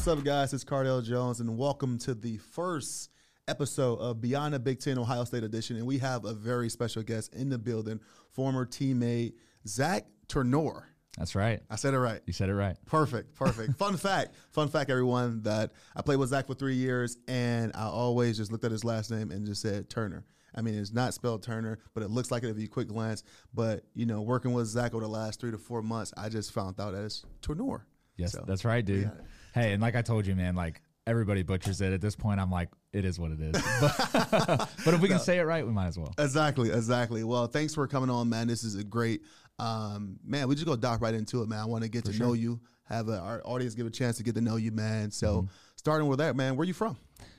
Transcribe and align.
What's 0.00 0.08
up, 0.08 0.24
guys? 0.24 0.54
It's 0.54 0.64
Cardale 0.64 1.04
Jones, 1.04 1.40
and 1.40 1.58
welcome 1.58 1.98
to 1.98 2.14
the 2.14 2.38
first 2.38 3.10
episode 3.46 3.98
of 3.98 4.18
Beyond 4.18 4.54
the 4.54 4.58
Big 4.58 4.80
Ten 4.80 4.96
Ohio 4.96 5.24
State 5.24 5.44
Edition. 5.44 5.76
And 5.76 5.86
we 5.86 5.98
have 5.98 6.24
a 6.24 6.32
very 6.32 6.70
special 6.70 7.02
guest 7.02 7.34
in 7.34 7.50
the 7.50 7.58
building, 7.58 8.00
former 8.30 8.64
teammate 8.64 9.34
Zach 9.68 10.06
Turnure. 10.26 10.84
That's 11.18 11.34
right. 11.34 11.60
I 11.68 11.76
said 11.76 11.92
it 11.92 11.98
right. 11.98 12.22
You 12.24 12.32
said 12.32 12.48
it 12.48 12.54
right. 12.54 12.78
Perfect, 12.86 13.34
perfect. 13.34 13.76
fun 13.76 13.94
fact, 13.98 14.36
fun 14.52 14.68
fact, 14.68 14.88
everyone, 14.88 15.42
that 15.42 15.72
I 15.94 16.00
played 16.00 16.16
with 16.16 16.30
Zach 16.30 16.46
for 16.46 16.54
three 16.54 16.76
years, 16.76 17.18
and 17.28 17.70
I 17.74 17.84
always 17.84 18.38
just 18.38 18.50
looked 18.50 18.64
at 18.64 18.72
his 18.72 18.84
last 18.84 19.10
name 19.10 19.30
and 19.30 19.44
just 19.44 19.60
said 19.60 19.90
Turner. 19.90 20.24
I 20.54 20.62
mean, 20.62 20.76
it's 20.76 20.94
not 20.94 21.12
spelled 21.12 21.42
Turner, 21.42 21.78
but 21.92 22.02
it 22.02 22.08
looks 22.08 22.30
like 22.30 22.42
it 22.42 22.48
if 22.48 22.58
you 22.58 22.68
quick 22.68 22.88
glance. 22.88 23.22
But 23.52 23.84
you 23.94 24.06
know, 24.06 24.22
working 24.22 24.54
with 24.54 24.66
Zach 24.66 24.94
over 24.94 25.04
the 25.04 25.10
last 25.10 25.40
three 25.40 25.50
to 25.50 25.58
four 25.58 25.82
months, 25.82 26.14
I 26.16 26.30
just 26.30 26.52
found 26.52 26.80
out 26.80 26.94
that 26.94 27.04
it's 27.04 27.22
Turnure. 27.42 27.82
Yes, 28.16 28.32
So, 28.32 28.44
that's 28.46 28.64
right, 28.64 28.84
dude. 28.84 29.10
Hey, 29.54 29.72
and 29.72 29.82
like 29.82 29.96
I 29.96 30.02
told 30.02 30.26
you, 30.26 30.34
man, 30.34 30.54
like 30.54 30.80
everybody 31.06 31.42
butchers 31.42 31.80
it. 31.80 31.92
At 31.92 32.00
this 32.00 32.14
point, 32.16 32.40
I'm 32.40 32.50
like, 32.50 32.68
it 32.92 33.04
is 33.04 33.18
what 33.18 33.32
it 33.32 33.40
is. 33.40 33.62
But, 33.80 34.68
but 34.84 34.94
if 34.94 35.00
we 35.00 35.08
can 35.08 35.18
say 35.18 35.38
it 35.38 35.42
right, 35.42 35.66
we 35.66 35.72
might 35.72 35.88
as 35.88 35.98
well. 35.98 36.12
Exactly, 36.18 36.70
exactly. 36.70 37.24
Well, 37.24 37.46
thanks 37.46 37.74
for 37.74 37.86
coming 37.86 38.10
on, 38.10 38.28
man. 38.28 38.46
This 38.46 38.62
is 38.64 38.76
a 38.76 38.84
great, 38.84 39.22
um, 39.58 40.18
man. 40.24 40.48
We 40.48 40.54
just 40.54 40.66
go 40.66 40.76
dive 40.76 41.02
right 41.02 41.14
into 41.14 41.42
it, 41.42 41.48
man. 41.48 41.58
I 41.60 41.64
want 41.64 41.82
to 41.84 41.90
get 41.90 42.04
to 42.06 42.18
know 42.18 42.32
you, 42.34 42.60
have 42.84 43.08
a, 43.08 43.18
our 43.18 43.42
audience 43.44 43.74
give 43.74 43.86
a 43.86 43.90
chance 43.90 44.16
to 44.18 44.22
get 44.22 44.34
to 44.34 44.40
know 44.40 44.56
you, 44.56 44.70
man. 44.72 45.10
So, 45.10 45.42
Mm-hmm. 45.42 45.46
starting 45.76 46.08
with 46.08 46.18
that, 46.18 46.36
man, 46.36 46.56
where 46.56 46.66
you 46.66 46.74
from? 46.74 46.96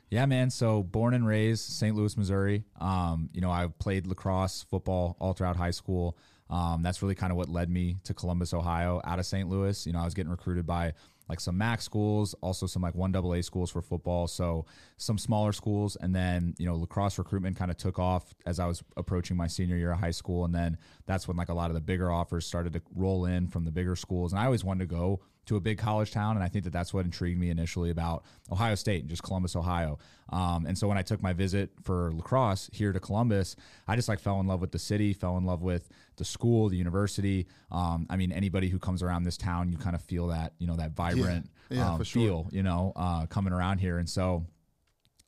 Yeah, 0.10 0.26
man. 0.26 0.50
So 0.50 0.84
born 0.84 1.14
and 1.14 1.26
raised 1.26 1.72
St. 1.72 1.96
Louis, 1.96 2.18
Missouri. 2.18 2.66
Um, 2.82 3.30
you 3.34 3.40
know, 3.40 3.50
I 3.50 3.68
played 3.80 4.08
lacrosse, 4.08 4.64
football 4.70 5.16
all 5.20 5.32
throughout 5.34 5.56
high 5.56 5.72
school. 5.72 6.18
Um, 6.50 6.82
that's 6.82 7.02
really 7.02 7.16
kind 7.16 7.32
of 7.32 7.38
what 7.38 7.48
led 7.48 7.70
me 7.70 7.96
to 8.04 8.14
Columbus, 8.14 8.54
Ohio, 8.54 9.00
out 9.06 9.20
of 9.20 9.26
St. 9.26 9.48
Louis. 9.48 9.86
You 9.86 9.94
know, 9.94 10.00
I 10.00 10.04
was 10.06 10.14
getting 10.14 10.30
recruited 10.32 10.66
by 10.68 10.94
like 11.32 11.40
some 11.40 11.58
MAC 11.58 11.82
schools, 11.82 12.36
also 12.42 12.68
some 12.68 12.82
like 12.82 12.94
one 12.94 13.16
AA 13.16 13.40
schools 13.40 13.72
for 13.72 13.82
football. 13.82 14.28
So 14.28 14.66
some 14.98 15.18
smaller 15.18 15.54
schools, 15.54 15.96
and 15.96 16.14
then 16.14 16.54
you 16.58 16.66
know 16.66 16.76
lacrosse 16.76 17.18
recruitment 17.18 17.56
kind 17.56 17.72
of 17.72 17.78
took 17.78 18.00
off 18.00 18.36
as 18.46 18.60
I 18.60 18.66
was 18.66 18.84
approaching 18.98 19.38
my 19.38 19.48
senior 19.48 19.78
year 19.78 19.94
of 19.94 20.00
high 20.00 20.12
school, 20.12 20.44
and 20.44 20.54
then 20.54 20.78
that's 21.06 21.30
when 21.30 21.38
like 21.38 21.48
a 21.48 21.54
lot 21.54 21.70
of 21.70 21.76
the 21.76 21.82
bigger 21.82 22.12
offers 22.12 22.46
started 22.46 22.74
to 22.74 22.82
roll 22.94 23.26
in 23.26 23.48
from 23.48 23.64
the 23.64 23.72
bigger 23.72 23.96
schools, 23.96 24.34
and 24.34 24.42
I 24.42 24.46
always 24.46 24.66
wanted 24.66 24.90
to 24.90 24.94
go 24.94 25.22
to 25.46 25.56
a 25.56 25.62
big 25.62 25.78
college 25.78 26.12
town, 26.12 26.36
and 26.36 26.44
I 26.44 26.50
think 26.50 26.66
that 26.66 26.74
that's 26.74 26.94
what 26.94 27.06
intrigued 27.06 27.40
me 27.40 27.50
initially 27.50 27.92
about 27.92 28.26
Ohio 28.52 28.76
State 28.76 29.02
and 29.02 29.10
just 29.10 29.24
Columbus, 29.24 29.56
Ohio. 29.56 30.00
Um, 30.30 30.66
and 30.66 30.78
so 30.78 30.88
when 30.88 30.98
I 30.98 31.02
took 31.02 31.22
my 31.22 31.34
visit 31.34 31.72
for 31.82 32.12
lacrosse 32.14 32.70
here 32.74 32.92
to 32.92 33.00
Columbus, 33.00 33.56
I 33.88 33.96
just 33.96 34.10
like 34.10 34.20
fell 34.20 34.40
in 34.42 34.48
love 34.48 34.62
with 34.62 34.72
the 34.72 34.80
city, 34.80 35.14
fell 35.14 35.38
in 35.38 35.46
love 35.46 35.62
with 35.62 35.90
the 36.22 36.26
school, 36.26 36.70
the 36.70 36.78
university. 36.78 37.48
Um, 37.72 38.06
I 38.08 38.16
mean, 38.16 38.32
anybody 38.32 38.70
who 38.70 38.78
comes 38.78 39.02
around 39.02 39.24
this 39.24 39.38
town, 39.38 39.72
you 39.72 39.78
kind 39.80 39.96
of 39.96 40.04
feel 40.04 40.28
that 40.28 40.54
you 40.60 40.68
know 40.68 40.76
that 40.76 40.92
vibrant 40.92 41.50
Yeah, 41.72 41.94
um, 41.94 42.04
sure. 42.04 42.22
feel, 42.22 42.50
you 42.52 42.62
know, 42.62 42.94
uh, 42.96 43.26
coming 43.26 43.54
around 43.54 43.80
here, 43.80 43.98
and 43.98 44.08
so 44.08 44.46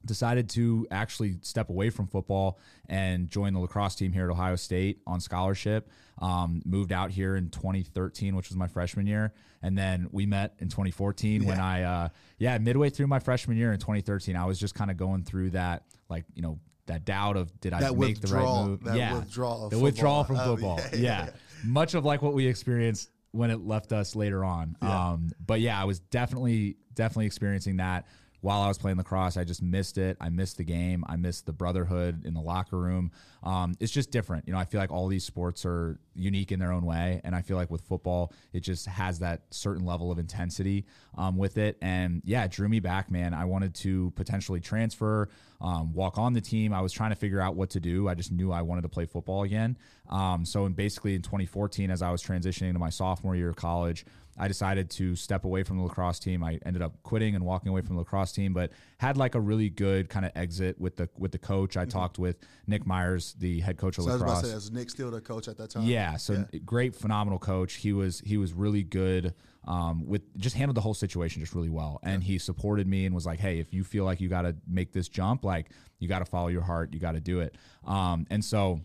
decided 0.06 0.50
to 0.50 0.86
actually 0.92 1.38
step 1.42 1.70
away 1.70 1.90
from 1.90 2.06
football 2.06 2.60
and 2.90 3.28
join 3.28 3.54
the 3.54 3.60
lacrosse 3.60 3.96
team 3.96 4.12
here 4.12 4.26
at 4.26 4.30
Ohio 4.30 4.56
State 4.56 5.00
on 5.08 5.20
scholarship. 5.20 5.90
Um, 6.22 6.62
moved 6.64 6.92
out 6.92 7.10
here 7.10 7.36
in 7.36 7.50
2013, 7.50 8.36
which 8.36 8.50
was 8.50 8.56
my 8.56 8.68
freshman 8.68 9.08
year, 9.08 9.34
and 9.64 9.76
then 9.76 10.10
we 10.12 10.28
met 10.28 10.54
in 10.60 10.70
2014 10.70 11.44
when 11.46 11.60
I, 11.60 11.82
uh, 11.82 12.10
yeah, 12.38 12.60
midway 12.60 12.92
through 12.92 13.08
my 13.08 13.18
freshman 13.18 13.58
year 13.58 13.74
in 13.74 13.80
2013, 13.80 14.36
I 14.36 14.46
was 14.46 14.60
just 14.60 14.76
kind 14.76 14.92
of 14.92 14.98
going 14.98 15.24
through 15.24 15.52
that, 15.52 15.86
like 16.08 16.26
you 16.36 16.44
know, 16.44 16.60
that 16.88 17.06
doubt 17.06 17.38
of 17.38 17.60
did 17.62 17.74
I 17.74 17.92
make 17.92 18.20
the 18.20 18.34
right 18.34 18.66
move? 18.66 18.84
that 18.84 18.98
yeah, 18.98 19.16
withdrawal 19.16 19.70
the 19.70 19.80
withdrawal 19.80 20.24
from 20.24 20.38
football. 20.38 20.80
Oh, 20.82 20.90
yeah, 20.94 21.00
yeah, 21.00 21.26
yeah. 21.26 21.30
much 21.64 21.94
of 21.94 22.06
like 22.06 22.22
what 22.22 22.34
we 22.34 22.48
experienced 22.48 23.10
when 23.32 23.50
it 23.50 23.66
left 23.66 23.92
us 23.92 24.16
later 24.16 24.46
on. 24.46 24.76
Um, 24.82 25.32
but 25.44 25.60
yeah, 25.60 25.80
I 25.80 25.86
was 25.86 26.00
definitely 26.00 26.78
definitely 26.94 27.26
experiencing 27.26 27.78
that 27.78 28.06
while 28.44 28.62
I 28.62 28.68
was 28.68 28.78
playing 28.78 28.98
lacrosse. 28.98 29.38
I 29.38 29.46
just 29.46 29.62
missed 29.62 29.98
it. 29.98 30.18
I 30.20 30.28
missed 30.28 30.58
the 30.58 30.66
game. 30.66 31.06
I 31.08 31.16
missed 31.16 31.46
the 31.46 31.54
brotherhood 31.54 32.26
in 32.26 32.34
the 32.34 32.42
locker 32.42 32.78
room. 32.78 33.12
Um, 33.42 33.74
it's 33.80 33.92
just 33.92 34.12
different. 34.12 34.46
You 34.48 34.54
know, 34.54 34.60
I 34.60 34.66
feel 34.66 34.82
like 34.82 34.92
all 34.92 35.08
these 35.08 35.24
sports 35.24 35.66
are 35.66 35.98
unique 36.14 36.52
in 36.52 36.60
their 36.60 36.74
own 36.74 36.86
way, 36.86 37.22
and 37.24 37.34
I 37.34 37.42
feel 37.42 37.56
like 37.56 37.72
with 37.72 37.82
football, 37.82 38.34
it 38.52 38.60
just 38.60 38.86
has 38.88 39.20
that 39.20 39.44
certain 39.50 39.86
level 39.86 40.12
of 40.12 40.20
intensity 40.20 40.86
um, 41.18 41.38
with 41.38 41.58
it. 41.58 41.78
And 41.82 42.22
yeah, 42.26 42.44
it 42.44 42.52
drew 42.52 42.68
me 42.68 42.82
back, 42.82 43.10
man. 43.10 43.34
I 43.34 43.46
wanted 43.46 43.76
to 43.76 44.12
potentially 44.18 44.60
transfer, 44.60 45.30
um, 45.62 45.94
walk 45.94 46.18
on 46.18 46.34
the 46.34 46.42
team. 46.42 46.74
I 46.74 46.82
was 46.82 46.92
trying 46.92 47.12
to 47.12 47.16
figure 47.16 47.40
out 47.40 47.56
what 47.56 47.70
to 47.72 47.80
do. 47.80 48.10
I 48.10 48.14
just 48.14 48.34
knew 48.34 48.52
I 48.52 48.62
wanted 48.62 48.82
to 48.82 48.90
play 48.90 49.06
football 49.06 49.44
again. 49.44 49.78
Um, 50.10 50.44
so, 50.44 50.66
in 50.66 50.74
basically 50.74 51.16
in 51.16 51.22
2014, 51.22 51.90
as 51.90 52.02
I 52.02 52.12
was 52.12 52.22
transitioning 52.22 52.74
to 52.74 52.80
my 52.80 52.90
sophomore 52.90 53.38
year 53.38 53.48
of 53.48 53.56
college, 53.56 54.06
I 54.38 54.48
decided 54.48 54.90
to 54.92 55.16
step 55.16 55.46
away 55.46 55.64
from 55.64 55.78
the 55.78 55.84
lacrosse 55.84 56.20
team. 56.20 56.44
I 56.44 56.60
ended 56.66 56.82
up 56.82 57.02
quitting 57.04 57.36
and 57.36 57.46
walking 57.46 57.70
away 57.70 57.82
from 57.82 57.96
the 57.96 58.02
lacrosse 58.02 58.32
team, 58.32 58.54
but 58.54 58.72
had 58.98 59.18
like 59.18 59.36
a 59.36 59.40
really 59.40 59.70
good 59.70 60.10
kind 60.10 60.26
of 60.26 60.32
exit 60.36 60.80
with 60.80 60.96
the 60.96 61.10
with 61.18 61.32
the 61.32 61.38
coach. 61.38 61.78
I 61.78 61.86
talked 61.86 62.18
with 62.18 62.38
Nick 62.68 62.86
Myers, 62.86 63.36
the 63.40 63.60
head 63.60 63.78
coach 63.78 63.98
of 63.98 64.06
So 64.06 64.10
I 64.10 64.14
was 64.14 64.22
about 64.22 64.30
lacrosse. 64.30 64.42
to 64.44 64.50
say, 64.50 64.56
was 64.56 64.72
Nick 64.72 64.90
still 64.90 65.12
the 65.12 65.22
coach 65.22 65.48
at 65.48 65.58
that 65.58 65.70
time? 65.70 65.84
Yeah, 65.84 66.18
so 66.18 66.46
great, 66.66 66.96
phenomenal 66.96 67.40
coach. 67.40 67.76
He 67.76 67.94
was 67.94 68.22
he 68.26 68.38
was 68.38 68.54
really 68.54 68.84
good. 68.84 69.34
Um, 69.66 70.06
with 70.06 70.24
just 70.38 70.58
handled 70.58 70.76
the 70.76 70.82
whole 70.82 70.94
situation 70.94 71.42
just 71.42 71.56
really 71.56 71.70
well, 71.70 72.02
and 72.04 72.22
he 72.22 72.38
supported 72.38 72.86
me 72.86 73.06
and 73.06 73.16
was 73.16 73.26
like, 73.26 73.40
"Hey, 73.40 73.60
if 73.60 73.74
you 73.74 73.86
feel 73.86 74.04
like 74.04 74.20
you 74.20 74.28
got 74.28 74.42
to 74.42 74.56
make 74.68 74.92
this 74.92 75.08
jump, 75.08 75.46
like 75.46 75.70
you 76.00 76.10
got 76.10 76.20
to 76.20 76.26
follow 76.26 76.50
your 76.50 76.64
heart, 76.64 76.94
you 76.94 77.00
got 77.00 77.14
to 77.14 77.22
do 77.22 77.40
it." 77.40 77.56
Um, 77.86 78.28
and 78.30 78.44
so 78.44 78.82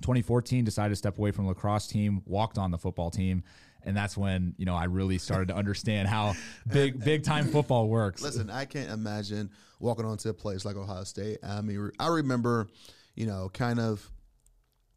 2014 0.00 0.64
decided 0.64 0.90
to 0.90 0.96
step 0.96 1.18
away 1.18 1.30
from 1.30 1.44
the 1.44 1.50
lacrosse 1.50 1.86
team, 1.86 2.22
walked 2.24 2.58
on 2.58 2.70
the 2.70 2.78
football 2.78 3.10
team, 3.10 3.42
and 3.84 3.96
that's 3.96 4.16
when 4.16 4.54
you 4.58 4.66
know 4.66 4.74
I 4.74 4.84
really 4.84 5.18
started 5.18 5.48
to 5.48 5.56
understand 5.56 6.08
how 6.08 6.34
big 6.72 7.02
big 7.02 7.24
time 7.24 7.46
football 7.46 7.88
works. 7.88 8.22
Listen, 8.22 8.50
I 8.50 8.64
can't 8.64 8.90
imagine 8.90 9.50
walking 9.78 10.04
onto 10.04 10.28
a 10.28 10.34
place 10.34 10.64
like 10.64 10.76
Ohio 10.76 11.04
State. 11.04 11.38
I 11.42 11.60
mean, 11.60 11.90
I 11.98 12.08
remember, 12.08 12.68
you 13.14 13.26
know, 13.26 13.50
kind 13.52 13.80
of, 13.80 14.08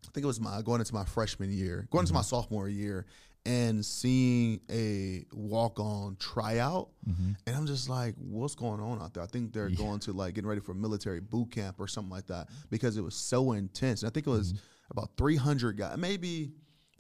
I 0.06 0.12
think 0.14 0.24
it 0.24 0.28
was 0.28 0.40
my 0.40 0.62
going 0.62 0.82
into 0.82 0.94
my 0.94 1.06
freshman 1.06 1.52
year, 1.52 1.88
going 1.90 2.04
into 2.04 2.14
my 2.14 2.20
mm-hmm. 2.20 2.28
sophomore 2.28 2.68
year, 2.68 3.06
and 3.46 3.86
seeing 3.86 4.60
a 4.70 5.26
walk 5.34 5.80
on 5.80 6.16
tryout, 6.18 6.90
mm-hmm. 7.08 7.32
and 7.46 7.56
I'm 7.56 7.66
just 7.66 7.90
like, 7.90 8.16
what's 8.18 8.56
going 8.56 8.80
on 8.80 9.02
out 9.02 9.14
there? 9.14 9.24
I 9.24 9.28
think 9.28 9.54
they're 9.54 9.70
going 9.70 10.00
to 10.02 10.14
like 10.14 10.36
getting 10.36 10.50
ready 10.50 10.62
for 10.62 10.74
military 10.74 11.20
boot 11.20 11.52
camp 11.52 11.80
or 11.80 11.88
something 11.88 12.12
like 12.12 12.28
that 12.28 12.50
because 12.70 12.98
it 12.98 13.02
was 13.02 13.16
so 13.16 13.54
intense. 13.54 14.04
And 14.04 14.10
I 14.10 14.14
think 14.14 14.28
it 14.28 14.32
was 14.32 14.54
mm-hmm. 14.54 14.92
about 14.92 15.12
300 15.18 15.78
guys, 15.78 15.98
maybe. 15.98 16.52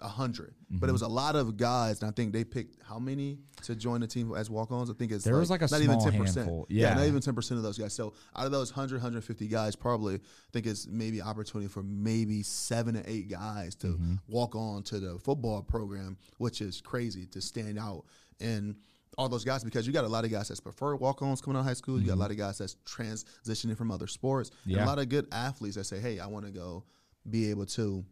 A 0.03 0.07
100 0.07 0.53
but 0.69 0.89
it 0.89 0.91
was 0.91 1.01
a 1.01 1.07
lot 1.07 1.35
of 1.37 1.55
guys, 1.55 2.01
and 2.01 2.09
I 2.09 2.11
think 2.13 2.33
they 2.33 2.43
picked 2.43 2.81
how 2.83 2.99
many 2.99 3.39
to 3.61 3.73
join 3.75 4.01
the 4.01 4.07
team 4.07 4.33
as 4.35 4.49
walk-ons. 4.49 4.89
I 4.89 4.93
think 4.93 5.11
it's 5.13 5.23
There 5.23 5.37
was 5.37 5.49
like 5.49 5.61
a 5.61 5.67
not 5.71 5.81
even 5.81 5.99
ten 5.99 6.17
percent. 6.19 6.49
Yeah. 6.67 6.89
Yeah. 6.89 6.93
not 6.95 7.05
even 7.05 7.21
ten 7.21 7.33
percent 7.35 7.57
of 7.57 7.63
those 7.63 7.77
guys. 7.77 7.93
So 7.93 8.13
out 8.35 8.45
of 8.45 8.51
those 8.51 8.71
100, 8.71 8.95
150 8.97 9.47
guys, 9.47 9.75
probably 9.75 10.15
I 10.15 10.19
think 10.51 10.65
it's 10.65 10.85
maybe 10.87 11.21
opportunity 11.21 11.69
for 11.69 11.83
maybe 11.83 12.43
seven 12.43 12.97
or 12.97 13.03
eight 13.05 13.29
guys 13.29 13.75
to 13.75 13.87
Mm-hmm. 13.87 14.15
walk 14.27 14.55
on 14.55 14.83
to 14.83 14.99
the 14.99 15.19
football 15.19 15.61
program, 15.61 16.17
which 16.37 16.59
is 16.61 16.81
crazy 16.81 17.25
to 17.27 17.39
stand 17.41 17.79
out 17.79 18.03
and 18.41 18.75
all 19.17 19.29
those 19.29 19.45
guys 19.45 19.63
because 19.63 19.85
you 19.85 19.93
got 19.93 20.03
a 20.05 20.07
lot 20.09 20.25
of 20.25 20.31
guys 20.31 20.47
that's 20.47 20.59
prefer 20.59 20.95
walk-ons 20.95 21.39
coming 21.39 21.55
out 21.55 21.59
of 21.61 21.65
high 21.67 21.73
school. 21.75 22.01
You 22.01 22.07
got 22.07 22.15
a 22.15 22.23
lot 22.25 22.31
of 22.31 22.37
guys 22.37 22.57
that's 22.57 22.75
transitioning 22.85 23.77
from 23.77 23.91
other 23.91 24.07
sports. 24.07 24.49
Mm-hmm. 24.49 24.71
Yeah. 24.71 24.85
a 24.85 24.87
lot 24.87 24.97
of 24.99 25.07
good 25.07 25.27
athletes 25.31 25.75
that 25.75 25.83
say, 25.85 25.99
"Hey, 25.99 26.19
I 26.19 26.25
want 26.27 26.45
to 26.45 26.51
go 26.51 26.83
be 27.29 27.49
able 27.51 27.67
to." 27.67 28.03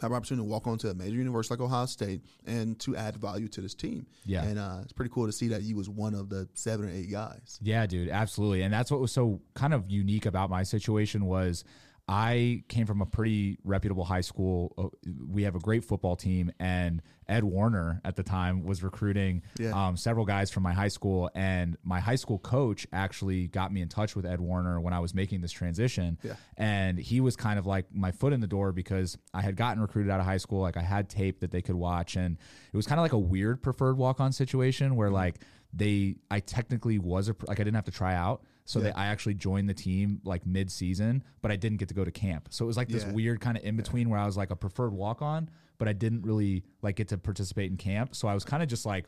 Have 0.00 0.12
an 0.12 0.16
opportunity 0.16 0.46
to 0.46 0.50
walk 0.50 0.66
onto 0.66 0.88
a 0.88 0.94
major 0.94 1.16
university 1.16 1.54
like 1.54 1.60
Ohio 1.60 1.86
State 1.86 2.20
and 2.46 2.78
to 2.80 2.96
add 2.96 3.16
value 3.16 3.48
to 3.48 3.60
this 3.60 3.74
team. 3.74 4.06
Yeah. 4.24 4.44
and 4.44 4.58
uh, 4.58 4.78
it's 4.82 4.92
pretty 4.92 5.10
cool 5.12 5.26
to 5.26 5.32
see 5.32 5.48
that 5.48 5.62
you 5.62 5.76
was 5.76 5.88
one 5.88 6.14
of 6.14 6.28
the 6.28 6.48
seven 6.54 6.86
or 6.86 6.90
eight 6.90 7.10
guys. 7.10 7.58
Yeah, 7.62 7.86
dude, 7.86 8.08
absolutely. 8.08 8.62
And 8.62 8.72
that's 8.72 8.90
what 8.90 9.00
was 9.00 9.12
so 9.12 9.40
kind 9.54 9.74
of 9.74 9.90
unique 9.90 10.26
about 10.26 10.50
my 10.50 10.62
situation 10.62 11.26
was 11.26 11.64
I 12.08 12.64
came 12.68 12.86
from 12.86 13.02
a 13.02 13.06
pretty 13.06 13.58
reputable 13.64 14.04
high 14.04 14.22
school. 14.22 14.72
Uh, 14.78 15.10
We 15.30 15.42
have 15.42 15.54
a 15.54 15.58
great 15.58 15.84
football 15.84 16.16
team, 16.16 16.50
and 16.58 17.02
Ed 17.28 17.44
Warinner 17.44 18.00
at 18.04 18.16
the 18.16 18.22
time 18.22 18.64
was 18.64 18.82
recruiting 18.82 19.42
Yeah. 19.58 19.72
um, 19.88 19.96
several 19.98 20.24
guys 20.24 20.50
from 20.50 20.62
my 20.62 20.72
high 20.72 20.88
school. 20.88 21.30
And 21.34 21.76
my 21.84 22.00
high 22.00 22.14
school 22.16 22.38
coach 22.38 22.86
actually 22.94 23.48
got 23.48 23.70
me 23.72 23.82
in 23.82 23.88
touch 23.90 24.16
with 24.16 24.24
Ed 24.24 24.40
Warinner 24.40 24.80
when 24.80 24.94
I 24.94 25.00
was 25.00 25.14
making 25.14 25.42
this 25.42 25.52
transition. 25.52 26.16
Yeah. 26.22 26.36
And 26.56 26.98
he 26.98 27.20
was 27.20 27.36
kind 27.36 27.58
of 27.58 27.66
like 27.66 27.94
my 27.94 28.10
foot 28.12 28.32
in 28.32 28.40
the 28.40 28.46
door 28.46 28.72
because 28.72 29.18
I 29.34 29.42
had 29.42 29.56
gotten 29.56 29.82
recruited 29.82 30.10
out 30.10 30.20
of 30.20 30.24
high 30.26 30.38
school. 30.38 30.60
Like 30.62 30.78
I 30.78 30.82
had 30.82 31.10
tape 31.10 31.40
that 31.40 31.50
they 31.50 31.60
could 31.60 31.76
watch, 31.76 32.16
and 32.16 32.38
it 32.72 32.76
was 32.76 32.86
kind 32.86 32.98
of 32.98 33.02
like 33.02 33.12
a 33.12 33.18
weird 33.18 33.62
preferred 33.62 33.98
walk 33.98 34.18
on 34.20 34.32
situation 34.32 34.96
where 34.96 35.10
like 35.10 35.40
they, 35.74 36.16
I 36.30 36.40
technically 36.40 36.98
was 36.98 37.28
a 37.28 37.36
like 37.46 37.60
I 37.60 37.64
didn't 37.64 37.74
have 37.74 37.84
to 37.84 37.90
try 37.90 38.14
out. 38.14 38.42
So 38.68 38.80
they, 38.80 38.92
I 38.92 39.06
actually 39.06 39.32
joined 39.34 39.66
the 39.66 39.74
team 39.74 40.20
like 40.24 40.44
mid 40.44 40.70
season, 40.70 41.24
but 41.40 41.50
I 41.50 41.56
didn't 41.56 41.78
get 41.78 41.88
to 41.88 41.94
go 41.94 42.04
to 42.04 42.10
camp. 42.10 42.48
So 42.50 42.64
it 42.64 42.68
was 42.68 42.76
like 42.76 42.88
this 42.88 43.04
Yeah. 43.04 43.12
weird 43.12 43.40
kind 43.40 43.56
of 43.56 43.64
in 43.64 43.76
between 43.76 44.10
where 44.10 44.20
I 44.20 44.26
was 44.26 44.36
like 44.36 44.50
a 44.50 44.56
preferred 44.56 44.92
walk 44.92 45.22
on, 45.22 45.48
but 45.78 45.88
I 45.88 45.94
didn't 45.94 46.20
really 46.22 46.64
like 46.82 46.96
get 46.96 47.08
to 47.08 47.16
participate 47.18 47.70
in 47.70 47.78
camp. 47.78 48.14
So 48.14 48.28
I 48.28 48.34
was 48.34 48.44
kind 48.44 48.62
of 48.62 48.68
just 48.68 48.84
like 48.84 49.06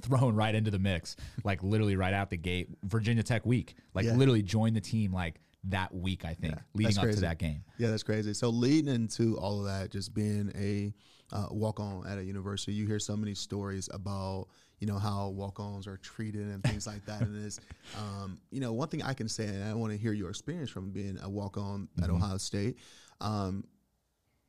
thrown 0.00 0.36
right 0.42 0.54
into 0.54 0.70
the 0.70 0.78
mix, 0.78 1.16
like 1.42 1.62
literally 1.64 1.96
right 1.96 2.14
out 2.14 2.30
the 2.30 2.36
gate. 2.36 2.68
Virginia 2.84 3.24
Tech 3.24 3.44
week, 3.44 3.74
like 3.94 4.04
Yeah. 4.06 4.14
literally 4.14 4.42
joined 4.42 4.76
the 4.76 4.80
team 4.80 5.12
like 5.12 5.40
that 5.64 5.92
week. 5.92 6.24
I 6.24 6.34
think 6.34 6.54
leading 6.74 6.94
that's 6.94 6.98
up 6.98 7.14
to 7.16 7.20
that 7.22 7.38
game. 7.38 7.64
Yeah, 7.78 7.90
that's 7.90 8.04
crazy. 8.04 8.32
So 8.32 8.48
leading 8.48 8.94
into 8.94 9.36
all 9.38 9.58
of 9.58 9.66
that, 9.66 9.90
just 9.90 10.14
being 10.14 10.52
a 10.54 10.94
uh, 11.34 11.48
walk 11.50 11.80
on 11.80 12.06
at 12.06 12.16
a 12.18 12.22
university, 12.24 12.72
you 12.74 12.86
hear 12.86 13.00
so 13.00 13.16
many 13.16 13.34
stories 13.34 13.88
about 13.92 14.46
you 14.78 14.86
know 14.86 14.98
how 14.98 15.28
walk-ons 15.28 15.86
are 15.86 15.96
treated 15.98 16.42
and 16.48 16.62
things 16.62 16.86
like 16.86 17.04
that. 17.06 17.22
And 17.22 17.44
it's 17.44 17.60
um, 17.98 18.38
you 18.50 18.60
know 18.60 18.72
one 18.72 18.88
thing 18.88 19.02
I 19.02 19.14
can 19.14 19.28
say, 19.28 19.46
and 19.46 19.64
I 19.64 19.74
want 19.74 19.92
to 19.92 19.98
hear 19.98 20.12
your 20.12 20.30
experience 20.30 20.70
from 20.70 20.90
being 20.90 21.18
a 21.22 21.28
walk-on 21.28 21.88
at 21.98 22.04
Mm-hmm. 22.04 22.16
Ohio 22.16 22.36
State. 22.38 22.78
Um, 23.20 23.64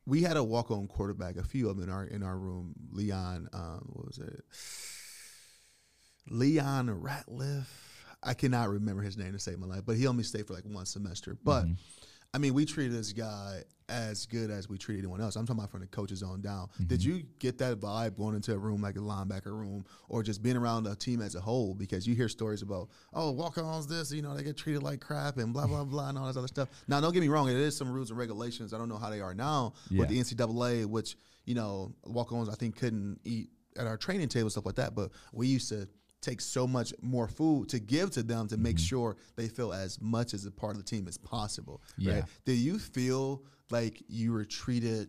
we 0.06 0.22
had 0.22 0.36
a 0.36 0.42
walk-on 0.44 0.86
quarterback, 0.88 1.36
a 1.36 1.42
few 1.44 1.68
of 1.68 1.76
them 1.76 1.88
in 1.88 1.94
our 1.94 2.04
in 2.04 2.22
our 2.22 2.36
room. 2.38 2.74
Leon, 2.92 3.48
um, 3.52 3.88
what 3.92 4.06
was 4.06 4.18
it? 4.18 4.44
Leon 6.28 6.88
Ratliff. 6.88 7.66
I 8.22 8.34
cannot 8.34 8.68
remember 8.68 9.02
his 9.02 9.16
name 9.16 9.32
to 9.32 9.38
save 9.38 9.58
my 9.58 9.66
life, 9.66 9.82
but 9.86 9.96
he 9.96 10.06
only 10.06 10.24
stayed 10.24 10.46
for 10.46 10.52
like 10.54 10.64
one 10.64 10.86
semester. 10.86 11.36
But 11.42 11.64
Mm-hmm. 11.64 11.72
I 12.32 12.38
mean, 12.38 12.54
we 12.54 12.64
treated 12.64 12.92
this 12.92 13.12
guy 13.12 13.62
as 13.88 14.24
good 14.26 14.52
as 14.52 14.68
we 14.68 14.78
treat 14.78 14.98
anyone 14.98 15.20
else. 15.20 15.34
I'm 15.34 15.46
talking 15.46 15.58
about 15.58 15.70
from 15.70 15.80
the 15.80 15.88
coaches 15.88 16.22
on 16.22 16.40
down. 16.40 16.68
Mm-hmm. 16.68 16.84
Did 16.84 17.02
you 17.02 17.24
get 17.40 17.58
that 17.58 17.80
vibe 17.80 18.16
going 18.16 18.36
into 18.36 18.54
a 18.54 18.58
room 18.58 18.80
like 18.80 18.94
a 18.94 19.00
linebacker 19.00 19.46
room, 19.46 19.84
or 20.08 20.22
just 20.22 20.42
being 20.42 20.56
around 20.56 20.86
a 20.86 20.94
team 20.94 21.20
as 21.20 21.34
a 21.34 21.40
whole? 21.40 21.74
Because 21.74 22.06
you 22.06 22.14
hear 22.14 22.28
stories 22.28 22.62
about, 22.62 22.88
oh, 23.12 23.32
walk-ons 23.32 23.88
this, 23.88 24.12
you 24.12 24.22
know, 24.22 24.36
they 24.36 24.44
get 24.44 24.56
treated 24.56 24.82
like 24.82 25.00
crap 25.00 25.38
and 25.38 25.52
blah 25.52 25.66
blah 25.66 25.82
blah 25.82 26.08
and 26.08 26.18
all 26.18 26.28
this 26.28 26.36
other 26.36 26.46
stuff. 26.46 26.68
Now, 26.86 27.00
don't 27.00 27.12
get 27.12 27.20
me 27.20 27.28
wrong, 27.28 27.48
it 27.48 27.56
is 27.56 27.76
some 27.76 27.90
rules 27.90 28.10
and 28.10 28.18
regulations. 28.18 28.72
I 28.72 28.78
don't 28.78 28.88
know 28.88 28.98
how 28.98 29.10
they 29.10 29.20
are 29.20 29.34
now 29.34 29.72
with 29.90 30.08
the 30.08 30.20
NCAA, 30.20 30.86
which 30.86 31.16
you 31.46 31.54
know, 31.54 31.92
walk-ons 32.04 32.48
I 32.48 32.54
think 32.54 32.76
couldn't 32.76 33.18
eat 33.24 33.48
at 33.76 33.86
our 33.86 33.96
training 33.96 34.28
table 34.28 34.50
stuff 34.50 34.66
like 34.66 34.76
that. 34.76 34.94
But 34.94 35.10
we 35.32 35.48
used 35.48 35.68
to 35.70 35.88
take 36.20 36.40
so 36.40 36.66
much 36.66 36.92
more 37.02 37.26
food 37.28 37.68
to 37.70 37.78
give 37.78 38.10
to 38.12 38.22
them 38.22 38.46
to 38.48 38.56
make 38.56 38.76
Mm-hmm. 38.76 38.84
sure 38.84 39.16
they 39.36 39.48
feel 39.48 39.72
as 39.72 40.00
much 40.00 40.34
as 40.34 40.44
a 40.46 40.50
part 40.50 40.72
of 40.76 40.78
the 40.78 40.84
team 40.84 41.08
as 41.08 41.16
possible. 41.18 41.80
Yeah. 41.98 42.14
Right? 42.14 42.24
Do 42.44 42.52
you 42.52 42.78
feel 42.78 43.42
like 43.70 44.02
you 44.08 44.32
were 44.32 44.44
treated 44.44 45.08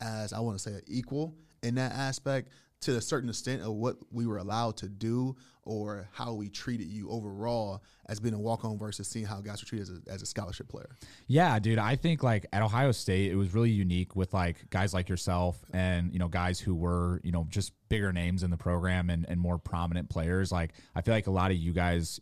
as 0.00 0.32
I 0.32 0.40
want 0.40 0.58
to 0.58 0.62
say 0.62 0.80
equal 0.86 1.34
in 1.62 1.76
that 1.76 1.92
aspect 1.92 2.50
to 2.82 2.96
a 2.96 3.00
certain 3.00 3.28
extent 3.28 3.62
of 3.62 3.72
what 3.72 3.96
we 4.10 4.26
were 4.26 4.38
allowed 4.38 4.76
to 4.76 4.88
do 4.88 5.36
or 5.64 6.08
how 6.12 6.34
we 6.34 6.48
treated 6.48 6.88
you 6.88 7.08
overall 7.08 7.82
as 8.06 8.18
being 8.18 8.34
a 8.34 8.38
walk 8.38 8.64
on 8.64 8.76
versus 8.76 9.06
seeing 9.06 9.24
how 9.24 9.40
guys 9.40 9.62
were 9.62 9.68
treated 9.68 9.88
as 9.88 10.00
a, 10.06 10.12
as 10.12 10.22
a 10.22 10.26
scholarship 10.26 10.68
player? 10.68 10.96
Yeah, 11.28 11.58
dude. 11.60 11.78
I 11.78 11.94
think 11.94 12.22
like 12.22 12.46
at 12.52 12.62
Ohio 12.62 12.90
State, 12.90 13.30
it 13.30 13.36
was 13.36 13.54
really 13.54 13.70
unique 13.70 14.16
with 14.16 14.34
like 14.34 14.68
guys 14.70 14.92
like 14.92 15.08
yourself 15.08 15.64
and 15.72 16.12
you 16.12 16.18
know 16.18 16.28
guys 16.28 16.58
who 16.58 16.74
were 16.74 17.20
you 17.22 17.30
know 17.30 17.46
just 17.48 17.72
bigger 17.88 18.12
names 18.12 18.42
in 18.42 18.50
the 18.50 18.56
program 18.56 19.08
and 19.10 19.24
and 19.28 19.40
more 19.40 19.58
prominent 19.58 20.10
players. 20.10 20.50
Like 20.50 20.72
I 20.94 21.02
feel 21.02 21.14
like 21.14 21.28
a 21.28 21.32
lot 21.32 21.52
of 21.52 21.56
you 21.56 21.72
guys, 21.72 22.20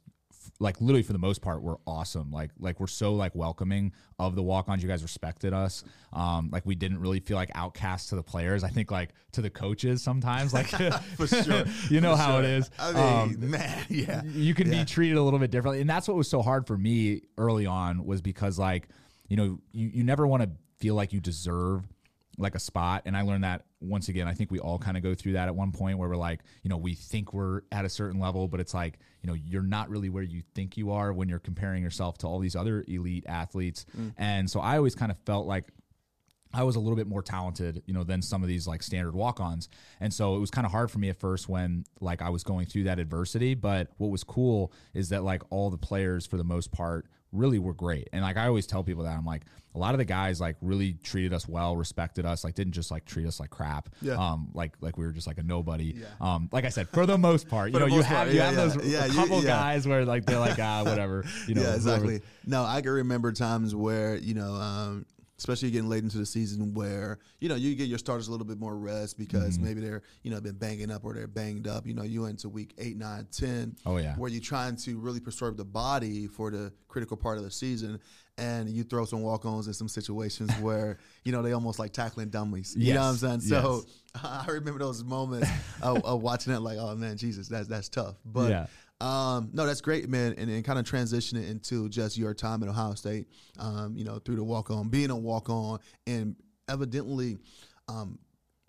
like 0.62 0.80
literally 0.80 1.02
for 1.02 1.12
the 1.14 1.18
most 1.18 1.40
part, 1.40 1.62
were 1.62 1.78
awesome. 1.86 2.30
Like 2.30 2.50
like 2.60 2.78
we're 2.78 2.86
so 2.86 3.14
like 3.14 3.34
welcoming 3.34 3.92
of 4.18 4.36
the 4.36 4.42
walk-ons. 4.42 4.82
You 4.82 4.88
guys 4.88 5.02
respected 5.02 5.52
us. 5.54 5.82
Um, 6.12 6.50
like 6.52 6.66
we 6.66 6.74
didn't 6.74 7.00
really 7.00 7.20
feel 7.20 7.36
like 7.38 7.50
outcasts 7.54 8.10
to 8.10 8.16
the 8.16 8.22
players. 8.22 8.62
I 8.62 8.68
think 8.68 8.90
like 8.90 9.10
to 9.32 9.40
the 9.42 9.48
coaches 9.50 10.02
sometimes. 10.02 10.52
Like 10.52 10.66
For 11.16 11.26
sure. 11.26 11.64
you 11.90 12.00
know 12.02 12.14
For 12.14 12.22
how 12.22 12.38
it 12.38 12.42
sure. 12.42 12.50
is. 12.52 12.70
I 12.78 12.90
Um, 13.22 13.36
man, 13.50 13.86
yeah. 13.88 14.22
you 14.24 14.54
can 14.54 14.70
Yeah. 14.70 14.80
be 14.80 14.84
treated 14.84 15.16
a 15.16 15.22
little 15.22 15.38
bit 15.40 15.50
differently 15.50 15.80
and 15.80 15.88
that's 15.88 16.06
what 16.06 16.16
was 16.16 16.28
so 16.28 16.42
hard 16.42 16.66
for 16.66 16.76
me 16.76 17.22
early 17.38 17.64
on 17.66 18.04
was 18.04 18.20
because 18.20 18.58
like 18.58 18.88
you 19.28 19.36
know 19.36 19.58
you, 19.72 19.88
you 19.94 20.04
never 20.04 20.26
want 20.26 20.42
to 20.42 20.50
feel 20.78 20.94
like 20.94 21.12
you 21.12 21.20
deserve 21.20 21.86
like 22.40 22.54
a 22.54 22.58
spot. 22.58 23.02
And 23.06 23.16
i 23.16 23.22
learned 23.22 23.44
that 23.44 23.64
once 23.80 24.08
again 24.08 24.28
i 24.28 24.34
think 24.34 24.50
we 24.50 24.58
all 24.58 24.78
kind 24.78 24.96
of 24.96 25.02
go 25.02 25.14
through 25.14 25.32
that 25.32 25.48
at 25.48 25.54
one 25.54 25.72
point 25.72 25.98
where 25.98 26.08
we're 26.08 26.16
like 26.16 26.40
you 26.62 26.68
know 26.68 26.76
we 26.76 26.94
think 26.94 27.32
we're 27.32 27.62
at 27.72 27.86
a 27.86 27.88
certain 27.88 28.20
level 28.20 28.46
but 28.46 28.60
it's 28.60 28.74
like 28.74 28.98
you 29.22 29.26
know 29.26 29.34
you're 29.34 29.62
not 29.62 29.88
really 29.88 30.10
where 30.10 30.22
you 30.22 30.42
think 30.54 30.76
you 30.76 30.90
are 30.90 31.12
when 31.12 31.28
you're 31.28 31.38
comparing 31.38 31.82
yourself 31.82 32.18
to 32.18 32.26
all 32.26 32.38
these 32.38 32.56
other 32.56 32.84
elite 32.88 33.24
athletes. 33.26 33.86
Mm. 33.98 34.12
And 34.18 34.50
so 34.50 34.60
i 34.60 34.76
always 34.76 34.94
kind 34.94 35.10
of 35.10 35.18
felt 35.24 35.46
like 35.46 35.64
I 36.52 36.64
was 36.64 36.76
a 36.76 36.80
little 36.80 36.96
bit 36.96 37.06
more 37.06 37.22
talented, 37.22 37.82
you 37.86 37.94
know, 37.94 38.02
than 38.02 38.22
some 38.22 38.42
of 38.42 38.48
these 38.48 38.66
like 38.66 38.82
standard 38.82 39.14
walk-ons. 39.14 39.68
And 40.00 40.12
so 40.12 40.34
it 40.34 40.40
was 40.40 40.50
kind 40.50 40.66
of 40.66 40.72
hard 40.72 40.90
for 40.90 40.98
me 40.98 41.08
at 41.08 41.20
first 41.20 41.48
when 41.48 41.84
like 42.00 42.22
I 42.22 42.30
was 42.30 42.42
going 42.42 42.66
through 42.66 42.84
that 42.84 42.98
adversity, 42.98 43.54
but 43.54 43.88
what 43.98 44.10
was 44.10 44.24
cool 44.24 44.72
is 44.92 45.10
that 45.10 45.22
like 45.22 45.42
all 45.50 45.70
the 45.70 45.78
players 45.78 46.26
for 46.26 46.36
the 46.36 46.44
most 46.44 46.72
part 46.72 47.06
really 47.32 47.58
were 47.58 47.74
great. 47.74 48.08
And 48.12 48.22
like 48.22 48.36
I 48.36 48.46
always 48.46 48.66
tell 48.66 48.82
people 48.82 49.04
that 49.04 49.16
I'm 49.16 49.24
like 49.24 49.42
a 49.74 49.78
lot 49.78 49.94
of 49.94 49.98
the 49.98 50.04
guys 50.04 50.40
like 50.40 50.56
really 50.60 50.94
treated 51.04 51.32
us 51.32 51.46
well, 51.46 51.76
respected 51.76 52.26
us, 52.26 52.42
like 52.42 52.54
didn't 52.54 52.72
just 52.72 52.90
like 52.90 53.04
treat 53.04 53.26
us 53.26 53.38
like 53.38 53.50
crap. 53.50 53.88
Yeah. 54.02 54.14
Um 54.14 54.50
like 54.52 54.72
like 54.80 54.98
we 54.98 55.04
were 55.06 55.12
just 55.12 55.26
like 55.28 55.38
a 55.38 55.42
nobody. 55.44 55.94
Yeah. 55.96 56.06
Um 56.20 56.48
like 56.50 56.64
I 56.64 56.70
said, 56.70 56.88
for 56.88 57.06
the 57.06 57.16
most 57.16 57.48
part, 57.48 57.72
you 57.72 57.78
know, 57.78 57.86
you 57.86 58.02
have 58.02 58.16
part, 58.16 58.28
you 58.30 58.34
yeah, 58.38 58.50
have 58.50 58.54
yeah. 58.54 58.64
those 58.82 58.86
Yeah, 58.92 59.06
you- 59.06 59.14
couple 59.14 59.42
guys 59.42 59.86
where 59.86 60.04
like 60.04 60.26
they're 60.26 60.40
like 60.40 60.58
ah 60.58 60.82
whatever, 60.84 61.24
you 61.46 61.54
know. 61.54 61.60
yeah, 61.62 61.66
whoever- 61.76 61.76
exactly. 61.76 62.20
No, 62.46 62.64
I 62.64 62.80
can 62.82 62.90
remember 62.90 63.30
times 63.32 63.74
where 63.74 64.16
you 64.16 64.34
know, 64.34 64.54
um, 64.54 65.06
especially 65.40 65.70
getting 65.70 65.88
late 65.88 66.02
into 66.04 66.18
the 66.18 66.26
season, 66.26 66.74
where 66.74 67.18
you 67.40 67.48
know 67.48 67.54
you 67.54 67.74
get 67.74 67.88
your 67.88 67.96
starters 67.98 68.28
a 68.28 68.30
little 68.30 68.46
bit 68.46 68.58
more 68.60 68.76
rest 68.76 69.16
because 69.16 69.56
Mm-hmm. 69.56 69.64
maybe 69.64 69.80
they're 69.80 70.02
you 70.22 70.30
know 70.30 70.38
been 70.40 70.56
banging 70.58 70.90
up 70.90 71.02
or 71.02 71.14
they're 71.14 71.26
banged 71.26 71.66
up. 71.66 71.86
You 71.86 71.94
know, 71.94 72.02
you 72.02 72.26
into 72.26 72.48
week 72.50 72.74
eight, 72.78 72.96
nine, 72.98 73.26
ten. 73.32 73.74
Oh, 73.86 73.96
yeah. 73.96 74.14
where 74.16 74.30
you're 74.30 74.42
trying 74.42 74.76
to 74.76 74.98
really 74.98 75.18
preserve 75.20 75.56
the 75.56 75.64
body 75.64 76.26
for 76.26 76.50
the 76.50 76.72
critical 76.88 77.16
part 77.16 77.38
of 77.38 77.44
the 77.44 77.50
season. 77.50 77.98
And 78.38 78.70
you 78.70 78.84
throw 78.84 79.04
some 79.04 79.20
walk-ons 79.20 79.66
in 79.66 79.74
some 79.74 79.88
situations 79.88 80.50
where 80.60 80.98
you 81.24 81.32
know 81.32 81.42
they 81.42 81.52
almost 81.52 81.78
like 81.78 81.92
tackling 81.92 82.28
dummies. 82.28 82.74
You 82.76 82.94
know 82.94 83.00
what 83.00 83.06
I'm 83.08 83.16
saying? 83.16 83.40
Yes, 83.42 83.48
So 83.62 83.84
I 84.22 84.46
remember 84.48 84.78
those 84.78 85.02
moments 85.04 85.48
of, 85.82 86.04
of 86.04 86.22
watching 86.22 86.52
it, 86.52 86.60
like, 86.60 86.78
oh 86.78 86.94
man, 86.96 87.16
Jesus, 87.16 87.48
that's 87.48 87.66
that's 87.68 87.88
tough. 87.88 88.16
But 88.24 88.50
Yeah. 88.50 88.66
Um, 89.00 89.50
no, 89.52 89.66
that's 89.66 89.80
great, 89.80 90.08
man, 90.08 90.34
and, 90.36 90.50
and 90.50 90.64
kind 90.64 90.78
of 90.78 90.84
transitioning 90.84 91.48
into 91.48 91.88
just 91.88 92.18
your 92.18 92.34
time 92.34 92.62
at 92.62 92.68
Ohio 92.68 92.94
State. 92.94 93.28
Um, 93.58 93.96
you 93.96 94.04
know, 94.04 94.18
through 94.18 94.36
the 94.36 94.44
walk 94.44 94.70
on, 94.70 94.88
being 94.88 95.10
a 95.10 95.16
walk 95.16 95.48
on, 95.48 95.78
and 96.06 96.36
evidently, 96.68 97.38
um, 97.88 98.18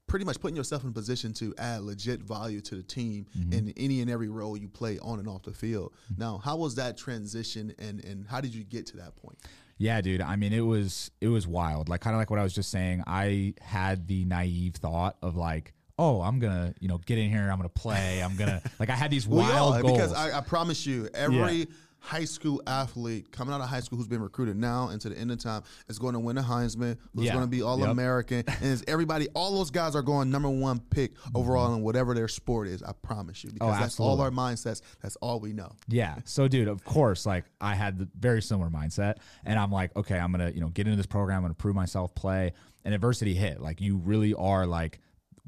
pretty 0.08 0.26
much 0.26 0.40
putting 0.42 0.56
yourself 0.58 0.84
in 0.84 0.90
a 0.90 0.94
position 0.94 1.32
to 1.32 1.54
add 1.58 1.82
legit 1.82 2.22
value 2.22 2.60
to 2.60 2.76
the 2.76 2.84
team 2.84 3.26
in 3.52 3.74
any 3.78 4.02
and 4.02 4.10
every 4.10 4.28
role 4.28 4.58
you 4.58 4.68
play 4.68 5.00
on 5.00 5.20
and 5.20 5.28
off 5.28 5.44
the 5.44 5.54
field. 5.54 5.94
Now, 6.18 6.38
how 6.44 6.58
was 6.58 6.76
that 6.76 6.98
transition, 6.98 7.74
and 7.80 8.04
and 8.04 8.28
how 8.28 8.42
did 8.42 8.54
you 8.54 8.64
get 8.64 8.86
to 8.88 8.98
that 8.98 9.16
point? 9.16 9.38
Yeah, 9.78 10.00
dude. 10.02 10.22
I 10.22 10.36
mean, 10.36 10.54
it 10.54 10.62
was 10.62 11.12
it 11.22 11.28
was 11.30 11.48
wild. 11.48 11.90
Like 11.90 12.02
kind 12.02 12.14
of 12.14 12.20
like 12.20 12.30
what 12.30 12.40
I 12.40 12.44
was 12.44 12.54
just 12.54 12.70
saying. 12.70 13.04
I 13.08 13.56
had 13.62 14.08
the 14.08 14.26
naive 14.26 14.76
thought 14.76 15.18
of 15.22 15.36
like, 15.36 15.74
oh, 16.02 16.22
I'm 16.22 16.40
gonna 16.40 16.74
you 16.80 16.88
know 16.88 16.98
get 16.98 17.18
in 17.20 17.30
here. 17.30 17.50
I'm 17.52 17.58
gonna 17.58 17.70
play. 17.70 18.22
I'm 18.24 18.36
gonna 18.36 18.62
like 18.80 18.90
I 18.90 18.96
had 18.96 19.12
these 19.12 19.28
wild 19.28 19.82
goals. 19.82 19.94
because 19.94 20.14
I, 20.14 20.40
I 20.40 20.42
promise 20.42 20.86
you, 20.86 21.08
every 21.14 21.68
high 22.04 22.26
school 22.26 22.60
athlete 22.66 23.32
coming 23.32 23.54
out 23.54 23.62
of 23.62 23.70
high 23.70 23.80
school 23.80 23.96
who's 23.96 24.08
been 24.08 24.24
recruited 24.24 24.58
now 24.58 24.90
into 24.90 25.08
the 25.08 25.16
end 25.16 25.30
of 25.32 25.38
time 25.38 25.62
is 25.88 26.00
going 26.00 26.14
to 26.16 26.20
win 26.20 26.36
a 26.36 26.42
Heisman, 26.42 26.98
who's 27.14 27.26
Yeah. 27.26 27.34
going 27.34 27.44
to 27.46 27.48
be 27.50 27.62
All 27.62 27.80
Yep. 27.80 27.90
American, 27.90 28.44
and 28.48 28.72
it's 28.72 28.84
everybody. 28.88 29.28
All 29.36 29.56
those 29.56 29.70
guys 29.70 29.96
are 29.96 30.02
going 30.02 30.32
number 30.32 30.50
one 30.50 30.80
pick 30.80 31.12
overall 31.36 31.68
mm-hmm. 31.68 31.76
in 31.76 31.84
whatever 31.84 32.16
their 32.16 32.28
sport 32.28 32.68
is. 32.70 32.82
I 32.82 32.94
promise 32.94 33.44
you, 33.44 33.52
oh, 33.52 33.68
because 33.68 33.80
that's 33.80 34.00
all 34.00 34.20
Oh, 34.20 34.24
our 34.24 34.32
mindsets. 34.32 34.82
That's 35.04 35.16
all 35.18 35.40
we 35.40 35.54
know. 35.54 35.74
Yeah. 35.88 36.16
So, 36.26 36.48
dude, 36.48 36.68
of 36.68 36.84
course, 36.84 37.28
like 37.28 37.46
I 37.62 37.76
had 37.76 38.00
the 38.00 38.10
very 38.20 38.42
similar 38.42 38.72
mindset, 38.72 39.18
and 39.46 39.60
I'm 39.60 39.72
like, 39.72 39.96
okay, 39.96 40.18
I'm 40.18 40.32
gonna, 40.32 40.50
you 40.50 40.60
know, 40.62 40.70
get 40.70 40.88
into 40.88 40.98
this 40.98 41.06
program. 41.06 41.38
I'm 41.38 41.44
gonna 41.44 41.54
prove 41.54 41.76
myself, 41.76 42.16
play, 42.16 42.54
and 42.84 42.96
adversity 42.96 43.36
hit. 43.36 43.62
Like 43.62 43.80
you 43.80 43.98
really 43.98 44.34
are 44.34 44.66
like 44.66 45.00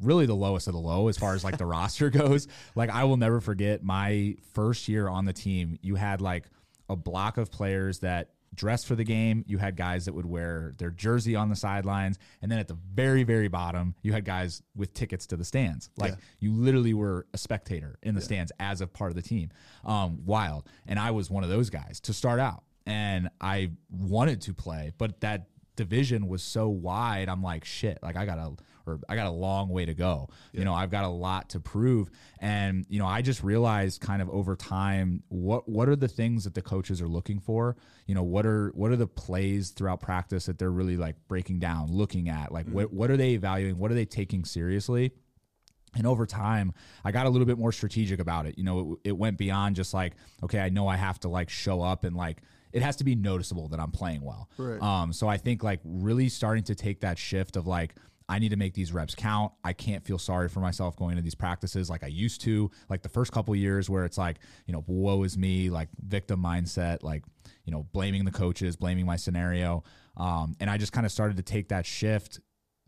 really 0.01 0.25
the 0.25 0.35
lowest 0.35 0.67
of 0.67 0.73
the 0.73 0.79
low 0.79 1.07
as 1.07 1.17
far 1.17 1.35
as 1.35 1.43
like 1.43 1.57
the 1.57 1.65
roster 1.77 2.09
goes. 2.09 2.47
Like 2.75 2.89
I 2.89 3.03
will 3.03 3.17
never 3.17 3.39
forget 3.41 3.83
my 3.83 4.35
first 4.53 4.87
year 4.87 5.07
on 5.07 5.25
the 5.25 5.33
team. 5.33 5.77
You 5.81 5.95
had 5.95 6.21
like 6.21 6.45
a 6.89 6.95
block 6.95 7.37
of 7.37 7.51
players 7.51 7.99
that 7.99 8.31
dressed 8.55 8.85
for 8.85 8.93
the 8.95 9.03
game. 9.03 9.43
You 9.47 9.57
had 9.57 9.75
guys 9.75 10.05
that 10.05 10.13
would 10.13 10.27
wear 10.27 10.75
their 10.77 10.91
jersey 10.91 11.35
on 11.35 11.49
the 11.49 11.55
sidelines, 11.55 12.19
and 12.41 12.51
then 12.51 12.59
at 12.59 12.67
the 12.67 12.77
very, 12.93 13.23
very 13.23 13.47
bottom, 13.47 13.95
you 14.03 14.13
had 14.13 14.25
guys 14.25 14.61
with 14.75 14.93
tickets 14.93 15.25
to 15.27 15.37
the 15.37 15.43
stands. 15.45 15.89
Like 15.97 16.11
Yeah. 16.11 16.17
you 16.39 16.53
literally 16.53 16.93
were 16.93 17.25
a 17.33 17.37
spectator 17.39 17.97
in 18.03 18.13
the 18.13 18.21
stands 18.21 18.51
as 18.59 18.81
a 18.81 18.85
part 18.87 19.09
of 19.09 19.15
the 19.15 19.23
team. 19.23 19.49
Um, 19.83 20.23
wild. 20.25 20.67
And 20.85 20.99
I 20.99 21.11
was 21.11 21.31
one 21.31 21.43
of 21.43 21.49
those 21.49 21.71
guys 21.71 21.99
to 22.01 22.13
start 22.13 22.39
out. 22.39 22.63
And 22.85 23.29
I 23.41 23.71
wanted 23.89 24.41
to 24.41 24.53
play, 24.53 24.91
but 24.97 25.21
that 25.21 25.47
division 25.75 26.27
was 26.27 26.43
so 26.43 26.67
wide. 26.69 27.29
I'm 27.29 27.41
like, 27.41 27.65
shit, 27.65 27.97
like 28.03 28.15
I 28.17 28.25
got 28.25 28.37
a 28.37 28.51
or 28.85 28.99
I 29.07 29.15
got 29.15 29.27
a 29.27 29.31
long 29.31 29.69
way 29.69 29.85
to 29.85 29.93
go. 29.93 30.29
You 30.51 30.65
know, 30.65 30.73
I've 30.73 30.91
got 30.91 31.05
a 31.05 31.09
lot 31.09 31.49
to 31.51 31.59
prove. 31.59 32.09
And, 32.39 32.85
you 32.89 32.99
know, 32.99 33.05
I 33.05 33.21
just 33.21 33.43
realized 33.43 34.01
kind 34.01 34.21
of 34.21 34.29
over 34.29 34.55
time 34.55 35.23
what 35.29 35.67
what 35.67 35.89
are 35.89 35.95
the 35.95 36.07
things 36.07 36.43
that 36.43 36.53
the 36.53 36.61
coaches 36.61 37.01
are 37.01 37.07
looking 37.07 37.39
for? 37.39 37.75
You 38.05 38.15
know, 38.15 38.23
what 38.23 38.45
are 38.45 38.71
what 38.75 38.91
are 38.91 38.95
the 38.95 39.07
plays 39.07 39.69
throughout 39.71 40.01
practice 40.01 40.45
that 40.45 40.59
they're 40.59 40.71
really 40.71 40.97
like 40.97 41.15
breaking 41.27 41.59
down, 41.59 41.91
looking 41.91 42.29
at? 42.29 42.51
Like 42.51 42.67
what 42.67 42.93
what 42.93 43.09
are 43.09 43.17
they 43.17 43.31
evaluating? 43.31 43.77
What 43.77 43.91
are 43.91 43.95
they 43.95 44.05
taking 44.05 44.45
seriously? 44.45 45.11
And 45.95 46.07
over 46.07 46.25
time, 46.25 46.73
I 47.05 47.11
got 47.11 47.27
a 47.27 47.29
little 47.29 47.45
bit 47.45 47.57
more 47.57 47.71
strategic 47.71 48.19
about 48.19 48.47
it. 48.47 48.57
You 48.57 48.63
know, 48.63 48.97
it, 49.03 49.09
it 49.09 49.11
went 49.11 49.37
beyond 49.37 49.75
just 49.75 49.93
like, 49.93 50.13
okay, 50.41 50.59
I 50.59 50.69
know 50.69 50.87
I 50.87 50.95
have 50.95 51.19
to 51.19 51.29
like 51.29 51.49
show 51.49 51.81
up 51.81 52.03
and 52.03 52.15
like 52.15 52.41
it 52.71 52.81
has 52.81 52.95
to 52.97 53.03
be 53.03 53.15
noticeable 53.15 53.67
that 53.69 53.79
I'm 53.79 53.91
playing 53.91 54.23
well. 54.23 54.49
Right. 54.57 54.81
Um, 54.81 55.13
so 55.13 55.27
I 55.27 55.37
think 55.37 55.63
like 55.63 55.79
really 55.83 56.29
starting 56.29 56.63
to 56.65 56.75
take 56.75 57.01
that 57.01 57.19
shift 57.19 57.55
of 57.55 57.67
like, 57.67 57.93
I 58.29 58.39
need 58.39 58.49
to 58.49 58.55
make 58.55 58.73
these 58.73 58.93
reps 58.93 59.15
count. 59.15 59.51
I 59.63 59.73
can't 59.73 60.03
feel 60.03 60.17
sorry 60.17 60.49
for 60.49 60.59
myself 60.59 60.95
going 60.95 61.11
into 61.11 61.23
these 61.23 61.35
practices 61.35 61.89
like 61.89 62.03
I 62.03 62.07
used 62.07 62.41
to. 62.41 62.71
Like 62.89 63.01
the 63.01 63.09
first 63.09 63.31
couple 63.31 63.55
years 63.55 63.89
where 63.89 64.05
it's 64.05 64.17
like, 64.17 64.37
you 64.65 64.73
know, 64.73 64.83
woe 64.87 65.23
is 65.23 65.37
me, 65.37 65.69
like 65.69 65.89
victim 65.99 66.41
mindset, 66.41 67.03
like, 67.03 67.23
you 67.65 67.71
know, 67.71 67.83
blaming 67.91 68.25
the 68.25 68.31
coaches, 68.31 68.75
blaming 68.75 69.05
my 69.05 69.15
scenario. 69.15 69.83
Um, 70.17 70.55
and 70.59 70.69
I 70.69 70.77
just 70.77 70.93
kind 70.93 71.05
of 71.05 71.11
started 71.11 71.37
to 71.37 71.43
take 71.43 71.69
that 71.69 71.85
shift 71.85 72.39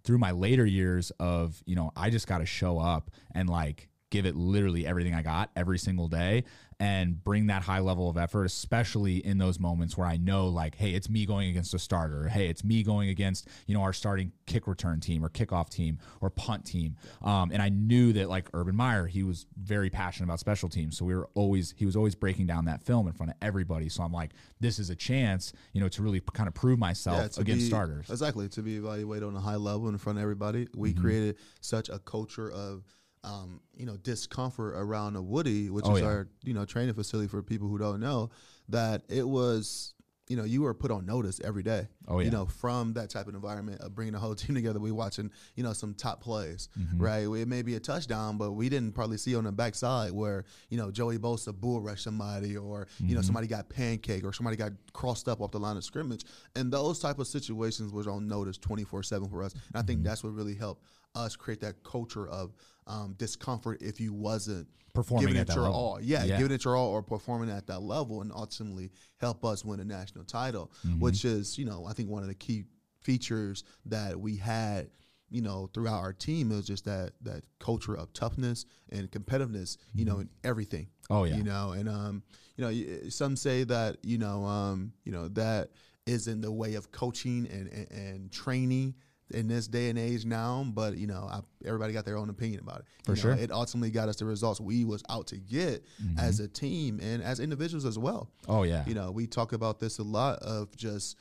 through 0.04 0.20
my 0.20 0.32
later 0.32 0.66
years 0.66 1.12
of, 1.20 1.62
you 1.66 1.76
know, 1.76 1.92
I 1.96 2.10
just 2.10 2.28
got 2.28 2.38
to 2.40 2.46
show 2.46 2.78
up 2.80 3.12
and 3.34 3.50
like 3.50 3.90
give 4.12 4.26
it 4.26 4.36
literally 4.36 4.86
everything 4.86 5.14
I 5.14 5.22
got 5.22 5.50
every 5.56 5.78
single 5.78 6.08
day 6.08 6.44
and 6.80 7.24
bring 7.24 7.48
that 7.48 7.64
high 7.64 7.80
level 7.80 8.10
of 8.10 8.18
effort, 8.18 8.44
especially 8.44 9.26
in 9.26 9.38
those 9.38 9.60
moments 9.60 9.98
where 9.98 10.08
I 10.08 10.18
know, 10.18 10.48
like, 10.48 10.76
hey, 10.76 10.92
it's 10.92 11.10
me 11.10 11.26
going 11.26 11.50
against 11.50 11.74
a 11.74 11.80
starter. 11.80 12.28
Hey, 12.28 12.48
it's 12.48 12.64
me 12.64 12.84
going 12.84 13.10
against, 13.10 13.48
you 13.66 13.74
know, 13.74 13.82
our 13.82 13.94
starting 13.94 14.32
kick 14.46 14.68
return 14.68 15.00
team 15.00 15.24
or 15.24 15.30
kickoff 15.30 15.70
team 15.70 16.00
or 16.22 16.30
punt 16.30 16.66
team. 16.66 16.98
Um, 17.22 17.52
and 17.52 17.62
I 17.62 17.70
knew 17.70 18.14
that, 18.14 18.30
like, 18.30 18.50
Urban 18.54 18.76
Meyer, 18.76 19.08
he 19.08 19.24
was 19.24 19.46
very 19.58 19.90
passionate 19.90 20.26
about 20.26 20.40
special 20.40 20.68
teams. 20.68 20.98
So 20.98 21.06
we 21.06 21.16
were 21.16 21.30
always, 21.34 21.74
he 21.78 21.86
was 21.86 21.96
always 21.96 22.16
breaking 22.16 22.48
down 22.48 22.66
that 22.66 22.84
film 22.84 23.08
in 23.08 23.14
front 23.14 23.32
of 23.32 23.38
everybody. 23.42 23.88
So 23.90 24.04
I'm 24.04 24.12
like, 24.14 24.32
this 24.60 24.80
is 24.80 24.90
a 24.90 24.96
chance, 24.96 25.54
you 25.74 25.82
know, 25.82 25.88
to 25.90 26.02
really 26.04 26.20
kind 26.34 26.48
of 26.48 26.54
prove 26.54 26.78
myself 26.80 27.32
to 27.32 27.42
against 27.42 27.66
be- 27.66 27.70
starters. 27.70 28.10
Exactly. 28.10 28.50
To 28.50 28.62
be 28.62 28.76
evaluated 28.78 29.28
on 29.28 29.36
a 29.36 29.42
high 29.42 29.56
level 29.56 29.88
in 29.90 29.98
front 29.98 30.18
of 30.18 30.24
everybody. 30.24 30.68
We 30.76 30.92
Mm-hmm. 30.92 31.02
created 31.02 31.38
such 31.62 31.90
a 31.90 32.00
culture 32.00 32.52
of 32.52 32.84
um, 33.26 33.60
you 33.76 33.86
know, 33.86 33.98
discomfort 33.98 34.76
around 34.78 35.16
a 35.16 35.22
Woody, 35.22 35.70
which 35.70 35.86
Oh, 35.86 35.96
is 35.96 36.02
yeah. 36.02 36.08
our, 36.08 36.28
you 36.44 36.54
know, 36.54 36.64
training 36.64 36.94
facility 36.94 37.28
for 37.28 37.42
people 37.44 37.68
who 37.68 37.78
don't 37.78 38.00
know, 38.00 38.30
that 38.70 39.04
it 39.10 39.28
was 39.28 39.92
you 40.28 40.36
know, 40.36 40.44
you 40.44 40.64
were 40.64 40.74
put 40.74 40.90
on 40.90 41.06
notice 41.06 41.40
every 41.44 41.62
day. 41.62 41.88
Oh, 42.08 42.18
yeah. 42.18 42.26
You 42.26 42.32
know, 42.32 42.48
from 42.48 42.94
that 42.94 43.12
type 43.12 43.28
of 43.28 43.36
environment 43.36 43.80
of 43.82 43.94
bringing 43.94 44.14
the 44.14 44.20
whole 44.20 44.34
team 44.42 44.56
together, 44.56 44.80
we 44.80 44.92
watching, 44.92 45.30
you 45.56 45.62
know, 45.62 45.72
some 45.72 45.94
top 45.94 46.20
plays, 46.20 46.68
Mm-hmm. 46.80 46.98
right? 47.00 47.28
It 47.42 47.48
may 47.48 47.62
be 47.62 47.76
a 47.76 47.80
touchdown, 47.80 48.40
but 48.40 48.54
we 48.54 48.68
didn't 48.68 48.94
probably 48.94 49.18
see 49.18 49.36
on 49.36 49.44
the 49.44 49.52
backside 49.52 50.14
where, 50.14 50.46
you 50.70 50.80
know, 50.80 50.90
Joey 50.90 51.20
Bosa 51.20 51.54
bull 51.54 51.80
rushed 51.80 52.04
somebody 52.06 52.58
or, 52.58 52.88
you 52.98 53.06
Mm-hmm. 53.06 53.16
know, 53.18 53.22
somebody 53.22 53.46
got 53.46 53.70
pancake 53.70 54.24
or 54.26 54.34
somebody 54.34 54.58
got 54.58 54.72
crossed 54.94 55.28
up 55.30 55.42
off 55.42 55.52
the 55.52 55.60
line 55.60 55.78
of 55.78 55.84
scrimmage. 55.84 56.26
And 56.56 56.72
those 56.74 56.98
type 56.98 57.20
of 57.20 57.28
situations 57.28 57.94
was 57.94 58.08
on 58.08 58.28
notice 58.28 58.58
24 58.58 59.04
7 59.04 59.30
for 59.30 59.44
us. 59.44 59.54
And 59.54 59.62
I 59.76 59.80
Mm-hmm. 59.82 59.86
think 59.88 60.04
that's 60.06 60.24
what 60.24 60.34
really 60.34 60.56
helped 60.56 60.84
us 61.14 61.36
create 61.36 61.62
that 61.62 61.84
culture 61.84 62.28
of 62.28 62.52
um, 62.88 63.16
discomfort 63.18 63.82
if 63.82 64.00
you 64.00 64.14
wasn't 64.14 64.68
Performing 64.94 65.28
giving 65.28 65.40
at 65.40 65.44
it 65.44 65.48
that 65.48 65.56
your 65.56 65.64
level. 65.64 65.78
all. 65.80 66.02
Yeah, 66.02 66.24
Yeah. 66.24 66.38
giving 66.38 66.54
it 66.54 66.64
your 66.64 66.76
all 66.78 66.90
or 66.90 67.02
performing 67.04 67.50
at 67.50 67.68
that 67.68 67.82
level 67.82 68.22
and 68.22 68.32
ultimately 68.32 68.92
help 69.18 69.44
us 69.44 69.66
win 69.66 69.80
a 69.80 69.86
national 69.86 70.24
title, 70.24 70.72
Mm-hmm. 70.88 71.00
which 71.00 71.26
is, 71.26 71.58
you 71.58 71.66
know, 71.66 71.86
I 71.86 71.94
think 71.94 72.10
one 72.10 72.22
of 72.24 72.30
the 72.30 72.36
key 72.36 72.64
features 73.02 73.64
that 73.88 74.20
we 74.20 74.36
had, 74.38 74.90
you 75.30 75.42
know, 75.42 75.70
throughout 75.74 76.00
our 76.00 76.14
team 76.14 76.52
is 76.52 76.66
just 76.66 76.86
that 76.86 77.14
that 77.24 77.44
culture 77.60 77.96
of 77.98 78.14
toughness 78.14 78.66
and 78.90 79.10
competitiveness, 79.12 79.78
you 79.94 80.06
know, 80.06 80.20
in 80.20 80.30
everything. 80.44 80.88
Oh, 81.10 81.24
yeah. 81.26 81.36
You 81.38 81.44
know, 81.44 81.72
and 81.72 81.90
um, 81.90 82.24
you 82.56 82.64
know, 82.64 83.10
some 83.10 83.36
say 83.36 83.64
that, 83.66 83.98
you 84.04 84.18
know, 84.18 84.46
um, 84.46 84.94
you 85.04 85.12
know, 85.12 85.28
that 85.30 85.72
is 86.06 86.28
in 86.28 86.40
the 86.40 86.52
way 86.52 86.76
of 86.76 86.92
coaching 86.92 87.48
and, 87.52 87.68
and, 87.68 87.92
and 87.92 88.32
training 88.32 88.94
in 89.32 89.48
this 89.48 89.68
day 89.68 89.90
and 89.90 89.98
age 89.98 90.24
now, 90.26 90.64
but 90.74 90.98
you 90.98 91.08
know, 91.08 91.28
I, 91.30 91.40
everybody 91.66 91.94
got 91.94 92.06
their 92.06 92.18
own 92.18 92.30
opinion 92.30 92.60
about 92.62 92.80
it. 92.80 92.86
For 93.04 93.12
You 93.12 93.16
know, 93.16 93.22
sure. 93.22 93.32
Mm-hmm. 93.34 93.44
it 93.44 93.52
ultimately 93.52 93.92
got 93.92 94.08
us 94.10 94.18
the 94.18 94.26
results 94.26 94.62
we 94.62 94.86
was 94.86 95.04
out 95.10 95.28
to 95.28 95.38
get 95.38 95.84
as 96.20 96.40
a 96.40 96.48
team 96.48 97.00
and 97.02 97.24
as 97.24 97.40
individuals 97.40 97.86
as 97.86 97.98
well. 97.98 98.30
Oh 98.48 98.64
yeah. 98.64 98.84
You 98.86 98.94
know, 98.94 99.12
we 99.12 99.26
talk 99.28 99.54
about 99.54 99.80
this 99.80 99.98
a 100.00 100.04
lot 100.04 100.40
of 100.40 100.76
just 100.76 101.18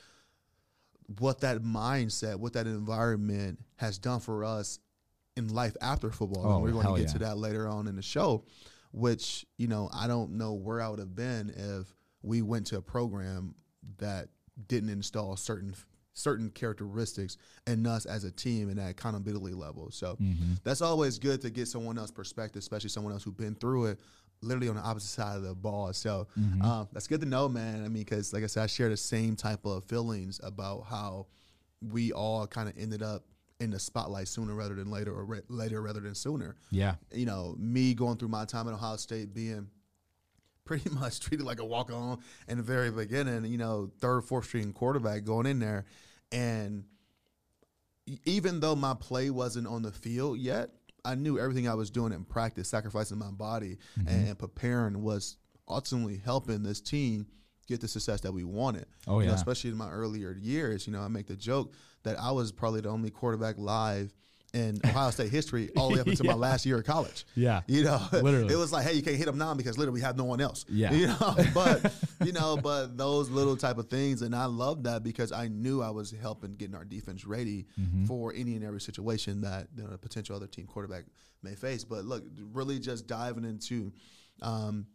what 1.19 1.41
that 1.41 1.61
mindset, 1.61 2.37
what 2.37 2.53
that 2.53 2.67
environment 2.67 3.59
has 3.77 3.97
done 3.97 4.19
for 4.19 4.43
us 4.43 4.79
in 5.35 5.49
life 5.49 5.75
after 5.81 6.09
football. 6.11 6.45
Oh, 6.45 6.53
and 6.55 6.63
we're 6.63 6.71
going 6.71 6.95
to 6.95 7.01
get 7.01 7.11
to 7.11 7.19
that 7.19 7.37
later 7.37 7.67
on 7.67 7.87
in 7.87 7.95
the 7.95 8.01
show, 8.01 8.43
which, 8.91 9.45
you 9.57 9.67
know, 9.67 9.89
I 9.93 10.07
don't 10.07 10.31
know 10.37 10.53
where 10.53 10.81
I 10.81 10.89
would 10.89 10.99
have 10.99 11.15
been 11.15 11.49
if 11.55 11.93
we 12.21 12.41
went 12.41 12.67
to 12.67 12.77
a 12.77 12.81
program 12.81 13.53
that 13.97 14.29
didn't 14.67 14.89
install 14.89 15.35
certain 15.35 15.75
certain 16.15 16.49
characteristics 16.49 17.37
in 17.67 17.85
us 17.85 18.05
as 18.05 18.23
a 18.23 18.31
team 18.31 18.69
and 18.69 18.79
that 18.79 18.89
accountability 18.91 19.53
level. 19.53 19.91
So 19.91 20.15
Mm-hmm. 20.21 20.53
that's 20.63 20.81
always 20.81 21.19
good 21.19 21.41
to 21.41 21.49
get 21.49 21.67
someone 21.67 21.97
else's 21.97 22.11
perspective, 22.11 22.59
especially 22.61 22.89
someone 22.89 23.13
else 23.13 23.23
who's 23.23 23.33
been 23.35 23.53
through 23.55 23.85
it 23.87 23.99
literally 24.41 24.69
on 24.69 24.75
the 24.75 24.81
opposite 24.81 25.09
side 25.09 25.35
of 25.37 25.43
the 25.43 25.53
ball. 25.53 25.91
So 25.93 26.27
Mm-hmm. 26.39 26.61
um, 26.61 26.87
that's 26.93 27.07
good 27.07 27.19
to 27.21 27.27
know, 27.27 27.47
man. 27.49 27.83
I 27.83 27.89
mean, 27.89 28.03
because 28.03 28.33
like 28.33 28.43
I 28.43 28.47
said, 28.47 28.63
I 28.63 28.67
share 28.67 28.89
the 28.89 28.97
same 28.97 29.35
type 29.35 29.65
of 29.65 29.83
feelings 29.85 30.39
about 30.43 30.85
how 30.89 31.27
we 31.81 32.11
all 32.13 32.47
kind 32.47 32.69
of 32.69 32.75
ended 32.77 33.03
up 33.03 33.25
in 33.59 33.69
the 33.71 33.79
spotlight 33.79 34.27
sooner 34.27 34.53
rather 34.53 34.75
than 34.75 34.89
later, 34.89 35.13
or 35.13 35.23
re- 35.25 35.41
later 35.49 35.81
rather 35.81 35.99
than 35.99 36.15
sooner. 36.15 36.55
yeah. 36.71 36.95
You 37.13 37.25
know, 37.25 37.55
me 37.59 37.93
going 37.93 38.17
through 38.17 38.27
my 38.29 38.45
time 38.45 38.67
at 38.67 38.73
Ohio 38.73 38.95
State 38.97 39.33
being 39.33 39.67
pretty 40.65 40.89
much 40.99 41.19
treated 41.19 41.45
like 41.45 41.59
a 41.59 41.65
walk 41.65 41.91
on 41.91 42.19
in 42.47 42.57
the 42.57 42.63
very 42.63 42.91
beginning, 42.91 43.45
you 43.45 43.57
know, 43.57 43.91
third, 43.99 44.21
fourth 44.23 44.45
string 44.45 44.73
quarterback 44.73 45.23
going 45.23 45.45
in 45.45 45.59
there. 45.59 45.85
And 46.31 46.85
even 48.25 48.59
though 48.59 48.75
my 48.75 48.93
play 48.93 49.29
wasn't 49.29 49.67
on 49.67 49.81
the 49.81 49.91
field 49.91 50.37
yet, 50.39 50.69
I 51.03 51.15
knew 51.15 51.37
everything 51.39 51.67
I 51.67 51.75
was 51.75 51.89
doing 51.89 52.11
in 52.13 52.23
practice, 52.23 52.67
sacrificing 52.69 53.17
my 53.17 53.31
body 53.31 53.77
Mm-hmm. 53.99 54.07
and 54.07 54.39
preparing 54.39 55.01
was 55.03 55.37
ultimately 55.67 56.17
helping 56.23 56.63
this 56.63 56.81
team 56.81 57.27
get 57.67 57.81
the 57.81 57.87
success 57.87 58.21
that 58.21 58.31
we 58.31 58.43
wanted. 58.43 58.85
Oh, 59.07 59.19
You 59.19 59.25
know, 59.27 59.31
yeah. 59.31 59.35
especially 59.37 59.71
in 59.71 59.77
my 59.77 59.89
earlier 59.89 60.37
years. 60.39 60.85
You 60.85 60.93
know, 60.93 61.01
I 61.01 61.07
make 61.07 61.27
the 61.27 61.35
joke 61.35 61.73
that 62.03 62.19
I 62.19 62.31
was 62.31 62.51
probably 62.51 62.81
the 62.81 62.89
only 62.89 63.09
quarterback 63.09 63.57
live 63.57 64.13
in 64.55 64.79
Ohio 64.85 65.11
State 65.11 65.29
history 65.31 65.69
all 65.77 65.89
the 65.89 65.95
way 65.95 65.99
up 66.01 66.07
until 66.07 66.25
Yeah. 66.25 66.31
my 66.31 66.37
last 66.37 66.65
year 66.65 66.77
of 66.79 66.85
college. 66.85 67.25
Yeah. 67.35 67.61
You 67.67 67.83
know, 67.83 68.01
Literally. 68.11 68.53
it 68.53 68.57
was 68.57 68.71
like, 68.71 68.85
hey, 68.87 68.93
you 68.93 69.03
can't 69.03 69.17
hit 69.17 69.25
them 69.25 69.37
now 69.37 69.53
because 69.53 69.77
literally 69.77 69.99
we 69.99 70.01
have 70.01 70.17
no 70.17 70.23
one 70.23 70.39
else. 70.41 70.65
Yeah. 70.69 70.91
You 70.93 71.07
know, 71.07 71.35
but 71.53 71.93
you 72.23 72.31
know, 72.31 72.57
but 72.57 72.97
those 72.97 73.29
little 73.29 73.57
type 73.57 73.77
of 73.77 73.89
things, 73.89 74.21
and 74.21 74.33
I 74.35 74.45
love 74.45 74.83
that 74.83 75.03
because 75.03 75.31
I 75.31 75.49
knew 75.49 75.81
I 75.81 75.89
was 75.89 76.11
helping 76.11 76.55
getting 76.55 76.75
our 76.75 76.85
defense 76.85 77.25
ready 77.25 77.67
Mm-hmm. 77.79 78.05
for 78.05 78.33
any 78.33 78.55
and 78.55 78.63
every 78.63 78.79
situation 78.81 79.41
that 79.41 79.67
you 79.75 79.83
know, 79.83 79.89
a 79.93 79.97
potential 79.97 80.35
other 80.35 80.47
team 80.47 80.65
quarterback 80.65 81.03
may 81.43 81.53
face. 81.55 81.83
But 81.83 82.05
look, 82.05 82.23
really 82.53 82.79
just 82.79 83.05
diving 83.07 83.43
into 83.43 83.91
um, 84.41 84.85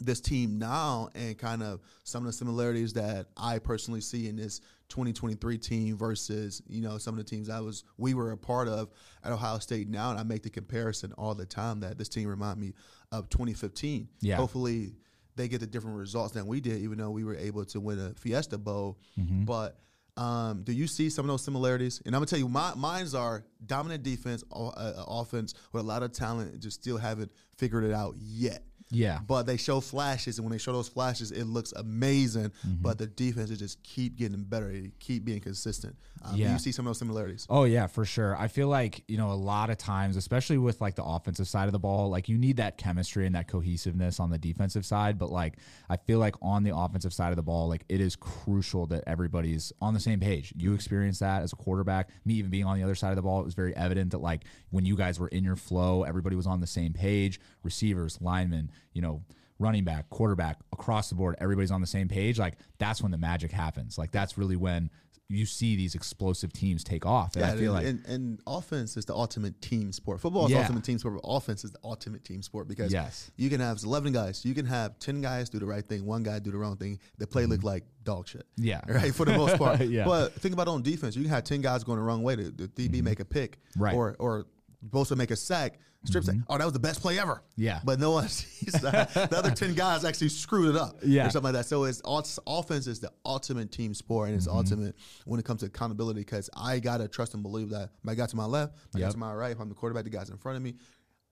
this 0.00 0.20
team 0.20 0.58
now 0.58 1.08
and 1.14 1.36
kind 1.38 1.62
of 1.62 1.80
some 2.04 2.22
of 2.22 2.26
the 2.26 2.32
similarities 2.32 2.92
that 2.94 3.26
I 3.36 3.58
personally 3.58 4.00
see 4.00 4.28
in 4.28 4.36
this 4.36 4.60
2023 4.90 5.58
team 5.58 5.96
versus 5.98 6.62
you 6.68 6.80
know 6.80 6.98
some 6.98 7.14
of 7.18 7.18
the 7.18 7.28
teams 7.28 7.50
I 7.50 7.60
was 7.60 7.84
we 7.98 8.14
were 8.14 8.32
a 8.32 8.36
part 8.36 8.68
of 8.68 8.90
at 9.24 9.32
Ohio 9.32 9.58
State 9.58 9.88
now 9.88 10.10
and 10.10 10.18
I 10.18 10.22
make 10.22 10.42
the 10.42 10.50
comparison 10.50 11.12
all 11.18 11.34
the 11.34 11.44
time 11.46 11.80
that 11.80 11.98
this 11.98 12.08
team 12.08 12.26
remind 12.28 12.58
me 12.58 12.72
of 13.12 13.28
2015 13.28 14.08
Yeah. 14.20 14.36
hopefully 14.36 14.94
they 15.36 15.46
get 15.48 15.60
the 15.60 15.66
different 15.66 15.96
results 15.98 16.32
than 16.32 16.46
we 16.46 16.60
did 16.60 16.78
even 16.82 16.96
though 16.98 17.10
we 17.10 17.24
were 17.24 17.36
able 17.36 17.64
to 17.66 17.80
win 17.80 17.98
a 17.98 18.14
Fiesta 18.14 18.56
Bowl 18.58 18.98
but 19.44 19.78
um, 20.16 20.62
do 20.64 20.72
you 20.72 20.88
see 20.88 21.10
some 21.10 21.24
of 21.26 21.28
those 21.28 21.44
similarities? 21.44 22.02
And 22.04 22.12
I'm 22.12 22.18
gonna 22.18 22.26
tell 22.26 22.40
you, 22.40 22.48
my 22.48 22.72
mine's 22.74 23.14
are 23.14 23.44
dominant 23.64 24.02
defense, 24.02 24.42
o- 24.50 24.70
uh, 24.70 25.04
offense 25.06 25.54
with 25.72 25.84
a 25.84 25.86
lot 25.86 26.02
of 26.02 26.10
talent, 26.10 26.58
just 26.58 26.80
still 26.82 26.96
haven't 26.98 27.30
figured 27.56 27.84
it 27.84 27.92
out 27.92 28.16
yet. 28.18 28.64
Yeah. 28.90 29.18
But 29.26 29.44
they 29.44 29.56
show 29.56 29.80
flashes, 29.80 30.38
and 30.38 30.44
when 30.46 30.52
they 30.52 30.58
show 30.58 30.72
those 30.72 30.88
flashes, 30.88 31.30
it 31.30 31.44
looks 31.44 31.72
amazing. 31.72 32.50
Mm-hmm. 32.66 32.80
But 32.82 32.98
the 32.98 33.06
defense 33.06 33.50
is 33.50 33.58
just 33.58 33.82
keep 33.82 34.16
getting 34.16 34.42
better, 34.44 34.72
they 34.72 34.92
keep 34.98 35.24
being 35.24 35.40
consistent. 35.40 35.96
Um, 36.22 36.34
do 36.34 36.40
Yeah. 36.42 36.52
you 36.52 36.58
see 36.58 36.72
some 36.72 36.86
of 36.86 36.90
those 36.90 36.98
similarities? 36.98 37.46
Oh 37.48 37.64
yeah, 37.64 37.86
for 37.86 38.04
sure. 38.04 38.36
I 38.36 38.48
feel 38.48 38.66
like, 38.68 39.04
you 39.08 39.16
know, 39.18 39.30
a 39.30 39.34
lot 39.34 39.70
of 39.70 39.78
times, 39.78 40.16
especially 40.16 40.58
with 40.58 40.80
like 40.80 40.94
the 40.96 41.04
offensive 41.04 41.46
side 41.46 41.66
of 41.66 41.72
the 41.72 41.78
ball, 41.78 42.08
like 42.10 42.28
you 42.28 42.36
need 42.38 42.56
that 42.56 42.76
chemistry 42.76 43.24
and 43.26 43.34
that 43.36 43.46
cohesiveness 43.46 44.18
on 44.18 44.30
the 44.30 44.38
defensive 44.38 44.84
side, 44.84 45.16
but 45.18 45.30
like 45.30 45.58
I 45.88 45.96
feel 45.96 46.18
like 46.18 46.34
on 46.42 46.64
the 46.64 46.74
offensive 46.76 47.12
side 47.12 47.30
of 47.30 47.36
the 47.36 47.42
ball, 47.42 47.68
like 47.68 47.84
it 47.88 48.00
is 48.00 48.16
crucial 48.16 48.86
that 48.86 49.04
everybody's 49.06 49.72
on 49.80 49.94
the 49.94 50.00
same 50.00 50.18
page. 50.18 50.52
You 50.56 50.74
experience 50.74 51.20
that 51.20 51.42
as 51.42 51.52
a 51.52 51.56
quarterback. 51.56 52.10
Me 52.24 52.34
even 52.34 52.50
being 52.50 52.64
on 52.64 52.76
the 52.76 52.82
other 52.82 52.96
side 52.96 53.10
of 53.10 53.16
the 53.16 53.22
ball, 53.22 53.40
it 53.40 53.44
was 53.44 53.54
very 53.54 53.76
evident 53.76 54.10
that 54.10 54.18
like 54.18 54.42
when 54.70 54.84
you 54.84 54.96
guys 54.96 55.20
were 55.20 55.28
in 55.28 55.44
your 55.44 55.56
flow, 55.56 56.02
everybody 56.02 56.34
was 56.34 56.46
on 56.48 56.60
the 56.60 56.66
same 56.66 56.92
page, 56.92 57.38
receivers, 57.62 58.18
linemen, 58.20 58.72
you 58.92 59.02
know, 59.02 59.22
running 59.58 59.84
back, 59.84 60.08
quarterback, 60.10 60.58
across 60.72 61.08
the 61.08 61.14
board, 61.14 61.36
everybody's 61.40 61.70
on 61.70 61.80
the 61.80 61.86
same 61.86 62.08
page. 62.08 62.38
Like 62.38 62.54
that's 62.78 63.02
when 63.02 63.10
the 63.10 63.18
magic 63.18 63.50
happens. 63.50 63.98
Like 63.98 64.12
that's 64.12 64.38
really 64.38 64.56
when 64.56 64.90
you 65.30 65.44
see 65.44 65.76
these 65.76 65.94
explosive 65.94 66.52
teams 66.54 66.82
take 66.82 67.04
off. 67.04 67.36
And 67.36 67.44
I 67.44 67.54
feel 67.54 67.74
like 67.74 67.84
and, 67.84 68.02
and 68.06 68.40
offense 68.46 68.96
is 68.96 69.04
the 69.04 69.14
ultimate 69.14 69.60
team 69.60 69.92
sport. 69.92 70.20
Football 70.20 70.46
is 70.46 70.52
the 70.52 70.58
ultimate 70.58 70.84
team 70.84 70.98
sport, 70.98 71.20
but 71.20 71.28
offense 71.28 71.64
is 71.64 71.70
the 71.70 71.78
ultimate 71.84 72.24
team 72.24 72.40
sport 72.40 72.66
because 72.66 72.90
Yes. 72.90 73.30
you 73.36 73.50
can 73.50 73.60
have 73.60 73.82
11 73.82 74.14
guys, 74.14 74.42
you 74.44 74.54
can 74.54 74.64
have 74.64 74.98
10 75.00 75.20
guys 75.20 75.50
do 75.50 75.58
the 75.58 75.66
right 75.66 75.86
thing, 75.86 76.06
one 76.06 76.22
guy 76.22 76.38
do 76.38 76.50
the 76.50 76.56
wrong 76.56 76.78
thing. 76.78 76.98
The 77.18 77.26
play 77.26 77.44
look 77.44 77.62
like 77.62 77.84
dog 78.04 78.26
shit. 78.26 78.46
Mm-hmm. 78.58 78.64
Yeah. 78.68 78.80
Right, 78.88 79.14
for 79.14 79.26
the 79.26 79.36
most 79.36 79.58
part. 79.58 79.80
Yeah. 79.88 80.04
But 80.06 80.32
think 80.34 80.54
about 80.54 80.66
on 80.68 80.80
defense, 80.82 81.14
you 81.14 81.22
can 81.22 81.30
have 81.30 81.44
10 81.44 81.60
guys 81.60 81.84
going 81.84 81.98
the 81.98 82.04
wrong 82.04 82.22
way. 82.22 82.36
The, 82.36 82.44
the 82.50 82.88
DB 82.88 83.02
make 83.02 83.20
a 83.20 83.24
pick. 83.26 83.58
Mm-hmm. 83.72 83.82
Right. 83.82 83.90
Mm-hmm. 83.94 83.98
Or, 83.98 84.16
or 84.18 84.46
supposed 84.84 85.08
to 85.08 85.16
make 85.16 85.30
a 85.30 85.36
sack, 85.36 85.78
strip 86.04 86.24
sack. 86.24 86.36
Oh, 86.48 86.56
that 86.58 86.64
was 86.64 86.72
the 86.72 86.78
best 86.78 87.00
play 87.00 87.18
ever. 87.18 87.42
Yeah. 87.56 87.80
But 87.84 87.98
no 88.00 88.12
one 88.12 88.28
sees 88.28 88.72
that. 88.80 89.12
the 89.14 89.36
other 89.36 89.50
10 89.50 89.74
guys 89.74 90.04
actually 90.04 90.28
screwed 90.28 90.74
it 90.74 90.80
up. 90.80 90.96
Yeah. 91.02 91.26
Or 91.26 91.30
something 91.30 91.52
like 91.52 91.62
that. 91.64 91.66
So 91.68 91.84
it's 91.84 92.00
off- 92.04 92.38
offense 92.46 92.86
is 92.86 93.00
the 93.00 93.10
ultimate 93.24 93.72
team 93.72 93.94
sport 93.94 94.28
and 94.28 94.36
it's 94.36 94.46
Mm-hmm. 94.46 94.56
ultimate 94.56 94.96
when 95.24 95.40
it 95.40 95.44
comes 95.44 95.60
to 95.60 95.66
accountability 95.66 96.20
because 96.20 96.48
I 96.56 96.78
gotta 96.78 97.08
trust 97.08 97.34
and 97.34 97.42
believe 97.42 97.70
that 97.70 97.90
my 98.02 98.14
guy 98.14 98.26
to 98.26 98.36
my 98.36 98.44
left, 98.44 98.74
my 98.94 99.00
guy 99.00 99.10
to 99.10 99.18
my 99.18 99.32
right, 99.32 99.52
if 99.52 99.60
I'm 99.60 99.68
the 99.68 99.74
quarterback, 99.74 100.04
the 100.04 100.10
guys 100.10 100.30
in 100.30 100.36
front 100.38 100.56
of 100.56 100.62
me 100.62 100.74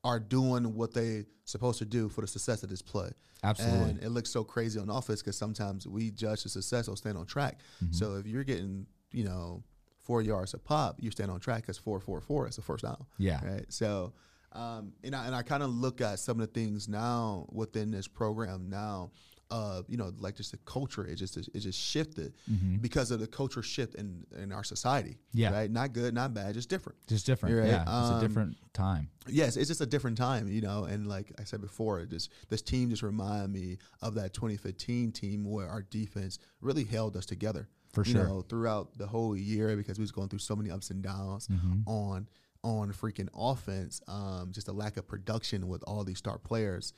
are 0.04 0.20
doing 0.20 0.74
what 0.74 0.92
they 0.94 1.24
supposed 1.46 1.78
to 1.78 1.84
do 1.84 2.08
for 2.08 2.20
the 2.20 2.26
success 2.28 2.62
of 2.62 2.68
this 2.68 2.82
play. 2.82 3.10
Absolutely. 3.42 3.90
And 3.90 4.02
it 4.02 4.10
looks 4.10 4.30
so 4.30 4.44
crazy 4.44 4.78
on 4.80 4.88
offense 4.90 5.20
because 5.22 5.36
sometimes 5.36 5.86
we 5.86 6.10
judge 6.10 6.42
the 6.44 6.48
success 6.48 6.86
or 6.88 6.96
stand 6.96 7.16
on 7.18 7.26
track. 7.26 7.58
Mm-hmm. 7.84 7.92
So 7.92 8.14
if 8.16 8.26
you're 8.26 8.44
getting, 8.44 8.86
you 9.12 9.24
know, 9.24 9.62
four 10.06 10.22
yards 10.22 10.54
a 10.54 10.58
pop, 10.58 10.96
you 11.00 11.10
stand 11.10 11.30
on 11.30 11.40
track 11.40 11.62
because 11.62 11.78
four 11.78 11.98
four 12.00 12.20
four 12.20 12.48
is 12.48 12.56
the 12.56 12.62
first 12.62 12.84
down. 12.84 13.04
Yeah. 13.18 13.40
Right. 13.44 13.66
So, 13.68 14.12
um, 14.52 14.92
and 15.04 15.14
I 15.14 15.26
and 15.26 15.34
I 15.34 15.42
kind 15.42 15.62
of 15.62 15.70
look 15.70 16.00
at 16.00 16.18
some 16.18 16.40
of 16.40 16.46
the 16.46 16.52
things 16.60 16.88
now 16.88 17.46
within 17.52 17.90
this 17.90 18.08
program 18.08 18.68
now. 18.70 19.10
Uh, 19.48 19.82
you 19.86 19.96
know, 19.96 20.10
like 20.18 20.34
just 20.34 20.50
the 20.50 20.56
culture, 20.64 21.06
it 21.06 21.14
just 21.14 21.36
it 21.36 21.60
just 21.60 21.78
shifted 21.78 22.34
because 22.80 23.12
of 23.12 23.20
the 23.20 23.28
culture 23.28 23.62
shift 23.62 23.94
in 23.94 24.26
in 24.42 24.50
our 24.50 24.64
society. 24.64 25.18
Yeah. 25.32 25.52
Right. 25.52 25.70
Not 25.70 25.92
good, 25.92 26.14
not 26.14 26.34
bad, 26.34 26.52
just 26.54 26.68
different. 26.68 26.98
Just 27.06 27.26
different. 27.26 27.54
Right. 27.56 27.68
Yeah. 27.68 27.82
it's 27.82 28.10
a 28.10 28.14
Um, 28.14 28.20
different 28.20 28.56
time. 28.72 29.08
Yes, 29.28 29.56
it's 29.56 29.68
just 29.68 29.80
a 29.80 29.86
different 29.86 30.16
time, 30.18 30.48
you 30.48 30.62
know. 30.62 30.82
And 30.84 31.06
like 31.06 31.30
I 31.38 31.44
said 31.44 31.60
before, 31.60 32.00
it 32.00 32.10
just 32.10 32.32
this 32.48 32.60
team 32.60 32.90
just 32.90 33.04
reminded 33.04 33.50
me 33.52 33.78
of 34.02 34.14
that 34.14 34.34
2015 34.34 35.12
team 35.12 35.44
where 35.44 35.68
our 35.68 35.82
defense 35.82 36.40
really 36.60 36.84
held 36.84 37.16
us 37.16 37.25
together 37.25 37.68
For 37.96 38.04
you 38.04 38.12
sure. 38.12 38.24
know, 38.28 38.40
throughout 38.42 38.96
the 38.96 39.06
whole 39.06 39.36
year 39.36 39.76
because 39.76 39.98
we 39.98 40.02
was 40.02 40.12
going 40.12 40.28
through 40.28 40.38
so 40.38 40.54
many 40.56 40.70
ups 40.70 40.90
and 40.90 41.02
downs 41.02 41.48
Mm-hmm. 41.48 41.88
on 41.88 42.28
on 42.62 42.92
freaking 42.92 43.28
offense. 43.36 44.00
Um, 44.08 44.50
just 44.52 44.68
a 44.68 44.72
lack 44.72 44.96
of 44.96 45.06
production 45.06 45.68
with 45.68 45.82
all 45.86 46.02
these 46.04 46.18
star 46.18 46.38
players. 46.38 46.92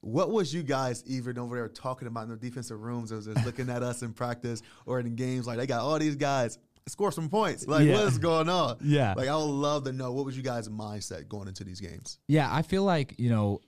What 0.00 0.30
was 0.30 0.52
you 0.52 0.62
guys 0.62 1.02
even 1.06 1.38
over 1.38 1.56
there 1.56 1.68
talking 1.68 2.08
about 2.08 2.24
in 2.24 2.28
the 2.30 2.36
defensive 2.36 2.80
rooms? 2.82 3.10
Or 3.10 3.20
just 3.22 3.44
looking 3.46 3.70
at 3.70 3.82
us 3.82 4.02
in 4.02 4.12
practice 4.12 4.60
or 4.84 5.00
in 5.00 5.14
games? 5.14 5.46
Like 5.46 5.56
they 5.56 5.66
got 5.66 5.80
all 5.80 5.98
these 5.98 6.16
guys 6.16 6.58
score 6.88 7.10
some 7.10 7.30
points. 7.30 7.66
Like 7.66 7.86
Yeah. 7.86 7.94
what 7.94 8.04
is 8.08 8.18
going 8.18 8.50
on? 8.50 8.76
Yeah. 8.82 9.14
Like 9.16 9.28
I 9.28 9.36
would 9.36 9.44
love 9.44 9.84
to 9.84 9.92
know 9.92 10.12
what 10.12 10.26
was 10.26 10.36
you 10.36 10.42
guys' 10.42 10.68
mindset 10.68 11.26
going 11.28 11.48
into 11.48 11.64
these 11.64 11.80
games. 11.80 12.18
Yeah, 12.28 12.48
I 12.52 12.60
feel 12.60 12.82
like, 12.84 13.14
you 13.18 13.30
know, 13.30 13.60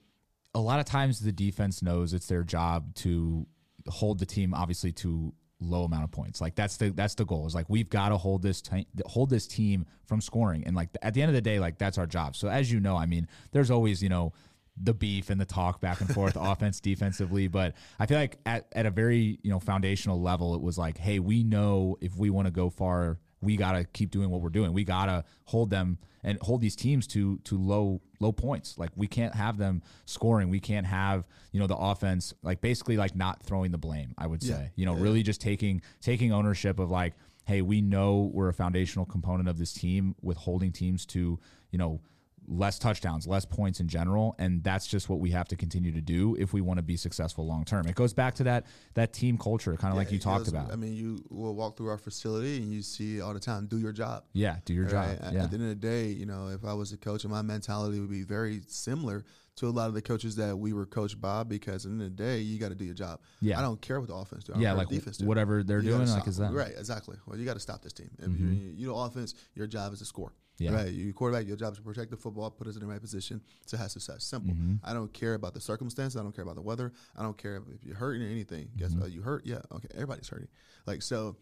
a 0.53 0.59
lot 0.59 0.79
of 0.79 0.85
times 0.85 1.19
the 1.21 1.31
defense 1.31 1.81
knows 1.81 2.13
it's 2.13 2.27
their 2.27 2.43
job 2.43 2.93
to 2.95 3.47
hold 3.87 4.19
the 4.19 4.25
team 4.27 4.53
obviously 4.53 4.91
to 4.91 5.33
low 5.59 5.83
amount 5.83 6.03
of 6.03 6.11
points. 6.11 6.41
Like 6.41 6.55
that's 6.55 6.77
the 6.77 6.89
that's 6.89 7.15
the 7.15 7.25
goal. 7.25 7.47
Is 7.47 7.55
like 7.55 7.69
we've 7.69 7.89
got 7.89 8.09
to 8.09 8.17
hold 8.17 8.41
this 8.41 8.61
ti- 8.61 8.87
hold 9.05 9.29
this 9.29 9.47
team 9.47 9.85
from 10.05 10.21
scoring 10.21 10.63
and 10.65 10.75
like 10.75 10.89
at 11.01 11.13
the 11.13 11.21
end 11.21 11.29
of 11.29 11.35
the 11.35 11.41
day 11.41 11.59
like 11.59 11.77
that's 11.77 11.97
our 11.97 12.07
job. 12.07 12.35
So 12.35 12.47
as 12.47 12.71
you 12.71 12.79
know, 12.79 12.95
I 12.95 13.05
mean, 13.05 13.27
there's 13.51 13.71
always, 13.71 14.01
you 14.01 14.09
know, 14.09 14.33
the 14.81 14.93
beef 14.93 15.29
and 15.29 15.41
the 15.41 15.45
talk 15.45 15.81
back 15.81 16.01
and 16.01 16.13
forth 16.13 16.35
offense 16.39 16.79
defensively, 16.79 17.47
but 17.47 17.73
I 17.99 18.05
feel 18.05 18.19
like 18.19 18.37
at 18.45 18.67
at 18.73 18.85
a 18.85 18.91
very, 18.91 19.39
you 19.41 19.49
know, 19.49 19.59
foundational 19.59 20.21
level 20.21 20.55
it 20.55 20.61
was 20.61 20.77
like, 20.77 20.97
hey, 20.97 21.19
we 21.19 21.43
know 21.43 21.97
if 22.01 22.15
we 22.15 22.29
want 22.29 22.47
to 22.47 22.51
go 22.51 22.69
far 22.69 23.17
we 23.41 23.55
got 23.55 23.73
to 23.73 23.83
keep 23.83 24.11
doing 24.11 24.29
what 24.29 24.41
we're 24.41 24.49
doing. 24.49 24.73
We 24.73 24.83
got 24.83 25.05
to 25.05 25.23
hold 25.45 25.69
them 25.69 25.97
and 26.23 26.39
hold 26.41 26.61
these 26.61 26.75
teams 26.75 27.07
to 27.07 27.37
to 27.45 27.57
low 27.57 28.01
low 28.19 28.31
points. 28.31 28.77
Like 28.77 28.91
we 28.95 29.07
can't 29.07 29.35
have 29.35 29.57
them 29.57 29.81
scoring. 30.05 30.49
We 30.49 30.59
can't 30.59 30.85
have, 30.87 31.27
you 31.51 31.59
know, 31.59 31.67
the 31.67 31.75
offense 31.77 32.33
like 32.43 32.61
basically 32.61 32.97
like 32.97 33.15
not 33.15 33.43
throwing 33.43 33.71
the 33.71 33.77
blame, 33.77 34.13
I 34.17 34.27
would 34.27 34.41
say. 34.41 34.49
Yeah. 34.49 34.67
You 34.75 34.85
know, 34.85 34.95
Yeah. 34.95 35.03
really 35.03 35.23
just 35.23 35.41
taking 35.41 35.81
taking 36.01 36.31
ownership 36.31 36.79
of 36.79 36.89
like, 36.89 37.13
hey, 37.45 37.61
we 37.61 37.81
know 37.81 38.29
we're 38.33 38.49
a 38.49 38.53
foundational 38.53 39.05
component 39.05 39.47
of 39.47 39.57
this 39.57 39.73
team 39.73 40.15
with 40.21 40.37
holding 40.37 40.71
teams 40.71 41.05
to, 41.07 41.39
you 41.71 41.77
know, 41.77 42.01
less 42.47 42.79
touchdowns, 42.79 43.27
less 43.27 43.43
points 43.45 43.79
in 43.79 43.87
general, 43.87 44.33
and 44.39 44.63
that's 44.63 44.87
just 44.87 45.09
what 45.09 45.19
we 45.19 45.31
have 45.31 45.47
to 45.49 45.55
continue 45.55 45.91
to 45.91 46.01
do 46.01 46.35
if 46.39 46.53
we 46.53 46.61
want 46.61 46.77
to 46.77 46.81
be 46.81 46.95
successful 46.95 47.45
long 47.45 47.65
term. 47.65 47.85
It 47.87 47.95
goes 47.95 48.13
back 48.13 48.35
to 48.35 48.43
that 48.45 48.65
that 48.93 49.11
team 49.13 49.37
culture, 49.37 49.75
kind 49.75 49.91
of 49.91 49.97
like 49.97 50.11
you 50.11 50.19
talked 50.19 50.45
goes- 50.45 50.53
about. 50.53 50.71
I 50.71 50.75
mean, 50.77 50.93
you 50.95 51.23
will 51.29 51.55
walk 51.55 51.77
through 51.77 51.89
our 51.89 51.97
facility 51.97 52.57
and 52.57 52.71
you 52.71 52.81
see 52.81 53.19
all 53.21 53.33
the 53.33 53.39
time, 53.39 53.67
do 53.67 53.77
your 53.77 53.91
job. 53.91 54.23
yeah, 54.33 54.57
do 54.65 54.73
your 54.73 54.85
job. 54.85 55.07
Right? 55.07 55.19
At- 55.21 55.33
Yeah. 55.33 55.43
At 55.43 55.51
the 55.51 55.55
end 55.57 55.63
of 55.63 55.69
the 55.69 55.75
day, 55.75 56.07
you 56.07 56.25
know, 56.25 56.47
if 56.49 56.63
I 56.63 56.73
was 56.73 56.93
a 56.93 56.97
coach, 56.97 57.25
my 57.25 57.41
mentality 57.41 57.99
would 57.99 58.09
be 58.09 58.23
very 58.23 58.61
similar 58.67 59.25
to 59.57 59.67
a 59.67 59.69
lot 59.69 59.87
of 59.87 59.93
the 59.93 60.01
coaches 60.01 60.35
that 60.37 60.57
we 60.57 60.71
were 60.73 60.85
coached 60.85 61.19
by 61.19 61.43
because 61.43 61.85
at 61.85 61.89
the 61.89 61.93
end 61.93 62.01
of 62.03 62.15
the 62.17 62.23
day, 62.23 62.39
you 62.39 62.57
got 62.59 62.69
to 62.69 62.75
do 62.75 62.85
your 62.85 62.93
job. 62.93 63.19
Yeah. 63.41 63.59
I 63.59 63.61
don't 63.61 63.81
care 63.81 63.99
what 63.99 64.07
the 64.09 64.15
offense 64.15 64.43
do. 64.45 64.53
I 64.53 64.55
don't 64.55 64.61
yeah, 64.61 64.69
care 64.69 64.77
like 64.77 64.85
what 64.87 64.89
the 64.91 64.95
defense 64.97 65.17
do. 65.17 65.25
whatever 65.25 65.63
they're 65.63 65.79
You 65.81 65.91
doing, 65.91 66.07
like 66.07 66.27
is 66.27 66.37
that 66.37 66.53
right? 66.53 66.73
Exactly. 66.77 67.17
Well, 67.25 67.37
you 67.37 67.45
got 67.45 67.55
to 67.55 67.59
stop 67.59 67.81
this 67.81 67.93
team. 67.93 68.09
If 68.19 68.39
you 68.39 68.47
you 68.75 68.87
know 68.87 68.97
offense, 68.97 69.33
your 69.55 69.67
job 69.67 69.93
is 69.93 69.99
to 69.99 70.05
score. 70.05 70.31
Yeah. 70.59 70.73
Right. 70.73 70.91
You 70.91 71.13
quarterback, 71.13 71.45
your 71.47 71.55
job 71.55 71.73
is 71.73 71.77
to 71.77 71.83
protect 71.83 72.09
the 72.09 72.17
football, 72.17 72.49
put 72.49 72.65
us 72.67 72.73
in 72.75 72.81
the 72.81 72.87
right 72.87 72.99
position 72.99 73.41
to 73.67 73.77
have 73.77 73.91
success. 73.91 74.23
Simple. 74.23 74.53
Mm-hmm. 74.55 74.75
I 74.83 74.91
don't 74.93 75.13
care 75.13 75.35
about 75.35 75.53
the 75.53 75.61
circumstances. 75.61 76.19
I 76.19 76.23
don't 76.23 76.35
care 76.35 76.41
about 76.43 76.55
the 76.55 76.63
weather. 76.63 76.93
I 77.15 77.21
don't 77.21 77.37
care 77.37 77.57
if 77.75 77.83
you're 77.83 77.95
hurting 77.95 78.23
or 78.23 78.27
anything. 78.27 78.69
Guess 78.75 78.91
Mm-hmm. 78.91 79.01
what? 79.01 79.11
You 79.11 79.21
hurt? 79.21 79.45
Yeah. 79.45 79.59
Okay. 79.71 79.87
Everybody's 79.93 80.27
hurting. 80.29 80.47
Like 80.87 81.03
so, 81.03 81.35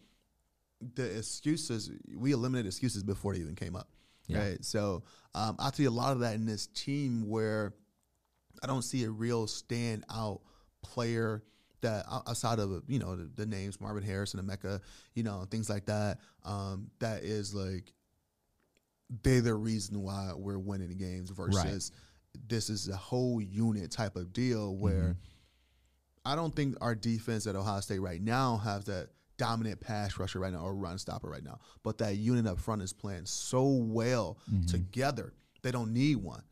the 0.94 1.16
excuses 1.18 1.90
we 2.14 2.32
eliminated 2.32 2.66
excuses 2.66 3.02
before 3.02 3.34
they 3.34 3.40
even 3.40 3.54
came 3.54 3.74
up. 3.76 3.88
Yeah. 4.26 4.38
Right. 4.48 4.64
So 4.64 5.04
um, 5.34 5.56
I 5.58 5.70
see 5.70 5.84
a 5.86 5.90
lot 5.90 6.12
of 6.12 6.20
that 6.20 6.34
in 6.34 6.44
this 6.44 6.66
team 6.66 7.26
where 7.28 7.72
I 8.62 8.66
don't 8.66 8.82
see 8.82 9.04
a 9.04 9.10
real 9.10 9.46
standout 9.46 10.40
player 10.82 11.42
that 11.82 12.06
outside 12.08 12.58
of 12.58 12.82
you 12.88 12.98
know 12.98 13.16
the, 13.16 13.30
the 13.34 13.46
names 13.46 13.80
Marvin 13.80 14.02
Harrison 14.02 14.40
and 14.40 14.48
Emeka, 14.48 14.80
you 15.14 15.22
know 15.22 15.46
things 15.50 15.68
like 15.68 15.86
that. 15.86 16.18
Um, 16.44 16.90
that 17.00 17.22
is 17.22 17.54
like 17.54 17.92
they're 19.22 19.40
the 19.40 19.54
reason 19.54 20.02
why 20.02 20.32
we're 20.34 20.58
winning 20.58 20.88
the 20.88 20.94
games 20.94 21.30
versus 21.30 21.92
this 22.48 22.68
is 22.70 22.88
a 22.88 22.96
whole 22.96 23.40
unit 23.40 23.90
type 23.90 24.16
of 24.16 24.32
deal 24.32 24.76
where 24.76 25.16
I 26.24 26.34
don't 26.34 26.54
think 26.54 26.76
our 26.80 26.94
defense 26.94 27.46
at 27.46 27.54
Ohio 27.54 27.80
State 27.80 28.00
right 28.00 28.20
now 28.20 28.56
has 28.58 28.84
that 28.86 29.10
dominant 29.38 29.80
pass 29.80 30.18
rusher 30.18 30.40
right 30.40 30.52
now 30.52 30.60
or 30.60 30.74
run 30.74 30.98
stopper 30.98 31.28
right 31.28 31.44
now. 31.44 31.58
But 31.82 31.98
that 31.98 32.16
unit 32.16 32.46
up 32.46 32.58
front 32.58 32.82
is 32.82 32.92
playing 32.92 33.26
so 33.26 33.64
well 33.68 34.38
together. 34.66 35.32
They 35.62 35.70
don't 35.70 35.92
need 35.92 36.16
one. 36.16 36.42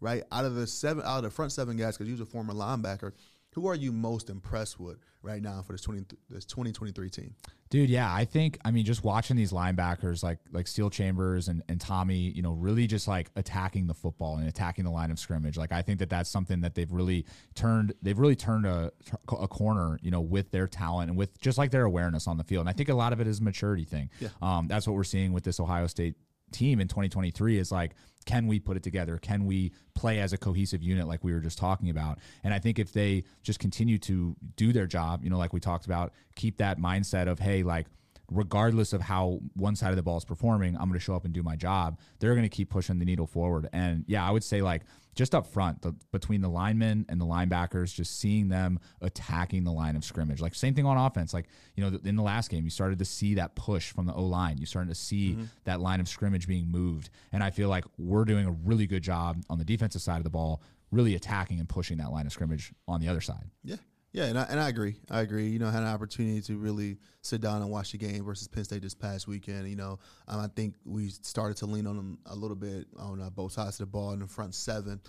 Right? 0.00 0.22
Out 0.30 0.44
of 0.44 0.54
the 0.54 0.66
seven 0.66 1.02
out 1.04 1.18
of 1.18 1.24
the 1.24 1.30
front 1.30 1.52
seven 1.52 1.76
guys, 1.76 1.96
because 1.96 2.06
he 2.06 2.12
was 2.12 2.20
a 2.20 2.26
former 2.26 2.52
linebacker, 2.52 3.12
who 3.54 3.66
are 3.66 3.74
you 3.74 3.92
most 3.92 4.30
impressed 4.30 4.80
with 4.80 4.98
right 5.22 5.40
now 5.40 5.62
for 5.62 5.72
this 5.72 5.80
twenty 5.80 6.04
this 6.28 6.44
twenty 6.44 6.72
twenty 6.72 6.92
three 6.92 7.08
team? 7.08 7.34
Dude, 7.70 7.88
yeah, 7.88 8.12
I 8.12 8.24
think 8.24 8.58
I 8.64 8.70
mean 8.70 8.84
just 8.84 9.02
watching 9.02 9.36
these 9.36 9.52
linebackers 9.52 10.22
like 10.22 10.38
like 10.52 10.66
Steele 10.66 10.90
Chambers 10.90 11.48
and, 11.48 11.62
and 11.68 11.80
Tommy, 11.80 12.18
you 12.18 12.42
know, 12.42 12.52
really 12.52 12.86
just 12.86 13.08
like 13.08 13.30
attacking 13.36 13.86
the 13.86 13.94
football 13.94 14.36
and 14.36 14.48
attacking 14.48 14.84
the 14.84 14.90
line 14.90 15.10
of 15.10 15.18
scrimmage. 15.18 15.56
Like 15.56 15.72
I 15.72 15.82
think 15.82 15.98
that 16.00 16.10
that's 16.10 16.30
something 16.30 16.60
that 16.60 16.74
they've 16.74 16.90
really 16.90 17.26
turned 17.54 17.94
they've 18.02 18.18
really 18.18 18.36
turned 18.36 18.66
a 18.66 18.92
a 19.28 19.48
corner, 19.48 19.98
you 20.02 20.10
know, 20.10 20.20
with 20.20 20.50
their 20.50 20.66
talent 20.66 21.10
and 21.10 21.18
with 21.18 21.40
just 21.40 21.56
like 21.56 21.70
their 21.70 21.84
awareness 21.84 22.26
on 22.26 22.36
the 22.36 22.44
field. 22.44 22.62
And 22.62 22.68
I 22.68 22.72
think 22.72 22.88
a 22.88 22.94
lot 22.94 23.12
of 23.12 23.20
it 23.20 23.26
is 23.26 23.40
a 23.40 23.42
maturity 23.42 23.84
thing. 23.84 24.10
Yeah. 24.20 24.28
Um, 24.42 24.68
that's 24.68 24.86
what 24.86 24.94
we're 24.94 25.04
seeing 25.04 25.32
with 25.32 25.44
this 25.44 25.58
Ohio 25.58 25.86
State 25.86 26.16
team 26.54 26.80
in 26.80 26.88
2023 26.88 27.58
is 27.58 27.70
like 27.70 27.94
can 28.26 28.46
we 28.46 28.58
put 28.58 28.74
it 28.74 28.82
together? 28.82 29.18
Can 29.18 29.44
we 29.44 29.72
play 29.94 30.20
as 30.20 30.32
a 30.32 30.38
cohesive 30.38 30.82
unit 30.82 31.06
like 31.06 31.22
we 31.22 31.34
were 31.34 31.40
just 31.40 31.58
talking 31.58 31.90
about? 31.90 32.18
And 32.42 32.54
i 32.54 32.58
think 32.58 32.78
if 32.78 32.92
they 32.92 33.24
just 33.42 33.58
continue 33.58 33.98
to 33.98 34.34
do 34.56 34.72
their 34.72 34.86
job 34.86 35.22
you 35.22 35.30
know 35.30 35.38
like 35.38 35.52
we 35.52 35.60
talked 35.60 35.86
about 35.86 36.12
keep 36.34 36.56
that 36.58 36.78
mindset 36.78 37.28
of 37.28 37.38
hey 37.38 37.62
like 37.62 37.86
regardless 38.30 38.92
of 38.92 39.00
how 39.00 39.40
one 39.54 39.76
side 39.76 39.90
of 39.90 39.96
the 39.96 40.02
ball 40.02 40.16
is 40.16 40.24
performing 40.24 40.74
i'm 40.76 40.88
going 40.88 40.98
to 40.98 40.98
show 40.98 41.14
up 41.14 41.24
and 41.24 41.34
do 41.34 41.42
my 41.42 41.56
job. 41.56 41.98
They're 42.18 42.34
going 42.34 42.48
to 42.48 42.54
keep 42.54 42.70
pushing 42.70 42.98
the 42.98 43.04
needle 43.04 43.26
forward. 43.26 43.68
And 43.72 44.04
yeah 44.06 44.26
i 44.26 44.30
would 44.30 44.44
say 44.44 44.62
like 44.62 44.82
just 45.14 45.34
up 45.34 45.46
front 45.46 45.80
the, 45.82 45.94
between 46.10 46.40
the 46.40 46.48
linemen 46.48 47.06
and 47.08 47.20
the 47.20 47.24
linebackers 47.24 47.94
just 47.94 48.18
seeing 48.18 48.48
them 48.48 48.80
attacking 49.00 49.62
the 49.62 49.70
line 49.70 49.94
of 49.94 50.04
scrimmage. 50.04 50.40
Like 50.40 50.54
same 50.54 50.74
thing 50.74 50.86
on 50.86 50.96
offense. 50.96 51.32
Like 51.32 51.46
you 51.76 51.84
know 51.84 51.98
in 52.04 52.16
the 52.16 52.22
last 52.22 52.50
game 52.50 52.64
you 52.64 52.70
started 52.70 52.98
to 52.98 53.04
see 53.04 53.34
that 53.34 53.54
push 53.54 53.92
from 53.92 54.06
the 54.06 54.14
o 54.14 54.24
line 54.24 54.58
you 54.58 54.66
started 54.66 54.88
to 54.88 54.94
see 54.94 55.32
mm-hmm. 55.32 55.44
that 55.64 55.80
line 55.80 56.00
of 56.00 56.08
scrimmage 56.08 56.48
being 56.48 56.70
moved. 56.70 57.10
And 57.32 57.42
i 57.42 57.50
feel 57.50 57.68
like 57.68 57.84
we're 57.98 58.24
doing 58.24 58.46
a 58.46 58.52
really 58.52 58.86
good 58.86 59.02
job 59.02 59.42
on 59.50 59.58
the 59.58 59.64
defensive 59.64 60.02
side 60.02 60.18
of 60.18 60.24
the 60.24 60.30
ball 60.30 60.62
really 60.94 61.14
attacking 61.14 61.58
and 61.58 61.68
pushing 61.68 61.98
that 61.98 62.10
line 62.10 62.26
of 62.26 62.32
scrimmage 62.32 62.72
on 62.86 63.00
the 63.00 63.08
other 63.08 63.20
side. 63.20 63.50
Yeah. 63.62 63.76
Yeah, 64.14 64.26
and 64.26 64.38
I, 64.38 64.42
and 64.44 64.60
I 64.60 64.68
agree. 64.68 64.94
I 65.10 65.22
agree. 65.22 65.48
You 65.48 65.58
know, 65.58 65.66
I 65.66 65.72
had 65.72 65.82
an 65.82 65.88
opportunity 65.88 66.40
to 66.42 66.56
really 66.56 66.98
sit 67.22 67.40
down 67.40 67.60
and 67.62 67.68
watch 67.70 67.90
the 67.90 67.98
game 67.98 68.24
versus 68.24 68.46
Penn 68.46 68.62
State 68.62 68.80
this 68.82 68.94
past 68.94 69.26
weekend. 69.26 69.68
You 69.68 69.74
know, 69.74 69.98
um, 70.28 70.38
I 70.40 70.46
think 70.54 70.76
we 70.84 71.08
started 71.08 71.56
to 71.58 71.66
lean 71.66 71.84
on 71.88 71.96
them 71.96 72.18
a 72.26 72.34
little 72.36 72.54
bit 72.56 72.86
on 72.96 73.20
uh, 73.20 73.28
both 73.30 73.50
sides 73.52 73.80
of 73.80 73.86
the 73.88 73.90
ball 73.90 74.12
in 74.12 74.20
the 74.20 74.28
front 74.28 74.54
7 74.54 75.00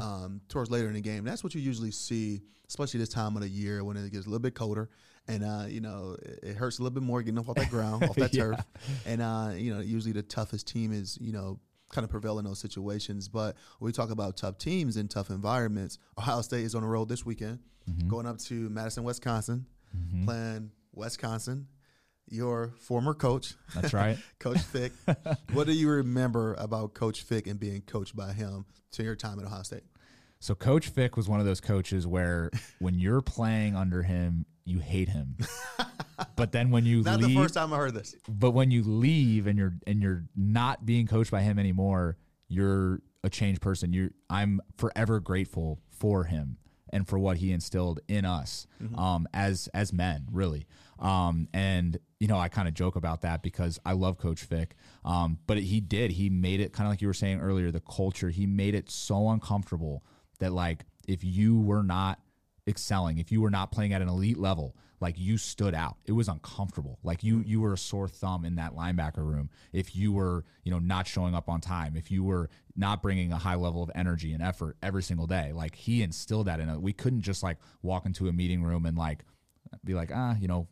um, 0.00 0.40
towards 0.48 0.70
later 0.70 0.88
in 0.88 0.94
the 0.94 1.02
game. 1.02 1.24
That's 1.24 1.44
what 1.44 1.54
you 1.54 1.60
usually 1.60 1.90
see, 1.90 2.40
especially 2.66 3.00
this 3.00 3.10
time 3.10 3.36
of 3.36 3.42
the 3.42 3.48
year 3.50 3.84
when 3.84 3.98
it 3.98 4.10
gets 4.10 4.24
a 4.24 4.30
little 4.30 4.38
bit 4.40 4.54
colder. 4.54 4.88
And, 5.28 5.44
uh, 5.44 5.64
you 5.68 5.82
know, 5.82 6.16
it, 6.22 6.40
it 6.42 6.56
hurts 6.56 6.78
a 6.78 6.82
little 6.82 6.94
bit 6.94 7.02
more 7.02 7.20
getting 7.22 7.38
off, 7.38 7.50
off 7.50 7.56
that 7.56 7.68
ground, 7.68 8.04
off 8.08 8.16
that 8.16 8.32
Yeah. 8.32 8.44
turf. 8.44 8.60
And, 9.04 9.20
uh, 9.20 9.52
you 9.54 9.74
know, 9.74 9.80
usually 9.80 10.12
the 10.12 10.22
toughest 10.22 10.66
team 10.68 10.90
is, 10.90 11.18
you 11.20 11.32
know, 11.32 11.60
kind 11.90 12.04
of 12.04 12.10
prevail 12.10 12.38
in 12.38 12.46
those 12.46 12.60
situations. 12.60 13.28
But 13.28 13.56
when 13.78 13.88
we 13.88 13.92
talk 13.92 14.10
about 14.10 14.38
tough 14.38 14.56
teams 14.56 14.96
in 14.96 15.06
tough 15.08 15.28
environments, 15.28 15.98
Ohio 16.18 16.40
State 16.40 16.64
is 16.64 16.74
on 16.74 16.80
the 16.82 16.88
road 16.88 17.08
this 17.10 17.24
weekend, 17.26 17.58
Mm-hmm. 17.88 18.08
going 18.08 18.26
up 18.26 18.38
to 18.38 18.70
Madison, 18.70 19.04
Wisconsin, 19.04 19.66
mm-hmm. 19.96 20.24
playing 20.24 20.70
Wisconsin. 20.94 21.68
Your 22.30 22.72
former 22.78 23.12
coach, 23.12 23.54
that's 23.74 23.92
right 23.92 24.16
Coach 24.38 24.60
Fick. 24.60 24.92
what 25.52 25.66
do 25.66 25.72
you 25.74 25.90
remember 25.90 26.54
about 26.54 26.94
Coach 26.94 27.22
Fick 27.22 27.46
and 27.46 27.60
being 27.60 27.82
coached 27.82 28.16
by 28.16 28.32
him 28.32 28.64
to 28.92 29.02
your 29.02 29.14
time 29.14 29.38
at 29.38 29.44
Ohio 29.44 29.62
State? 29.62 29.82
So 30.40 30.54
Coach 30.54 30.88
Fick 30.88 31.16
was 31.16 31.28
one 31.28 31.40
of 31.40 31.46
those 31.46 31.60
coaches 31.60 32.06
where 32.06 32.50
when 32.78 32.98
you're 32.98 33.20
playing 33.20 33.76
under 33.76 34.02
him, 34.02 34.46
you 34.64 34.78
hate 34.78 35.08
him. 35.08 35.36
but 36.36 36.52
then 36.52 36.70
when 36.70 36.84
you 36.84 37.02
Not 37.02 37.20
leave, 37.20 37.28
the 37.28 37.36
first 37.36 37.54
time 37.54 37.72
I 37.72 37.76
heard 37.76 37.94
this. 37.94 38.14
but 38.28 38.52
when 38.52 38.70
you 38.70 38.82
leave 38.82 39.46
and 39.46 39.58
you're 39.58 39.74
and 39.86 40.02
you're 40.02 40.24
not 40.36 40.86
being 40.86 41.06
coached 41.06 41.30
by 41.30 41.42
him 41.42 41.58
anymore, 41.58 42.16
you're 42.48 43.00
a 43.22 43.30
changed 43.30 43.60
person. 43.60 43.92
You're 43.92 44.10
I'm 44.30 44.60
forever 44.76 45.20
grateful 45.20 45.80
for 45.90 46.24
him. 46.24 46.58
And 46.94 47.06
for 47.08 47.18
what 47.18 47.38
he 47.38 47.50
instilled 47.52 48.00
in 48.08 48.24
us 48.24 48.66
um, 48.96 49.28
as 49.34 49.68
as 49.74 49.92
men, 49.92 50.28
really. 50.32 50.66
Um, 51.00 51.48
and 51.52 51.98
you 52.20 52.28
know, 52.28 52.38
I 52.38 52.48
kind 52.48 52.68
of 52.68 52.74
joke 52.74 52.94
about 52.96 53.22
that 53.22 53.42
because 53.42 53.80
I 53.84 53.92
love 53.92 54.16
Coach 54.16 54.44
Fick. 54.44 54.76
Um, 55.04 55.38
but 55.46 55.58
he 55.58 55.80
did. 55.80 56.12
He 56.12 56.30
made 56.30 56.60
it 56.60 56.72
kind 56.72 56.86
of 56.86 56.92
like 56.92 57.02
you 57.02 57.08
were 57.08 57.12
saying 57.12 57.40
earlier. 57.40 57.70
The 57.72 57.80
culture. 57.80 58.30
He 58.30 58.46
made 58.46 58.74
it 58.76 58.90
so 58.90 59.28
uncomfortable 59.28 60.04
that 60.38 60.52
like 60.52 60.84
if 61.08 61.24
you 61.24 61.60
were 61.60 61.82
not 61.82 62.20
excelling, 62.74 63.18
if 63.18 63.30
you 63.30 63.40
were 63.40 63.50
not 63.50 63.70
playing 63.72 63.92
at 63.92 64.02
an 64.02 64.08
elite 64.08 64.38
level, 64.38 64.74
like 65.00 65.18
you 65.18 65.36
stood 65.36 65.74
out. 65.74 65.96
It 66.06 66.12
was 66.12 66.28
uncomfortable. 66.28 66.98
Like 67.02 67.22
you 67.22 67.42
you 67.44 67.60
were 67.60 67.74
a 67.74 67.78
sore 67.78 68.08
thumb 68.08 68.44
in 68.44 68.54
that 68.56 68.74
linebacker 68.74 69.18
room 69.18 69.50
if 69.72 69.94
you 69.94 70.12
were, 70.12 70.44
you 70.62 70.70
know, 70.70 70.78
not 70.78 71.06
showing 71.06 71.34
up 71.34 71.48
on 71.48 71.60
time, 71.60 71.96
if 71.96 72.10
you 72.10 72.24
were 72.24 72.48
not 72.76 73.02
bringing 73.02 73.32
a 73.32 73.36
high 73.38 73.56
level 73.56 73.82
of 73.82 73.90
energy 73.94 74.32
and 74.32 74.42
effort 74.42 74.76
every 74.82 75.02
single 75.02 75.26
day. 75.26 75.52
Like 75.52 75.74
he 75.74 76.02
instilled 76.02 76.46
that 76.46 76.60
in 76.60 76.68
us. 76.68 76.78
We 76.78 76.92
couldn't 76.92 77.22
just 77.22 77.42
like 77.42 77.58
walk 77.82 78.06
into 78.06 78.28
a 78.28 78.32
meeting 78.32 78.62
room 78.62 78.86
and 78.86 78.96
like 78.96 79.24
be 79.84 79.92
like, 79.94 80.10
"Ah, 80.14 80.36
you 80.38 80.48
know, 80.48 80.68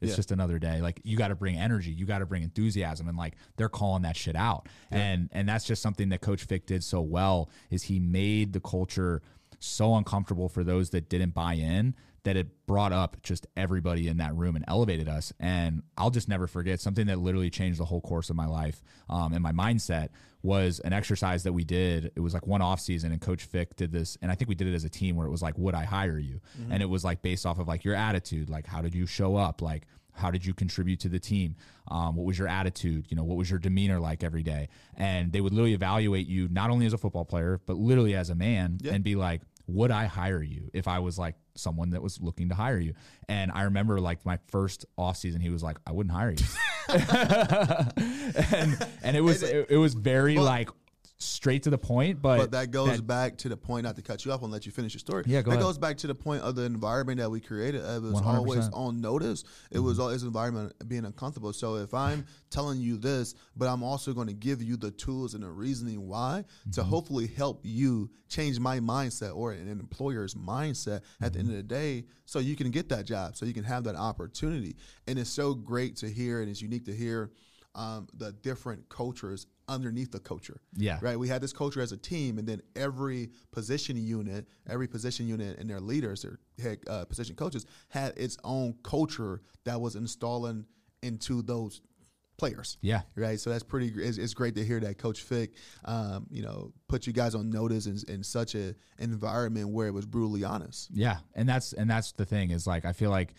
it's 0.00 0.10
Yeah. 0.10 0.16
just 0.16 0.30
another 0.32 0.58
day. 0.58 0.80
Like 0.80 1.00
you 1.04 1.16
got 1.18 1.28
to 1.28 1.34
bring 1.34 1.56
energy, 1.56 1.90
you 1.90 2.06
got 2.06 2.18
to 2.20 2.26
bring 2.26 2.44
enthusiasm, 2.44 3.08
and 3.08 3.18
like 3.18 3.34
they're 3.56 3.68
calling 3.68 4.02
that 4.02 4.16
shit 4.16 4.36
out. 4.36 4.68
And 4.90 5.28
and 5.32 5.46
that's 5.48 5.66
just 5.66 5.82
something 5.82 6.08
that 6.10 6.22
Coach 6.22 6.44
Fick 6.44 6.66
did 6.66 6.82
so 6.82 7.02
well 7.02 7.50
is 7.70 7.82
he 7.82 7.98
made 7.98 8.52
the 8.54 8.60
culture 8.60 9.20
so 9.58 9.94
uncomfortable 9.94 10.48
for 10.48 10.64
those 10.64 10.90
that 10.90 11.08
didn't 11.08 11.34
buy 11.34 11.54
in 11.54 11.94
that 12.24 12.36
it 12.36 12.66
brought 12.66 12.92
up 12.92 13.16
just 13.22 13.46
everybody 13.56 14.08
in 14.08 14.16
that 14.16 14.34
room 14.34 14.56
and 14.56 14.64
elevated 14.66 15.08
us. 15.08 15.32
And 15.38 15.82
I'll 15.96 16.10
just 16.10 16.28
never 16.28 16.48
forget 16.48 16.80
something 16.80 17.06
that 17.06 17.20
literally 17.20 17.50
changed 17.50 17.78
the 17.78 17.84
whole 17.84 18.00
course 18.00 18.30
of 18.30 18.36
my 18.36 18.46
life 18.46 18.82
um, 19.08 19.32
and 19.32 19.40
my 19.42 19.52
mindset 19.52 20.08
was 20.42 20.80
an 20.80 20.92
exercise 20.92 21.44
that 21.44 21.52
we 21.52 21.64
did. 21.64 22.12
It 22.16 22.20
was 22.20 22.34
like 22.34 22.46
one 22.46 22.62
off 22.62 22.80
season, 22.80 23.12
and 23.12 23.20
Coach 23.20 23.44
Fick 23.44 23.76
did 23.76 23.92
this, 23.92 24.16
and 24.22 24.30
I 24.30 24.34
think 24.34 24.48
we 24.48 24.54
did 24.54 24.68
it 24.68 24.74
as 24.74 24.84
a 24.84 24.88
team 24.88 25.16
where 25.16 25.26
it 25.26 25.30
was 25.30 25.42
like, 25.42 25.58
"Would 25.58 25.74
I 25.74 25.84
hire 25.84 26.18
you?" 26.18 26.40
And 26.70 26.82
it 26.82 26.86
was 26.86 27.04
like 27.04 27.20
based 27.22 27.44
off 27.46 27.58
of 27.58 27.66
like 27.66 27.84
your 27.84 27.94
attitude, 27.94 28.48
like 28.48 28.66
how 28.66 28.80
did 28.80 28.94
you 28.94 29.06
show 29.06 29.36
up, 29.36 29.60
like 29.60 29.86
how 30.16 30.30
did 30.30 30.44
you 30.44 30.54
contribute 30.54 31.00
to 31.00 31.08
the 31.08 31.18
team? 31.18 31.56
Um, 31.88 32.16
what 32.16 32.26
was 32.26 32.38
your 32.38 32.48
attitude? 32.48 33.06
You 33.08 33.16
know, 33.16 33.24
what 33.24 33.36
was 33.36 33.50
your 33.50 33.58
demeanor 33.58 34.00
like 34.00 34.24
every 34.24 34.42
day? 34.42 34.68
And 34.96 35.32
they 35.32 35.40
would 35.40 35.52
literally 35.52 35.74
evaluate 35.74 36.26
you 36.26 36.48
not 36.50 36.70
only 36.70 36.86
as 36.86 36.92
a 36.92 36.98
football 36.98 37.24
player, 37.24 37.60
but 37.66 37.76
literally 37.76 38.14
as 38.14 38.30
a 38.30 38.34
man, 38.34 38.78
and 38.88 39.04
be 39.04 39.14
like, 39.14 39.42
would 39.68 39.90
I 39.90 40.06
hire 40.06 40.42
you 40.42 40.70
if 40.72 40.86
I 40.86 41.00
was 41.00 41.18
like 41.18 41.34
someone 41.54 41.90
that 41.90 42.02
was 42.02 42.20
looking 42.20 42.48
to 42.50 42.54
hire 42.54 42.78
you? 42.78 42.94
And 43.28 43.50
I 43.52 43.62
remember 43.62 44.00
like 44.00 44.24
my 44.24 44.38
first 44.48 44.86
off 44.96 45.16
season, 45.16 45.40
he 45.40 45.50
was 45.50 45.62
like, 45.62 45.78
I 45.86 45.92
wouldn't 45.92 46.14
hire 46.14 46.30
you. 46.30 46.44
and 48.52 48.86
and 49.02 49.16
it 49.16 49.22
was 49.22 49.42
it, 49.42 49.66
it 49.70 49.76
was 49.76 49.94
very 49.94 50.36
like 50.38 50.70
straight 51.18 51.62
to 51.62 51.70
the 51.70 51.78
point, 51.78 52.20
but, 52.20 52.38
But 52.38 52.50
that 52.52 52.70
goes 52.70 53.00
back 53.00 53.38
to 53.38 53.48
the 53.48 53.56
point, 53.56 53.84
not 53.84 53.96
to 53.96 54.02
cut 54.02 54.24
you 54.24 54.32
off 54.32 54.42
and 54.42 54.52
let 54.52 54.66
you 54.66 54.72
finish 54.72 54.92
your 54.92 54.98
story. 54.98 55.24
Yeah, 55.26 55.42
go 55.42 55.50
That 55.50 55.56
ahead. 55.56 55.64
goes 55.64 55.78
back 55.78 55.96
to 55.98 56.06
the 56.06 56.14
point 56.14 56.42
of 56.42 56.56
the 56.56 56.62
environment 56.62 57.18
that 57.20 57.30
we 57.30 57.40
created. 57.40 57.82
It 57.82 58.02
was 58.02 58.20
100%. 58.20 58.26
always 58.26 58.68
on 58.72 59.00
notice. 59.00 59.44
It 59.70 59.78
was 59.78 59.94
mm-hmm. 59.94 60.02
always 60.02 60.22
environment 60.22 60.74
being 60.88 61.04
uncomfortable. 61.04 61.52
So 61.52 61.76
if 61.76 61.94
I'm 61.94 62.26
telling 62.50 62.80
you 62.80 62.98
this, 62.98 63.34
but 63.56 63.68
I'm 63.68 63.82
also 63.82 64.12
going 64.12 64.26
to 64.28 64.34
give 64.34 64.62
you 64.62 64.76
the 64.76 64.90
tools 64.90 65.34
and 65.34 65.42
the 65.42 65.50
reasoning 65.50 66.06
why 66.06 66.44
to 66.72 66.80
mm-hmm. 66.80 66.90
hopefully 66.90 67.26
help 67.26 67.60
you 67.62 68.10
change 68.28 68.58
my 68.58 68.80
mindset 68.80 69.34
or 69.34 69.52
an 69.52 69.68
employer's 69.68 70.34
mindset 70.34 71.00
at 71.22 71.32
the 71.32 71.38
end 71.38 71.48
of 71.48 71.56
the 71.56 71.62
day 71.62 72.04
so 72.24 72.40
you 72.40 72.56
can 72.56 72.70
get 72.70 72.88
that 72.88 73.06
job, 73.06 73.36
so 73.36 73.46
you 73.46 73.54
can 73.54 73.64
have 73.64 73.84
that 73.84 73.94
opportunity. 73.94 74.76
And 75.06 75.18
it's 75.18 75.30
so 75.30 75.54
great 75.54 75.96
to 75.96 76.10
hear 76.10 76.40
and 76.40 76.50
it's 76.50 76.60
unique 76.60 76.84
to 76.86 76.92
hear 76.92 77.30
um, 77.76 78.08
the 78.16 78.32
different 78.32 78.88
cultures 78.88 79.46
underneath 79.68 80.10
the 80.12 80.18
culture 80.20 80.60
Yeah. 80.76 80.98
right? 81.02 81.18
We 81.18 81.28
had 81.28 81.40
this 81.42 81.52
culture 81.52 81.80
as 81.80 81.92
a 81.92 81.96
team, 81.96 82.38
and 82.38 82.48
then 82.48 82.62
every 82.74 83.30
position 83.52 83.96
unit, 83.96 84.46
every 84.68 84.88
position 84.88 85.28
unit, 85.28 85.58
and 85.58 85.68
their 85.70 85.80
leaders, 85.80 86.22
their 86.22 86.38
head 86.60 86.78
uh, 86.88 87.04
position 87.04 87.34
coaches, 87.36 87.66
had 87.88 88.12
its 88.16 88.36
own 88.44 88.74
culture 88.82 89.42
that 89.64 89.80
was 89.80 89.94
installing 89.96 90.64
into 91.02 91.42
those 91.42 91.82
players. 92.38 92.76
yeah, 92.80 93.02
Right, 93.16 93.40
so 93.40 93.50
that's 93.50 93.64
pretty. 93.64 93.88
It's, 93.96 94.18
it's 94.18 94.34
great 94.34 94.54
to 94.56 94.64
hear 94.64 94.78
that 94.80 94.98
Coach 94.98 95.22
Fick, 95.22 95.54
um, 95.84 96.26
you 96.30 96.42
know, 96.42 96.72
put 96.88 97.06
you 97.06 97.12
guys 97.12 97.34
on 97.34 97.50
notice 97.50 97.86
in, 97.86 97.98
in 98.08 98.22
such 98.22 98.54
a 98.54 98.74
environment 98.98 99.68
where 99.70 99.86
it 99.86 99.92
was 99.94 100.06
brutally 100.06 100.44
honest. 100.44 100.88
Yeah, 100.92 101.18
and 101.34 101.48
that's 101.48 101.72
and 101.72 101.88
that's 101.90 102.12
the 102.12 102.24
thing 102.26 102.50
is 102.50 102.66
like 102.66 102.84
I 102.84 102.92
feel 102.92 103.10
like 103.10 103.34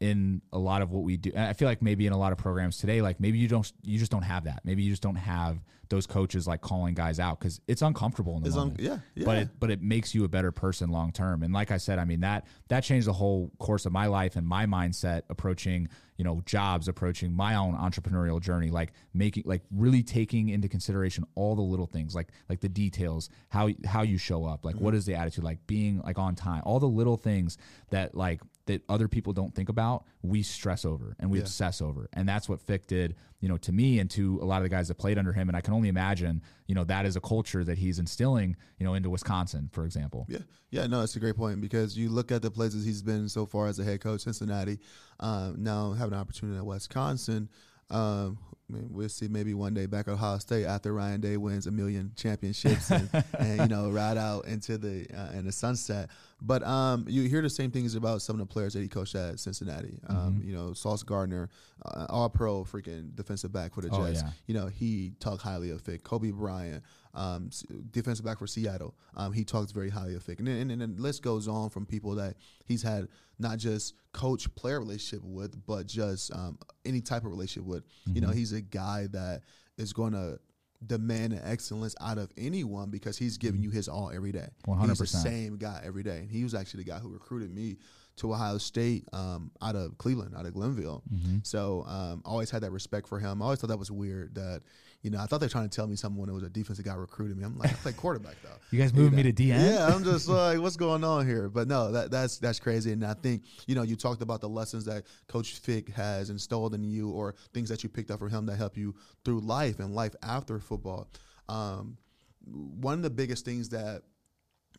in 0.00 0.42
a 0.52 0.58
lot 0.58 0.82
of 0.82 0.90
what 0.90 1.04
we 1.04 1.16
do, 1.16 1.32
I 1.36 1.54
feel 1.54 1.66
like 1.68 1.80
maybe 1.80 2.06
in 2.06 2.12
a 2.12 2.18
lot 2.18 2.32
of 2.32 2.38
programs 2.38 2.76
today, 2.78 3.00
like 3.00 3.18
maybe 3.18 3.38
you 3.38 3.48
don't, 3.48 3.70
you 3.82 3.98
just 3.98 4.10
don't 4.10 4.22
have 4.22 4.44
that. 4.44 4.60
Maybe 4.64 4.82
you 4.82 4.90
just 4.90 5.02
don't 5.02 5.14
have 5.16 5.58
those 5.88 6.06
coaches 6.06 6.46
like 6.46 6.60
calling 6.60 6.94
guys 6.94 7.18
out 7.18 7.38
because 7.38 7.60
it's 7.68 7.80
uncomfortable 7.80 8.36
in 8.36 8.42
the 8.42 8.48
It's 8.48 8.56
un- 8.56 8.68
moment. 8.68 8.80
yeah, 8.80 8.98
yeah. 9.14 9.24
But 9.24 9.38
it 9.38 9.48
but 9.60 9.70
it 9.70 9.80
makes 9.80 10.14
you 10.14 10.24
a 10.24 10.28
better 10.28 10.52
person 10.52 10.90
long 10.90 11.12
term. 11.12 11.42
And 11.42 11.54
like 11.54 11.70
I 11.70 11.76
said, 11.78 11.98
I 11.98 12.04
mean 12.04 12.20
that 12.20 12.46
that 12.68 12.80
changed 12.82 13.06
the 13.06 13.12
whole 13.12 13.52
course 13.58 13.86
of 13.86 13.92
my 13.92 14.06
life 14.06 14.36
and 14.36 14.46
my 14.46 14.66
mindset 14.66 15.22
approaching 15.30 15.88
you 16.16 16.24
know 16.24 16.42
jobs, 16.46 16.88
approaching 16.88 17.32
my 17.32 17.54
own 17.54 17.74
entrepreneurial 17.76 18.40
journey, 18.40 18.70
like 18.70 18.92
making 19.12 19.44
like 19.46 19.62
really 19.70 20.02
taking 20.02 20.48
into 20.48 20.68
consideration 20.68 21.24
all 21.34 21.54
the 21.54 21.62
little 21.62 21.86
things, 21.86 22.14
like 22.14 22.28
like 22.48 22.60
the 22.60 22.68
details, 22.68 23.28
how 23.48 23.68
how 23.84 24.02
you 24.02 24.18
show 24.18 24.44
up, 24.44 24.64
like 24.64 24.76
what 24.76 24.90
mm-hmm. 24.90 24.98
is 24.98 25.06
the 25.06 25.14
attitude, 25.14 25.44
like 25.44 25.66
being 25.66 26.00
like 26.00 26.18
on 26.18 26.34
time, 26.34 26.62
all 26.64 26.80
the 26.80 26.88
little 26.88 27.16
things 27.16 27.58
that 27.90 28.14
like 28.14 28.40
that 28.66 28.82
other 28.88 29.08
people 29.08 29.32
don't 29.32 29.54
think 29.54 29.68
about, 29.68 30.04
we 30.22 30.42
stress 30.42 30.84
over 30.84 31.14
and 31.20 31.30
we 31.30 31.38
Yeah. 31.38 31.44
obsess 31.44 31.80
over. 31.80 32.08
And 32.12 32.28
that's 32.28 32.48
what 32.48 32.60
Fick 32.60 32.86
did, 32.88 33.14
you 33.40 33.48
know, 33.48 33.56
to 33.58 33.72
me 33.72 33.98
and 33.98 34.10
to 34.10 34.38
a 34.42 34.44
lot 34.44 34.58
of 34.58 34.62
the 34.62 34.68
guys 34.68 34.88
that 34.88 34.96
played 34.96 35.18
under 35.18 35.32
him. 35.32 35.48
And 35.48 35.56
I 35.56 35.60
can 35.60 35.74
only 35.74 35.88
imagine, 35.88 36.42
you 36.66 36.74
know, 36.74 36.84
that 36.84 37.06
is 37.06 37.16
a 37.16 37.20
culture 37.20 37.64
that 37.64 37.78
he's 37.78 37.98
instilling, 37.98 38.56
you 38.78 38.86
know, 38.86 38.94
into 38.94 39.10
Wisconsin, 39.10 39.68
for 39.72 39.84
example. 39.84 40.26
Yeah, 40.28 40.38
yeah, 40.70 40.86
no, 40.86 41.00
that's 41.00 41.16
a 41.16 41.20
great 41.20 41.36
point 41.36 41.60
because 41.60 41.96
you 41.96 42.08
look 42.08 42.32
at 42.32 42.42
the 42.42 42.50
places 42.50 42.84
he's 42.84 43.02
been 43.02 43.28
so 43.28 43.46
far 43.46 43.66
as 43.66 43.78
a 43.78 43.84
head 43.84 44.00
coach, 44.00 44.22
Cincinnati, 44.22 44.78
um, 45.20 45.62
now 45.62 45.92
having 45.92 46.14
an 46.14 46.20
opportunity 46.20 46.58
at 46.58 46.64
Wisconsin. 46.64 47.48
Um, 47.90 48.38
we'll 48.68 49.08
see 49.08 49.28
maybe 49.28 49.54
one 49.54 49.74
day 49.74 49.86
back 49.86 50.08
at 50.08 50.14
Ohio 50.14 50.38
State 50.38 50.64
after 50.64 50.92
Ryan 50.92 51.20
Day 51.20 51.36
wins 51.36 51.66
a 51.66 51.70
million 51.70 52.12
championships 52.16 52.90
and, 52.90 53.08
and 53.38 53.60
you 53.60 53.68
know 53.68 53.90
ride 53.92 54.16
out 54.18 54.46
into 54.46 54.76
the 54.78 55.06
uh, 55.16 55.32
in 55.38 55.44
the 55.44 55.52
sunset. 55.52 56.10
But 56.42 56.62
um, 56.64 57.06
you 57.08 57.22
hear 57.22 57.40
the 57.40 57.48
same 57.48 57.70
things 57.70 57.94
about 57.94 58.20
some 58.20 58.34
of 58.38 58.40
the 58.46 58.52
players 58.52 58.74
that 58.74 58.80
he 58.82 58.88
coached 58.88 59.14
at 59.14 59.40
Cincinnati. 59.40 59.98
Um, 60.06 60.42
You 60.44 60.52
know, 60.52 60.74
Sauce 60.74 61.02
Gardner, 61.02 61.48
uh, 61.84 62.06
All 62.10 62.28
Pro, 62.28 62.62
freaking 62.64 63.14
defensive 63.14 63.52
back 63.52 63.72
for 63.74 63.80
the 63.80 63.88
Oh, 63.90 64.06
Jets. 64.06 64.20
yeah. 64.22 64.30
You 64.46 64.54
know, 64.54 64.66
he 64.66 65.12
talked 65.18 65.40
highly 65.42 65.70
of 65.70 65.80
Fick. 65.80 66.04
Coby 66.04 66.34
Bryant, 66.34 66.84
um, 67.14 67.48
defensive 67.90 68.22
back 68.26 68.38
for 68.38 68.46
Seattle, 68.46 68.94
um, 69.16 69.32
he 69.32 69.44
talks 69.44 69.72
very 69.72 69.88
highly 69.88 70.14
of 70.14 70.22
Fick. 70.24 70.38
And 70.40 70.46
then, 70.46 70.70
and 70.70 70.82
then 70.82 70.96
the 70.96 71.00
list 71.02 71.22
goes 71.22 71.48
on 71.48 71.70
from 71.70 71.86
people 71.86 72.16
that 72.16 72.36
he's 72.66 72.82
had 72.82 73.08
not 73.38 73.56
just 73.56 73.94
coach 74.12 74.54
player 74.56 74.78
relationship 74.78 75.24
with, 75.24 75.66
but 75.66 75.86
just 75.86 76.30
um, 76.34 76.58
any 76.84 77.00
type 77.00 77.24
of 77.24 77.30
relationship 77.30 77.66
with. 77.66 77.84
You 78.06 78.20
know, 78.20 78.28
he's 78.30 78.52
a 78.56 78.60
guy 78.60 79.06
that 79.12 79.42
is 79.78 79.92
going 79.92 80.12
to 80.12 80.38
demand 80.86 81.32
an 81.32 81.40
excellence 81.44 81.94
out 82.00 82.18
of 82.18 82.30
anyone 82.36 82.90
because 82.90 83.16
he's 83.16 83.38
giving 83.38 83.62
you 83.62 83.70
his 83.70 83.88
all 83.88 84.10
every 84.14 84.32
day. 84.32 84.48
He's 84.90 84.98
the 84.98 85.18
same 85.22 85.56
guy 85.56 85.80
every 85.84 86.02
day. 86.02 86.18
And 86.18 86.30
he 86.30 86.42
was 86.42 86.54
actually 86.54 86.84
the 86.84 86.90
guy 86.90 86.98
who 86.98 87.08
recruited 87.08 87.54
me 87.54 87.76
to 88.16 88.32
Ohio 88.32 88.58
State 88.58 89.06
um, 89.12 89.50
out 89.62 89.76
of 89.76 89.98
Cleveland, 89.98 90.34
out 90.36 90.46
of 90.46 90.54
Glenville. 90.54 91.02
Mm-hmm. 91.12 91.38
So 91.42 91.84
um, 91.86 92.22
I 92.24 92.28
always 92.28 92.50
had 92.50 92.62
that 92.62 92.72
respect 92.72 93.08
for 93.08 93.18
him. 93.18 93.42
I 93.42 93.44
always 93.44 93.60
thought 93.60 93.68
that 93.68 93.78
was 93.78 93.90
weird 93.90 94.34
that, 94.34 94.62
you 95.06 95.12
know, 95.12 95.20
I 95.20 95.26
thought 95.26 95.38
they 95.38 95.46
were 95.46 95.50
trying 95.50 95.68
to 95.68 95.74
tell 95.74 95.86
me 95.86 95.94
something 95.94 96.20
when 96.20 96.28
it 96.28 96.32
was 96.32 96.42
a 96.42 96.48
defensive 96.48 96.84
guy 96.84 96.94
recruiting 96.94 97.38
me. 97.38 97.44
I'm 97.44 97.56
like, 97.56 97.70
I 97.70 97.74
play 97.74 97.92
quarterback 97.92 98.34
though. 98.42 98.56
You 98.72 98.80
guys 98.80 98.92
moving 98.92 99.14
me 99.14 99.22
to 99.22 99.32
DN? 99.32 99.50
Yeah, 99.50 99.86
I'm 99.86 100.02
just 100.12 100.28
like, 100.28 100.58
what's 100.58 100.76
going 100.76 101.04
on 101.04 101.24
here? 101.24 101.48
But 101.48 101.68
no, 101.68 101.92
that 101.92 102.10
that's 102.10 102.38
that's 102.38 102.58
crazy. 102.58 102.90
And 102.90 103.06
I 103.06 103.14
think 103.14 103.44
you 103.68 103.76
know, 103.76 103.82
you 103.82 103.94
talked 103.94 104.20
about 104.20 104.40
the 104.40 104.48
lessons 104.48 104.84
that 104.86 105.04
Coach 105.28 105.60
Fick 105.60 105.90
has 105.90 106.28
installed 106.28 106.74
in 106.74 106.82
you, 106.82 107.10
or 107.10 107.36
things 107.54 107.68
that 107.68 107.84
you 107.84 107.88
picked 107.88 108.10
up 108.10 108.18
from 108.18 108.30
him 108.30 108.46
that 108.46 108.56
help 108.56 108.76
you 108.76 108.96
through 109.24 109.42
life 109.42 109.78
and 109.78 109.94
life 109.94 110.16
after 110.24 110.58
football. 110.58 111.08
Um, 111.48 111.98
one 112.44 112.94
of 112.94 113.02
the 113.02 113.10
biggest 113.10 113.44
things 113.44 113.68
that 113.68 114.02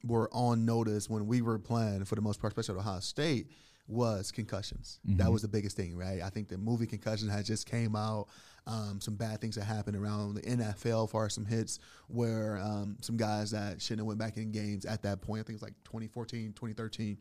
were 0.04 0.30
on 0.34 0.66
notice 0.66 1.10
when 1.10 1.26
we 1.26 1.42
were 1.42 1.58
playing 1.58 2.04
for 2.04 2.16
the 2.16 2.22
most 2.22 2.42
part, 2.42 2.52
especially 2.52 2.76
at 2.76 2.86
Ohio 2.86 3.00
State, 3.00 3.50
was 3.88 4.32
concussions. 4.32 5.00
That 5.06 5.32
was 5.32 5.42
the 5.42 5.48
biggest 5.48 5.78
thing, 5.78 5.96
right? 5.98 6.22
I 6.22 6.30
think 6.30 6.50
the 6.50 6.58
movie 6.58 6.86
Concussion 6.86 7.30
had 7.30 7.46
just 7.46 7.66
came 7.66 7.96
out. 7.96 8.28
Um, 8.70 9.00
some 9.00 9.16
bad 9.16 9.40
things 9.40 9.56
that 9.56 9.64
happened 9.64 9.96
around 9.96 10.36
the 10.36 10.42
NFL, 10.42 11.10
far 11.10 11.28
as 11.28 11.34
some 11.34 11.46
hits 11.46 11.80
where 12.08 12.60
um, 12.62 12.98
some 13.00 13.16
guys 13.16 13.52
that 13.52 13.82
shouldn't 13.82 14.02
have 14.02 14.08
went 14.08 14.20
back 14.20 14.36
in 14.36 14.52
games 14.52 14.86
at 14.86 15.02
that 15.04 15.22
point. 15.22 15.40
I 15.40 15.44
think 15.44 15.52
it 15.52 15.62
was 15.62 15.62
like 15.62 15.84
2014, 15.86 16.54
2013. 16.54 17.18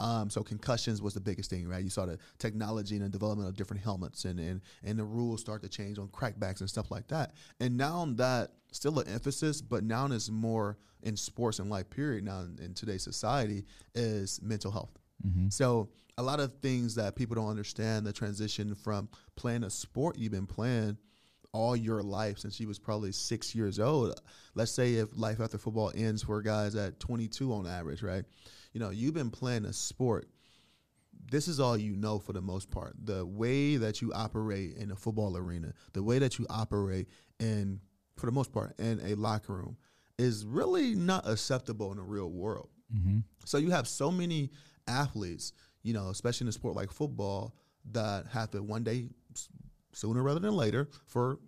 Um, 0.00 0.28
so 0.28 0.42
concussions 0.42 1.00
was 1.00 1.14
the 1.14 1.20
biggest 1.20 1.48
thing, 1.48 1.66
right? 1.66 1.82
You 1.82 1.90
saw 1.90 2.06
the 2.06 2.18
technology 2.38 2.96
and 2.96 3.04
the 3.04 3.08
development 3.08 3.48
of 3.48 3.56
different 3.56 3.82
helmets, 3.82 4.24
and 4.24 4.38
and 4.38 4.60
and 4.84 4.98
the 4.98 5.04
rules 5.04 5.40
start 5.40 5.62
to 5.62 5.68
change 5.68 5.98
on 5.98 6.08
crackbacks 6.08 6.60
and 6.60 6.68
stuff 6.68 6.90
like 6.90 7.08
that. 7.08 7.32
And 7.60 7.76
now 7.76 8.06
that 8.16 8.50
still 8.72 8.98
an 8.98 9.08
emphasis, 9.08 9.62
but 9.62 9.84
now 9.84 10.06
it's 10.06 10.28
more 10.28 10.76
in 11.02 11.16
sports 11.16 11.58
and 11.58 11.70
life. 11.70 11.88
Period. 11.88 12.24
Now 12.24 12.40
in, 12.40 12.58
in 12.62 12.74
today's 12.74 13.02
society 13.02 13.64
is 13.94 14.40
mental 14.42 14.70
health. 14.72 14.98
So 15.50 15.88
a 16.18 16.22
lot 16.22 16.40
of 16.40 16.54
things 16.60 16.94
that 16.96 17.16
people 17.16 17.36
don't 17.36 17.48
understand 17.48 18.06
the 18.06 18.12
transition 18.12 18.74
from 18.74 19.08
playing 19.36 19.64
a 19.64 19.70
sport 19.70 20.18
you've 20.18 20.32
been 20.32 20.46
playing 20.46 20.96
all 21.52 21.76
your 21.76 22.02
life 22.02 22.38
since 22.38 22.58
you 22.58 22.66
was 22.66 22.78
probably 22.78 23.12
six 23.12 23.54
years 23.54 23.78
old. 23.78 24.18
Let's 24.54 24.72
say 24.72 24.94
if 24.94 25.16
life 25.16 25.40
after 25.40 25.58
football 25.58 25.92
ends 25.94 26.22
for 26.22 26.40
guys 26.42 26.74
at 26.74 26.98
22 26.98 27.52
on 27.52 27.66
average, 27.66 28.02
right? 28.02 28.24
You 28.72 28.80
know, 28.80 28.90
you've 28.90 29.14
been 29.14 29.30
playing 29.30 29.66
a 29.66 29.72
sport. 29.72 30.28
This 31.30 31.48
is 31.48 31.60
all 31.60 31.76
you 31.76 31.94
know 31.94 32.18
for 32.18 32.32
the 32.32 32.40
most 32.40 32.70
part. 32.70 32.94
The 33.04 33.24
way 33.24 33.76
that 33.76 34.00
you 34.00 34.12
operate 34.14 34.76
in 34.76 34.90
a 34.90 34.96
football 34.96 35.36
arena, 35.36 35.72
the 35.92 36.02
way 36.02 36.18
that 36.18 36.38
you 36.38 36.46
operate 36.48 37.08
in, 37.38 37.80
for 38.16 38.26
the 38.26 38.32
most 38.32 38.52
part, 38.52 38.78
in 38.78 39.00
a 39.04 39.14
locker 39.14 39.54
room, 39.54 39.76
is 40.18 40.44
really 40.46 40.94
not 40.94 41.28
acceptable 41.28 41.90
in 41.90 41.98
the 41.98 42.02
real 42.02 42.30
world. 42.30 42.70
Mm-hmm. 42.94 43.18
So 43.44 43.58
you 43.58 43.70
have 43.70 43.86
so 43.86 44.10
many 44.10 44.50
athletes, 44.86 45.52
you 45.82 45.92
know, 45.92 46.08
especially 46.08 46.44
in 46.44 46.48
a 46.48 46.52
sport 46.52 46.76
like 46.76 46.90
football, 46.92 47.54
that 47.92 48.26
have 48.32 48.50
to 48.52 48.62
one 48.62 48.84
day, 48.84 49.06
sooner 49.92 50.22
rather 50.22 50.40
than 50.40 50.54
later, 50.54 50.88
for 51.06 51.38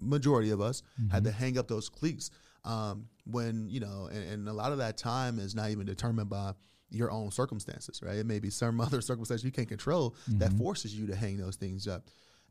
majority 0.00 0.50
of 0.50 0.60
us, 0.60 0.82
had 1.10 1.24
to 1.24 1.30
hang 1.30 1.58
up 1.58 1.68
those 1.68 1.88
cleats. 1.88 2.30
Um, 2.64 3.06
when 3.24 3.68
you 3.70 3.78
know, 3.80 4.08
and, 4.12 4.28
and 4.30 4.48
a 4.48 4.52
lot 4.52 4.72
of 4.72 4.78
that 4.78 4.96
time 4.96 5.38
is 5.38 5.54
not 5.54 5.70
even 5.70 5.86
determined 5.86 6.28
by 6.28 6.52
your 6.90 7.10
own 7.10 7.30
circumstances, 7.30 8.02
right? 8.02 8.16
It 8.16 8.26
may 8.26 8.38
be 8.38 8.50
some 8.50 8.80
other 8.86 9.00
circumstances 9.00 9.44
you 9.44 9.52
can't 9.52 9.68
control 9.68 10.16
that 10.38 10.52
forces 10.52 10.94
you 10.94 11.06
to 11.08 11.16
hang 11.16 11.36
those 11.36 11.56
things 11.56 11.86
up. 11.86 12.08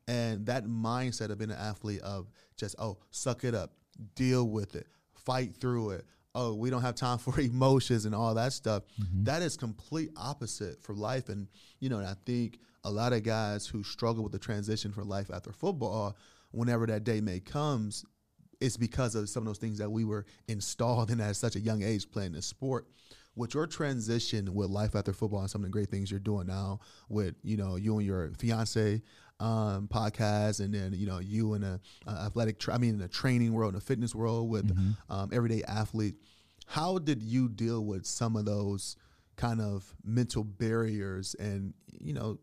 And 0.08 0.46
that 0.46 0.66
mindset 0.66 1.32
of 1.32 1.40
being 1.40 1.52
an 1.52 1.58
athlete 1.58 2.02
of 2.02 2.30
just, 2.58 2.76
oh, 2.78 2.98
suck 3.12 3.44
it 3.44 3.56
up, 3.56 3.72
deal 4.16 4.48
with 4.48 4.76
it, 4.76 4.88
fight 5.16 5.56
through 5.56 5.92
it. 5.92 6.06
Oh, 6.36 6.54
we 6.54 6.70
don't 6.70 6.82
have 6.82 6.96
time 6.96 7.18
for 7.20 7.40
emotions 7.40 8.06
and 8.06 8.14
all 8.14 8.36
that 8.36 8.54
stuff. 8.54 8.84
Mm-hmm. 9.02 9.24
That 9.24 9.42
is 9.42 9.58
complete 9.58 10.12
opposite 10.16 10.84
for 10.84 10.94
life. 10.94 11.30
And, 11.30 11.48
you 11.80 11.90
know, 11.90 11.98
and 12.00 12.08
I 12.08 12.16
think 12.26 12.60
a 12.84 12.92
lot 12.92 13.14
of 13.14 13.24
guys 13.24 13.66
who 13.66 13.84
struggle 13.84 14.24
with 14.24 14.34
the 14.34 14.40
transition 14.40 14.92
for 14.92 15.04
life 15.04 15.32
after 15.34 15.52
football, 15.52 16.16
whenever 16.52 16.86
that 16.86 17.04
day 17.04 17.22
may 17.22 17.40
comes, 17.40 18.06
it's 18.62 18.78
because 18.78 19.16
of 19.16 19.30
some 19.30 19.44
of 19.44 19.48
those 19.48 19.58
things 19.58 19.78
that 19.80 19.90
we 19.90 20.06
were 20.06 20.26
installed 20.48 21.12
in 21.12 21.20
at 21.20 21.36
such 21.36 21.56
a 21.56 21.60
young 21.60 21.84
age 21.84 22.10
playing 22.12 22.34
this 22.34 22.46
sport. 22.46 22.86
With 23.36 23.54
your 23.54 23.68
transition 23.68 24.54
with 24.54 24.70
life 24.70 24.96
after 24.96 25.12
football 25.12 25.42
and 25.42 25.50
some 25.50 25.62
of 25.62 25.66
the 25.66 25.72
great 25.72 25.90
things 25.90 26.10
you're 26.10 26.22
doing 26.22 26.48
now 26.48 26.80
with, 27.10 27.36
you 27.44 27.58
know, 27.58 27.76
you 27.76 27.98
and 27.98 28.06
your 28.06 28.32
fiance 28.38 29.02
um, 29.40 29.88
podcast 29.88 30.60
and 30.60 30.74
then, 30.74 30.94
you 30.94 31.06
know, 31.06 31.20
you 31.20 31.54
in 31.54 31.64
a, 31.64 31.80
a 32.08 32.12
athletic, 32.12 32.60
tra- 32.60 32.76
I 32.76 32.78
mean, 32.78 32.92
in 32.92 33.00
the 33.00 33.08
training 33.08 33.54
world, 33.54 33.74
in 33.74 33.80
the 33.80 33.86
fitness 33.86 34.16
world 34.16 34.50
with 34.50 34.72
um, 35.10 35.30
everyday 35.34 35.64
athlete, 35.64 36.16
how 36.68 36.98
did 36.98 37.22
you 37.22 37.50
deal 37.50 37.84
with 37.86 38.06
some 38.06 38.36
of 38.36 38.46
those 38.46 38.96
kind 39.36 39.62
of 39.62 39.94
mental 40.04 40.44
barriers 40.44 41.36
and, 41.40 41.74
you 42.00 42.14
know, 42.14 42.40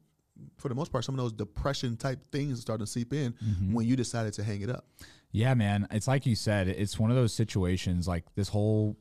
for 0.59 0.69
the 0.69 0.75
most 0.75 0.91
part, 0.91 1.05
some 1.05 1.15
of 1.15 1.21
those 1.21 1.33
depression 1.33 1.97
type 1.97 2.25
things 2.33 2.61
starting 2.61 2.85
to 2.85 2.91
seep 2.91 3.13
in 3.13 3.35
when 3.73 3.87
you 3.87 3.97
decided 3.97 4.33
to 4.35 4.43
hang 4.43 4.61
it 4.63 4.71
up? 4.71 4.87
Yeah, 5.31 5.55
man. 5.55 5.89
It's 5.91 6.09
like 6.09 6.27
you 6.27 6.35
said, 6.35 6.69
it's 6.69 6.99
one 6.99 7.11
of 7.11 7.17
those 7.17 7.33
situations 7.33 8.07
like 8.07 8.25
this 8.35 8.49
whole 8.49 8.97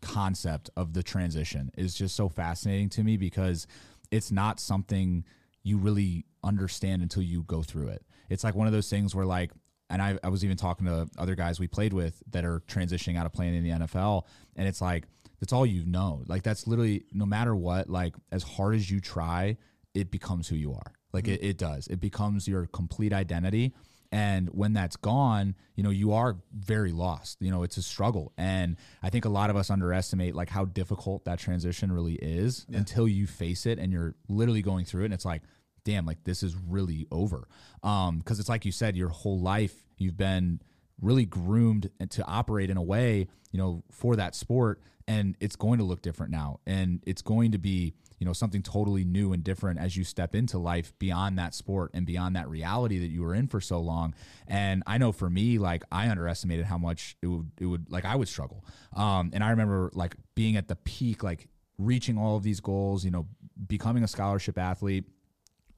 concept 0.00 0.70
of 0.76 0.94
the 0.94 1.02
transition 1.02 1.70
is 1.76 1.94
just 1.94 2.16
so 2.16 2.28
fascinating 2.28 2.88
to 2.90 3.04
me 3.04 3.16
because 3.16 3.66
it's 4.10 4.30
not 4.30 4.60
something 4.60 5.24
you 5.62 5.78
really 5.78 6.26
understand 6.42 7.02
until 7.02 7.22
you 7.22 7.42
go 7.44 7.62
through 7.62 7.88
it. 7.88 8.04
It's 8.28 8.44
like 8.44 8.54
one 8.54 8.66
of 8.66 8.72
those 8.72 8.88
things 8.88 9.14
where 9.14 9.26
like 9.26 9.50
and 9.90 10.00
I, 10.00 10.18
I 10.24 10.30
was 10.30 10.42
even 10.42 10.56
talking 10.56 10.86
to 10.86 11.06
other 11.18 11.34
guys 11.34 11.60
we 11.60 11.68
played 11.68 11.92
with 11.92 12.22
that 12.30 12.46
are 12.46 12.60
transitioning 12.60 13.18
out 13.18 13.26
of 13.26 13.32
playing 13.34 13.54
in 13.54 13.62
the 13.62 13.70
NFL 13.70 14.22
and 14.56 14.66
it's 14.66 14.80
like 14.80 15.04
that's 15.42 15.52
all 15.52 15.66
you 15.66 15.84
know. 15.84 16.22
Like 16.28 16.44
that's 16.44 16.68
literally 16.68 17.04
no 17.12 17.26
matter 17.26 17.54
what, 17.54 17.90
like 17.90 18.14
as 18.30 18.44
hard 18.44 18.76
as 18.76 18.88
you 18.88 19.00
try, 19.00 19.56
it 19.92 20.10
becomes 20.10 20.48
who 20.48 20.54
you 20.54 20.72
are. 20.72 20.92
Like 21.12 21.24
mm-hmm. 21.24 21.34
it, 21.34 21.42
it 21.42 21.58
does. 21.58 21.88
It 21.88 22.00
becomes 22.00 22.46
your 22.46 22.66
complete 22.66 23.12
identity. 23.12 23.74
And 24.12 24.50
when 24.50 24.74
that's 24.74 24.96
gone, 24.96 25.56
you 25.74 25.82
know, 25.82 25.90
you 25.90 26.12
are 26.12 26.36
very 26.54 26.92
lost. 26.92 27.38
You 27.40 27.50
know, 27.50 27.62
it's 27.62 27.78
a 27.78 27.82
struggle. 27.82 28.32
And 28.36 28.76
I 29.02 29.08
think 29.08 29.24
a 29.24 29.30
lot 29.30 29.48
of 29.48 29.56
us 29.56 29.70
underestimate 29.70 30.34
like 30.34 30.50
how 30.50 30.66
difficult 30.66 31.24
that 31.24 31.38
transition 31.38 31.90
really 31.90 32.14
is 32.14 32.66
until 32.70 33.08
you 33.08 33.26
face 33.26 33.64
it 33.64 33.78
and 33.78 33.90
you're 33.90 34.14
literally 34.28 34.60
going 34.60 34.84
through 34.84 35.02
it. 35.02 35.06
And 35.06 35.14
it's 35.14 35.24
like, 35.24 35.42
damn, 35.84 36.04
like 36.04 36.22
this 36.24 36.42
is 36.42 36.54
really 36.54 37.06
over. 37.10 37.48
Um, 37.82 38.20
cause 38.20 38.38
it's 38.38 38.50
like 38.50 38.66
you 38.66 38.72
said, 38.72 38.96
your 38.96 39.08
whole 39.08 39.40
life 39.40 39.74
you've 39.96 40.16
been 40.16 40.60
really 41.00 41.24
groomed 41.24 41.90
to 42.10 42.24
operate 42.26 42.70
in 42.70 42.76
a 42.76 42.82
way, 42.82 43.28
you 43.50 43.58
know, 43.58 43.82
for 43.90 44.16
that 44.16 44.34
sport. 44.34 44.80
And 45.08 45.36
it's 45.40 45.56
going 45.56 45.78
to 45.78 45.84
look 45.84 46.02
different 46.02 46.32
now. 46.32 46.60
And 46.66 47.02
it's 47.06 47.22
going 47.22 47.52
to 47.52 47.58
be, 47.58 47.94
you 48.18 48.26
know, 48.26 48.32
something 48.32 48.62
totally 48.62 49.04
new 49.04 49.32
and 49.32 49.42
different 49.42 49.78
as 49.78 49.96
you 49.96 50.04
step 50.04 50.34
into 50.34 50.58
life 50.58 50.92
beyond 50.98 51.38
that 51.38 51.54
sport 51.54 51.90
and 51.94 52.06
beyond 52.06 52.36
that 52.36 52.48
reality 52.48 52.98
that 52.98 53.08
you 53.08 53.22
were 53.22 53.34
in 53.34 53.46
for 53.46 53.60
so 53.60 53.80
long. 53.80 54.14
And 54.46 54.82
I 54.86 54.98
know 54.98 55.12
for 55.12 55.28
me, 55.28 55.58
like 55.58 55.82
I 55.90 56.08
underestimated 56.08 56.66
how 56.66 56.78
much 56.78 57.16
it 57.22 57.26
would, 57.26 57.50
it 57.58 57.66
would 57.66 57.90
like 57.90 58.04
I 58.04 58.16
would 58.16 58.28
struggle. 58.28 58.64
Um, 58.94 59.30
and 59.32 59.42
I 59.42 59.50
remember 59.50 59.90
like 59.94 60.16
being 60.34 60.56
at 60.56 60.68
the 60.68 60.76
peak, 60.76 61.22
like 61.22 61.48
reaching 61.78 62.18
all 62.18 62.36
of 62.36 62.42
these 62.42 62.60
goals, 62.60 63.04
you 63.04 63.10
know, 63.10 63.26
becoming 63.66 64.02
a 64.02 64.08
scholarship 64.08 64.58
athlete 64.58 65.04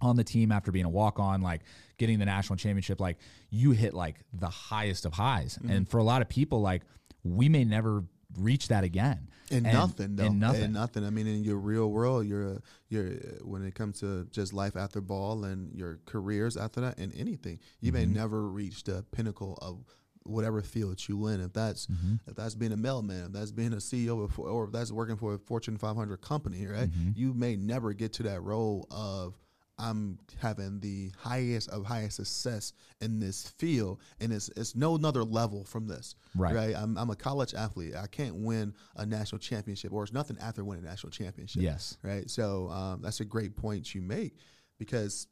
on 0.01 0.17
the 0.17 0.25
team 0.25 0.53
after 0.53 0.71
being 0.71 0.85
a 0.85 0.91
walk 0.91 1.19
on, 1.19 1.41
like 1.41 1.63
getting 1.99 2.19
the 2.19 2.27
national 2.27 2.57
championship, 2.57 3.01
like 3.01 3.19
you 3.51 3.71
hit 3.71 3.95
like 3.95 4.17
the 4.33 4.49
highest 4.49 5.07
of 5.07 5.15
highs. 5.15 5.59
And 5.69 5.89
for 5.89 5.99
a 5.99 6.03
lot 6.05 6.21
of 6.21 6.29
people, 6.29 6.61
like 6.61 6.83
we 7.23 7.49
may 7.49 7.65
never 7.65 8.05
reach 8.39 8.69
that 8.69 8.85
again. 8.85 9.29
And, 9.51 9.65
nothing, 9.65 10.17
though. 10.17 10.25
And 10.27 10.41
nothing. 10.41 10.63
And 10.65 10.73
nothing. 10.75 11.05
I 11.05 11.11
mean, 11.11 11.27
in 11.27 11.45
your 11.45 11.59
real 11.59 11.91
world, 11.91 12.27
you're, 12.27 12.63
you're 12.89 13.11
when 13.43 13.63
it 13.65 13.75
comes 13.75 14.01
to 14.01 14.25
just 14.31 14.53
life 14.53 14.75
after 14.77 15.01
ball 15.01 15.45
and 15.45 15.73
your 15.75 16.01
careers 16.07 16.57
after 16.57 16.81
that, 16.81 16.99
and 16.99 17.13
anything, 17.15 17.61
you 17.81 17.93
may 17.93 18.05
Mm-hmm. 18.05 18.15
never 18.15 18.49
reach 18.49 18.85
the 18.85 19.05
pinnacle 19.13 19.59
of 19.61 19.85
whatever 20.23 20.63
field 20.63 21.07
you 21.07 21.27
in. 21.27 21.41
If 21.41 21.53
that's 21.53 21.87
Mm-hmm. 21.87 22.15
if 22.27 22.35
that's 22.35 22.55
being 22.55 22.73
a 22.73 22.77
mailman, 22.79 23.27
if 23.27 23.33
that's 23.33 23.53
being 23.53 23.75
a 23.75 23.77
CEO, 23.77 24.31
or 24.39 24.65
if 24.65 24.73
that's 24.73 24.91
working 24.91 25.17
for 25.19 25.35
a 25.35 25.39
Fortune 25.39 25.77
500 25.77 26.17
company, 26.23 26.67
right? 26.67 26.91
Mm-hmm. 26.91 27.11
You 27.15 27.35
may 27.35 27.57
never 27.57 27.93
get 27.93 28.15
to 28.15 28.23
that 28.25 28.41
role 28.43 28.87
of 28.91 29.39
I'm 29.79 30.19
having 30.41 30.81
the 30.81 31.11
highest 31.19 31.69
of 31.71 31.85
highest 31.85 32.17
success 32.17 32.73
in 33.01 33.19
this 33.19 33.49
field, 33.59 34.01
and 34.21 34.33
it's 34.33 34.49
it's 34.57 34.77
no 34.77 34.95
another 34.95 35.25
level 35.25 35.65
from 35.65 35.89
this. 35.89 36.15
Right. 36.37 36.55
Right. 36.55 36.77
I'm 36.77 36.97
I'm 36.97 37.11
a 37.11 37.17
college 37.17 37.55
athlete. 37.55 37.95
I 37.97 38.07
can't 38.07 38.37
win 38.37 38.75
a 38.97 39.05
national 39.05 39.41
championship, 39.41 39.93
or 39.93 40.05
it's 40.05 40.13
nothing 40.13 40.39
after 40.41 40.65
winning 40.65 40.85
a 40.85 40.89
national 40.89 41.11
championship. 41.11 41.63
Yes. 41.63 41.99
Right. 42.03 42.31
So 42.31 42.69
um, 42.71 43.03
that's 43.03 43.21
a 43.21 43.25
great 43.25 43.57
point 43.57 43.95
you 43.95 44.01
make 44.01 44.37
because 44.79 45.27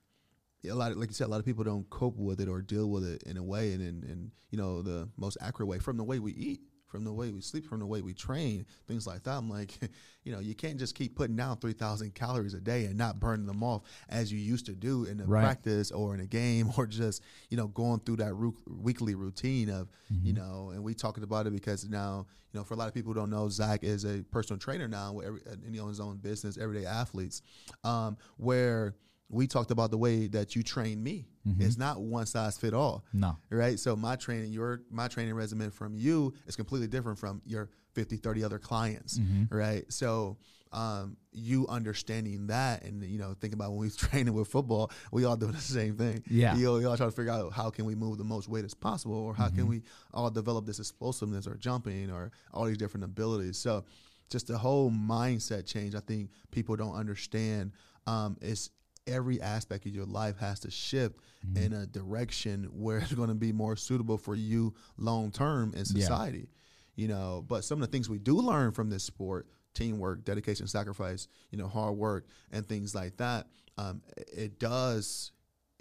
a 0.69 0.75
lot 0.75 0.93
of, 0.93 0.99
like 0.99 1.09
you 1.09 1.15
said, 1.15 1.27
a 1.27 1.31
lot 1.31 1.41
of 1.41 1.47
people 1.47 1.65
don't 1.65 1.89
cope 1.91 2.17
with 2.17 2.41
it 2.41 2.49
or 2.49 2.63
deal 2.63 2.91
with 2.91 3.05
it 3.05 3.23
in 3.25 3.37
a 3.37 3.43
way, 3.43 3.73
and 3.73 3.83
and, 3.83 4.05
and 4.05 4.31
you 4.51 4.59
know 4.59 4.83
the 4.83 5.09
most 5.17 5.39
accurate 5.41 5.69
way 5.69 5.79
from 5.79 5.97
the 5.97 6.05
way 6.05 6.19
we 6.19 6.33
eat. 6.33 6.61
From 6.93 7.05
the 7.05 7.13
way 7.13 7.31
we 7.31 7.41
sleep, 7.41 7.67
from 7.67 7.81
the 7.81 7.87
way 7.87 8.03
we 8.03 8.13
train, 8.13 8.67
things 8.87 9.07
like 9.07 9.23
that. 9.23 9.31
I'm 9.39 9.49
like, 9.49 9.79
you 10.25 10.31
know, 10.31 10.41
you 10.41 10.55
can't 10.55 10.79
just 10.79 10.95
keep 10.95 11.17
putting 11.17 11.35
down 11.37 11.57
3,000 11.57 12.15
calories 12.15 12.53
a 12.53 12.61
day 12.61 12.85
and 12.85 12.99
not 12.99 13.19
burning 13.19 13.47
them 13.47 13.63
off 13.65 13.81
as 14.11 14.31
you 14.31 14.39
used 14.39 14.67
to 14.67 14.73
do 14.75 15.05
in 15.05 15.19
a 15.21 15.25
Right. 15.25 15.41
practice 15.41 15.91
or 15.91 16.13
in 16.13 16.21
a 16.21 16.27
game 16.27 16.71
or 16.77 16.87
just, 16.87 17.23
you 17.49 17.57
know, 17.57 17.69
going 17.69 18.01
through 18.01 18.17
that 18.17 18.35
ru- 18.35 18.55
weekly 18.69 19.15
routine 19.15 19.71
of, 19.71 19.89
you 20.23 20.35
know, 20.35 20.71
and 20.75 20.85
we 20.85 20.93
talking 20.93 21.25
about 21.25 21.47
it 21.47 21.55
because 21.55 21.89
now, 21.89 22.27
you 22.53 22.61
know, 22.61 22.65
for 22.65 22.75
a 22.75 22.77
lot 22.77 22.89
of 22.89 22.93
people 22.93 23.15
who 23.15 23.19
don't 23.21 23.31
know, 23.31 23.49
Zach 23.49 23.83
is 23.83 24.05
a 24.05 24.23
personal 24.25 24.59
trainer 24.61 24.87
now 24.87 25.15
with 25.15 25.27
every, 25.27 25.41
and 25.47 25.75
he 25.75 25.81
owns 25.81 25.93
his 25.97 26.01
own 26.01 26.19
business, 26.19 26.59
Everyday 26.59 26.85
Athletes, 26.85 27.41
um, 27.85 28.19
where 28.37 28.95
we 29.33 29.47
talked 29.47 29.71
about 29.71 29.90
the 29.90 29.99
way 29.99 30.27
that 30.29 30.55
you 30.55 30.62
train 30.62 31.03
me. 31.03 31.27
It's 31.59 31.77
not 31.77 32.01
one 32.01 32.27
size 32.27 32.57
fit 32.57 32.73
all. 32.75 33.05
No. 33.12 33.37
right? 33.51 33.77
So 33.77 33.97
my 33.97 34.14
training 34.14 34.53
your 34.53 34.83
my 34.90 35.09
training 35.09 35.35
regimen 35.35 35.71
from 35.73 35.97
you 35.97 36.35
is 36.47 36.55
completely 36.55 36.87
different 36.87 37.18
from 37.18 37.42
your 37.45 37.71
50 37.95 38.18
30 38.18 38.45
other 38.45 38.59
clients. 38.61 39.18
Right? 39.51 39.85
So 39.92 40.37
um, 40.71 41.16
you 41.33 41.66
understanding 41.68 42.47
that 42.47 42.85
and 42.85 43.03
you 43.03 43.18
know 43.18 43.35
thinking 43.40 43.55
about 43.55 43.71
when 43.71 43.81
we 43.81 43.87
was 43.87 43.97
training 44.07 44.33
with 44.35 44.49
football 44.49 44.90
we 45.11 45.25
all 45.25 45.37
doing 45.37 45.53
the 45.53 45.59
same 45.61 45.97
thing. 45.97 46.23
Yeah. 46.31 46.55
you 46.55 46.64
know, 46.64 46.90
all 46.90 46.97
try 46.97 47.07
to 47.07 47.12
figure 47.12 47.33
out 47.33 47.53
how 47.53 47.71
can 47.71 47.87
we 47.87 47.95
move 47.95 48.18
the 48.18 48.25
most 48.25 48.49
weight 48.49 48.64
as 48.64 48.75
possible 48.75 49.16
or 49.16 49.35
how 49.35 49.49
can 49.49 49.66
we 49.66 49.83
all 50.14 50.31
develop 50.31 50.64
this 50.66 50.79
explosiveness 50.79 51.47
or 51.47 51.57
jumping 51.57 52.11
or 52.11 52.31
all 52.53 52.66
these 52.66 52.79
different 52.79 53.05
abilities. 53.05 53.59
So 53.59 53.85
just 54.31 54.47
the 54.47 54.57
whole 54.57 54.90
mindset 54.90 55.66
change 55.66 55.95
i 55.95 56.01
think 56.01 56.31
people 56.51 56.75
don't 56.77 56.95
understand 56.95 57.73
um, 58.07 58.37
is 58.40 58.71
every 59.07 59.41
aspect 59.41 59.87
of 59.87 59.95
your 59.95 60.07
life 60.07 60.38
has 60.38 60.61
to 60.61 60.71
shift 60.71 61.19
in 61.57 61.73
a 61.73 61.87
direction 61.87 62.65
where 62.73 62.99
it's 62.99 63.12
going 63.15 63.29
to 63.29 63.35
be 63.35 63.53
more 63.53 63.75
suitable 63.77 64.17
for 64.17 64.35
you 64.35 64.75
long 64.97 65.31
term 65.31 65.73
in 65.75 65.85
society 65.85 66.49
you 66.95 67.09
know? 67.09 67.43
But 67.49 67.65
some 67.65 67.83
of 67.83 67.88
the 67.88 67.91
things 67.91 68.11
we 68.11 68.19
do 68.19 68.37
learn 68.37 68.73
from 68.73 68.91
this 68.91 69.03
sport 69.03 69.47
teamwork 69.75 70.23
dedication 70.25 70.67
sacrifice 70.67 71.29
you 71.51 71.57
know 71.57 71.67
hard 71.67 71.97
work 71.97 72.27
and 72.53 72.69
things 72.69 72.95
like 72.95 73.17
that 73.17 73.47
um, 73.79 74.03
it 74.31 74.59
does 74.59 75.33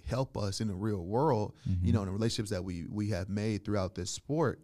help 0.07 0.37
us 0.37 0.61
in 0.61 0.69
the 0.69 0.73
real 0.73 1.03
world 1.03 1.53
you 1.83 1.91
know 1.91 1.99
in 1.99 2.05
the 2.05 2.11
relationships 2.11 2.49
that 2.49 2.63
we 2.63 2.85
we 2.89 3.09
have 3.09 3.27
made 3.27 3.65
throughout 3.65 3.93
this 3.93 4.09
sport 4.09 4.61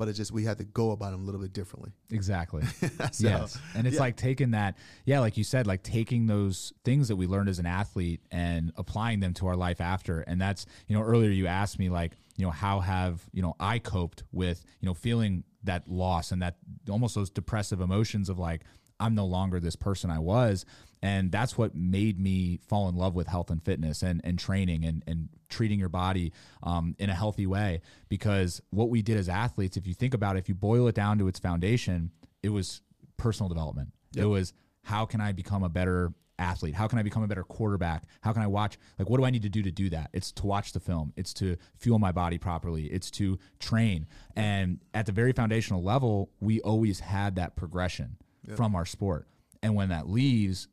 but 0.00 0.08
it's 0.08 0.16
just 0.16 0.32
we 0.32 0.44
had 0.44 0.56
to 0.56 0.64
go 0.64 0.92
about 0.92 1.10
them 1.10 1.20
a 1.20 1.24
little 1.26 1.42
bit 1.42 1.52
differently. 1.52 1.92
Exactly. 2.10 2.62
So, 3.12 3.28
yes. 3.28 3.58
And 3.74 3.86
it's 3.86 3.96
yeah. 3.96 4.00
like 4.00 4.16
taking 4.16 4.52
that, 4.52 4.76
yeah, 5.04 5.20
like 5.20 5.36
you 5.36 5.44
said, 5.44 5.66
like 5.66 5.82
taking 5.82 6.26
those 6.26 6.72
things 6.84 7.08
that 7.08 7.16
we 7.16 7.26
learned 7.26 7.48
as 7.48 7.58
an 7.58 7.66
athlete 7.66 8.20
and 8.30 8.72
applying 8.76 9.20
them 9.20 9.34
to 9.34 9.46
our 9.48 9.56
life 9.56 9.80
after. 9.80 10.20
And 10.20 10.40
that's, 10.40 10.64
you 10.86 10.96
know, 10.96 11.02
earlier 11.02 11.30
you 11.30 11.46
asked 11.46 11.78
me, 11.78 11.90
like, 11.90 12.12
you 12.36 12.46
know, 12.46 12.50
how 12.50 12.80
have, 12.80 13.20
you 13.32 13.42
know, 13.42 13.56
I 13.60 13.78
coped 13.78 14.22
with, 14.32 14.64
you 14.80 14.86
know, 14.86 14.94
feeling 14.94 15.44
that 15.64 15.88
loss 15.88 16.30
and 16.32 16.40
that 16.40 16.56
almost 16.88 17.14
those 17.14 17.28
depressive 17.28 17.80
emotions 17.80 18.28
of 18.30 18.38
like, 18.38 18.62
I'm 19.00 19.14
no 19.14 19.24
longer 19.24 19.58
this 19.58 19.76
person 19.76 20.10
I 20.10 20.18
was. 20.18 20.64
And 21.02 21.32
that's 21.32 21.56
what 21.56 21.74
made 21.74 22.20
me 22.20 22.60
fall 22.68 22.88
in 22.88 22.94
love 22.94 23.14
with 23.14 23.26
health 23.26 23.50
and 23.50 23.64
fitness 23.64 24.02
and, 24.02 24.20
and 24.22 24.38
training 24.38 24.84
and, 24.84 25.02
and 25.06 25.30
treating 25.48 25.78
your 25.78 25.88
body 25.88 26.32
um, 26.62 26.94
in 26.98 27.08
a 27.08 27.14
healthy 27.14 27.46
way. 27.46 27.80
Because 28.10 28.60
what 28.70 28.90
we 28.90 29.00
did 29.00 29.16
as 29.16 29.28
athletes, 29.28 29.78
if 29.78 29.86
you 29.86 29.94
think 29.94 30.12
about 30.12 30.36
it, 30.36 30.40
if 30.40 30.48
you 30.48 30.54
boil 30.54 30.88
it 30.88 30.94
down 30.94 31.18
to 31.18 31.26
its 31.26 31.38
foundation, 31.38 32.10
it 32.42 32.50
was 32.50 32.82
personal 33.16 33.48
development. 33.48 33.92
Yep. 34.12 34.24
It 34.24 34.28
was 34.28 34.52
how 34.82 35.06
can 35.06 35.20
I 35.20 35.32
become 35.32 35.62
a 35.62 35.68
better 35.70 36.12
athlete? 36.38 36.74
How 36.74 36.86
can 36.86 36.98
I 36.98 37.02
become 37.02 37.22
a 37.22 37.28
better 37.28 37.44
quarterback? 37.44 38.04
How 38.22 38.32
can 38.32 38.42
I 38.42 38.46
watch? 38.46 38.78
Like, 38.98 39.08
what 39.08 39.18
do 39.18 39.24
I 39.24 39.30
need 39.30 39.42
to 39.42 39.48
do 39.48 39.62
to 39.62 39.70
do 39.70 39.90
that? 39.90 40.10
It's 40.12 40.32
to 40.32 40.46
watch 40.46 40.72
the 40.72 40.80
film. 40.80 41.12
It's 41.16 41.32
to 41.34 41.56
fuel 41.76 41.98
my 41.98 42.12
body 42.12 42.38
properly. 42.38 42.86
It's 42.86 43.10
to 43.12 43.38
train. 43.58 44.06
And 44.36 44.80
at 44.94 45.06
the 45.06 45.12
very 45.12 45.32
foundational 45.32 45.82
level, 45.82 46.30
we 46.40 46.60
always 46.60 47.00
had 47.00 47.36
that 47.36 47.56
progression 47.56 48.16
from 48.56 48.74
our 48.74 48.86
sport. 48.86 49.26
And 49.62 49.74
when 49.74 49.90
that 49.90 50.08
leaves, 50.08 50.68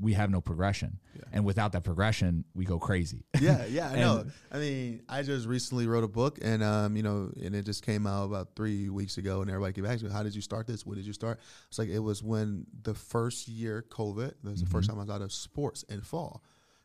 we 0.00 0.14
have 0.14 0.30
no 0.30 0.40
progression. 0.40 0.98
And 1.32 1.44
without 1.44 1.72
that 1.72 1.84
progression, 1.84 2.44
we 2.54 2.64
go 2.64 2.78
crazy. 2.78 3.24
yeah, 3.40 3.64
yeah, 3.66 3.90
I 3.90 3.96
know. 4.00 4.24
I 4.50 4.58
mean, 4.58 5.02
I 5.08 5.22
just 5.22 5.46
recently 5.46 5.86
wrote 5.86 6.04
a 6.04 6.08
book, 6.08 6.38
and 6.42 6.62
um, 6.62 6.96
you 6.96 7.02
know, 7.02 7.30
and 7.42 7.54
it 7.54 7.64
just 7.64 7.84
came 7.84 8.06
out 8.06 8.24
about 8.24 8.50
three 8.56 8.88
weeks 8.88 9.18
ago, 9.18 9.40
and 9.40 9.50
everybody 9.50 9.72
kept 9.72 9.86
asking 9.86 10.08
me, 10.08 10.14
"How 10.14 10.22
did 10.22 10.34
you 10.34 10.40
start 10.40 10.66
this? 10.66 10.86
What 10.86 10.96
did 10.96 11.06
you 11.06 11.12
start?" 11.12 11.40
It's 11.68 11.78
like 11.78 11.88
it 11.88 11.98
was 11.98 12.22
when 12.22 12.66
the 12.82 12.94
first 12.94 13.48
year 13.48 13.84
COVID. 13.88 14.34
That 14.42 14.50
was 14.50 14.62
the 14.62 14.70
first 14.70 14.88
time 14.88 14.98
I 14.98 15.02
was 15.02 15.10
out 15.10 15.22
of 15.22 15.32
sports 15.32 15.84
in 15.88 16.00
fall, 16.00 16.42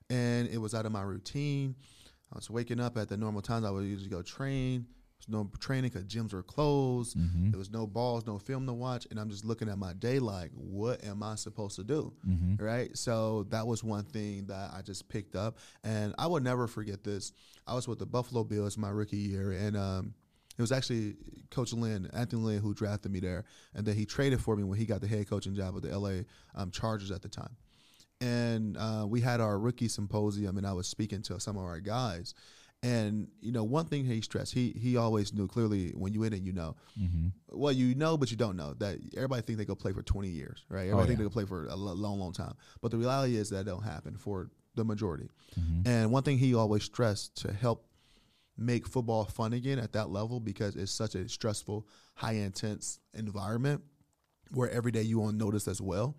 and 0.09 0.47
it 0.47 0.57
was 0.57 0.73
out 0.73 0.85
of 0.85 0.91
my 0.91 1.01
routine. 1.01 1.75
I 2.31 2.37
was 2.37 2.49
waking 2.49 2.79
up 2.79 2.97
at 2.97 3.09
the 3.09 3.17
normal 3.17 3.41
times 3.41 3.65
I 3.65 3.71
would 3.71 3.85
usually 3.85 4.09
go 4.09 4.21
train. 4.21 4.85
No 5.27 5.49
training 5.59 5.91
because 5.91 6.05
gyms 6.05 6.33
were 6.33 6.43
closed. 6.43 7.17
Mm-hmm. 7.17 7.51
There 7.51 7.59
was 7.59 7.69
no 7.69 7.85
balls, 7.85 8.25
no 8.25 8.39
film 8.39 8.65
to 8.67 8.73
watch, 8.73 9.07
and 9.11 9.19
I'm 9.19 9.29
just 9.29 9.45
looking 9.45 9.69
at 9.69 9.77
my 9.77 9.93
day 9.93 10.19
like, 10.19 10.51
what 10.53 11.03
am 11.03 11.21
I 11.21 11.35
supposed 11.35 11.75
to 11.75 11.83
do? 11.83 12.13
Mm-hmm. 12.27 12.63
Right. 12.63 12.97
So 12.97 13.45
that 13.49 13.67
was 13.67 13.83
one 13.83 14.05
thing 14.05 14.45
that 14.47 14.71
I 14.73 14.81
just 14.81 15.09
picked 15.09 15.35
up, 15.35 15.57
and 15.83 16.15
I 16.17 16.27
will 16.27 16.39
never 16.39 16.67
forget 16.67 17.03
this. 17.03 17.31
I 17.67 17.75
was 17.75 17.87
with 17.87 17.99
the 17.99 18.05
Buffalo 18.05 18.43
Bills 18.43 18.77
my 18.77 18.89
rookie 18.89 19.17
year, 19.17 19.51
and 19.51 19.77
um, 19.77 20.13
it 20.57 20.61
was 20.61 20.71
actually 20.71 21.15
Coach 21.51 21.71
Lynn, 21.71 22.09
Anthony 22.13 22.41
Lynn, 22.41 22.61
who 22.61 22.73
drafted 22.73 23.11
me 23.11 23.19
there, 23.19 23.45
and 23.73 23.85
then 23.85 23.95
he 23.95 24.05
traded 24.05 24.41
for 24.41 24.55
me 24.55 24.63
when 24.63 24.77
he 24.77 24.85
got 24.85 24.99
the 25.01 25.07
head 25.07 25.29
coaching 25.29 25.55
job 25.55 25.73
with 25.73 25.83
the 25.83 25.97
LA 25.97 26.23
um, 26.53 26.69
Chargers 26.69 27.11
at 27.11 27.21
the 27.21 27.29
time. 27.29 27.55
And 28.21 28.75
uh, 28.75 29.05
we 29.07 29.21
had 29.21 29.39
our 29.39 29.57
rookie 29.57 29.87
symposium, 29.87 30.57
and 30.57 30.67
I 30.67 30.73
was 30.73 30.87
speaking 30.87 31.21
to 31.23 31.39
some 31.39 31.55
of 31.55 31.63
our 31.63 31.79
guys. 31.79 32.33
And 32.81 33.27
you 33.41 33.51
know, 33.51 33.63
one 33.65 33.85
thing 33.87 34.05
he 34.05 34.21
stressed, 34.21 34.53
he 34.53 34.71
he 34.71 34.95
always 34.95 35.33
knew 35.33 35.47
clearly 35.47 35.89
when 35.91 36.13
you 36.13 36.23
in 36.23 36.31
it, 36.33 36.41
you 36.41 36.53
know. 36.53 36.77
Mm-hmm. 36.97 37.27
Well, 37.51 37.73
you 37.73 37.93
know, 37.93 38.15
but 38.17 38.31
you 38.31 38.37
don't 38.37 38.55
know 38.55 38.73
that 38.75 38.99
everybody 39.17 39.41
think 39.41 39.57
they 39.59 39.65
go 39.65 39.75
play 39.75 39.91
for 39.91 40.01
twenty 40.01 40.29
years, 40.29 40.63
right? 40.69 40.83
Everybody 40.83 41.01
Oh, 41.03 41.07
think 41.07 41.19
yeah. 41.19 41.23
they 41.25 41.29
go 41.29 41.33
play 41.33 41.45
for 41.45 41.65
a 41.65 41.75
lo- 41.75 41.93
long, 41.93 42.19
long 42.19 42.31
time. 42.31 42.53
But 42.81 42.91
the 42.91 42.97
reality 42.97 43.35
is 43.35 43.49
that 43.49 43.65
don't 43.65 43.83
happen 43.83 44.15
for 44.15 44.49
the 44.75 44.85
majority. 44.85 45.29
Mm-hmm. 45.59 45.87
And 45.89 46.11
one 46.11 46.23
thing 46.23 46.37
he 46.37 46.55
always 46.55 46.83
stressed 46.83 47.35
to 47.41 47.51
help 47.51 47.85
make 48.57 48.87
football 48.87 49.25
fun 49.25 49.51
again 49.53 49.79
at 49.79 49.91
that 49.93 50.09
level 50.09 50.39
because 50.39 50.75
it's 50.77 50.91
such 50.91 51.15
a 51.15 51.27
stressful, 51.27 51.85
high 52.15 52.33
intense 52.33 52.99
environment 53.13 53.81
where 54.53 54.69
every 54.69 54.91
day 54.91 55.01
you 55.01 55.21
on 55.23 55.37
notice 55.37 55.67
as 55.67 55.81
well. 55.81 56.15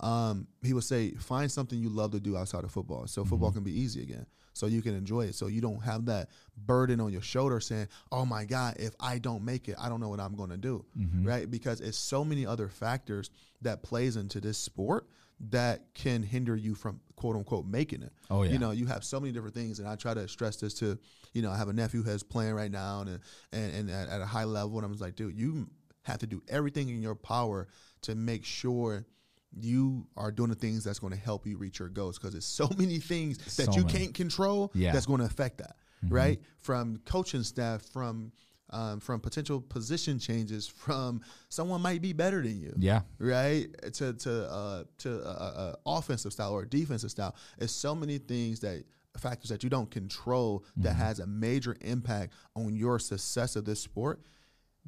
Um, 0.00 0.46
he 0.62 0.72
would 0.72 0.84
say, 0.84 1.10
find 1.12 1.50
something 1.50 1.78
you 1.78 1.88
love 1.88 2.12
to 2.12 2.20
do 2.20 2.36
outside 2.36 2.64
of 2.64 2.70
football, 2.70 3.06
so 3.06 3.24
football 3.24 3.50
can 3.50 3.64
be 3.64 3.72
easy 3.80 4.02
again, 4.02 4.26
so 4.52 4.66
you 4.66 4.80
can 4.80 4.94
enjoy 4.94 5.22
it, 5.22 5.34
so 5.34 5.48
you 5.48 5.60
don't 5.60 5.82
have 5.82 6.04
that 6.06 6.30
burden 6.56 7.00
on 7.00 7.12
your 7.12 7.22
shoulder 7.22 7.58
saying, 7.58 7.88
"Oh 8.12 8.24
my 8.24 8.44
God, 8.44 8.76
if 8.78 8.94
I 9.00 9.18
don't 9.18 9.44
make 9.44 9.68
it, 9.68 9.76
I 9.78 9.88
don't 9.88 10.00
know 10.00 10.08
what 10.08 10.20
I'm 10.20 10.36
going 10.36 10.50
to 10.50 10.56
do," 10.56 10.84
Mm-hmm. 10.96 11.26
right? 11.26 11.50
Because 11.50 11.80
it's 11.80 11.98
so 11.98 12.24
many 12.24 12.46
other 12.46 12.68
factors 12.68 13.30
that 13.62 13.82
plays 13.82 14.16
into 14.16 14.40
this 14.40 14.56
sport 14.58 15.08
that 15.50 15.94
can 15.94 16.22
hinder 16.22 16.54
you 16.56 16.74
from 16.74 17.00
quote 17.16 17.34
unquote 17.36 17.66
making 17.66 18.02
it. 18.02 18.12
Oh, 18.30 18.42
yeah. 18.42 18.52
You 18.52 18.58
know, 18.58 18.70
you 18.72 18.86
have 18.86 19.02
so 19.04 19.18
many 19.18 19.32
different 19.32 19.54
things, 19.54 19.80
and 19.80 19.88
I 19.88 19.96
try 19.96 20.14
to 20.14 20.28
stress 20.28 20.56
this 20.56 20.74
to, 20.74 20.96
you 21.32 21.42
know, 21.42 21.50
I 21.50 21.56
have 21.56 21.68
a 21.68 21.72
nephew 21.72 22.02
who's 22.02 22.22
playing 22.22 22.54
right 22.54 22.70
now, 22.70 23.00
and 23.00 23.18
and, 23.52 23.74
and 23.74 23.90
at, 23.90 24.08
at 24.08 24.20
a 24.20 24.26
high 24.26 24.44
level, 24.44 24.76
and 24.78 24.84
I'm 24.84 24.92
just 24.92 25.02
like, 25.02 25.16
dude, 25.16 25.34
you 25.36 25.68
have 26.02 26.18
to 26.18 26.26
do 26.26 26.40
everything 26.48 26.88
in 26.88 27.02
your 27.02 27.14
power 27.16 27.66
to 28.02 28.14
make 28.14 28.44
sure 28.44 29.04
you 29.52 30.06
are 30.16 30.30
doing 30.30 30.50
the 30.50 30.54
things 30.56 30.84
that's 30.84 30.98
going 30.98 31.12
to 31.12 31.18
help 31.18 31.46
you 31.46 31.56
reach 31.56 31.78
your 31.78 31.88
goals 31.88 32.18
because 32.18 32.32
there's 32.32 32.44
so 32.44 32.68
many 32.78 32.98
things 32.98 33.38
that 33.56 33.66
So 33.66 33.72
you 33.72 33.84
many. 33.84 33.98
can't 33.98 34.14
control 34.14 34.70
Yeah. 34.74 34.92
that's 34.92 35.06
going 35.06 35.20
to 35.20 35.26
affect 35.26 35.58
that 35.58 35.76
right 36.08 36.40
from 36.58 36.98
coaching 37.04 37.42
staff 37.42 37.82
from 37.82 38.30
um, 38.70 39.00
from 39.00 39.18
potential 39.20 39.60
position 39.62 40.18
changes 40.18 40.68
from 40.68 41.22
someone 41.48 41.80
might 41.80 42.02
be 42.02 42.12
better 42.12 42.42
than 42.42 42.60
you 42.60 42.72
Yeah. 42.78 43.00
right 43.18 43.66
to 43.94 44.12
to 44.12 44.50
uh, 44.50 44.84
to 44.98 45.22
uh, 45.24 45.28
uh, 45.28 45.74
offensive 45.86 46.32
style 46.34 46.52
or 46.52 46.64
defensive 46.66 47.10
style. 47.10 47.34
It's 47.58 47.72
so 47.72 47.94
many 47.94 48.18
things 48.18 48.60
that 48.60 48.84
factors 49.16 49.48
that 49.48 49.64
you 49.64 49.70
don't 49.70 49.90
control 49.90 50.64
that 50.76 50.92
has 50.94 51.18
a 51.18 51.26
major 51.26 51.76
impact 51.80 52.34
on 52.54 52.76
your 52.76 52.98
success 53.00 53.56
of 53.56 53.64
this 53.64 53.80
sport. 53.80 54.20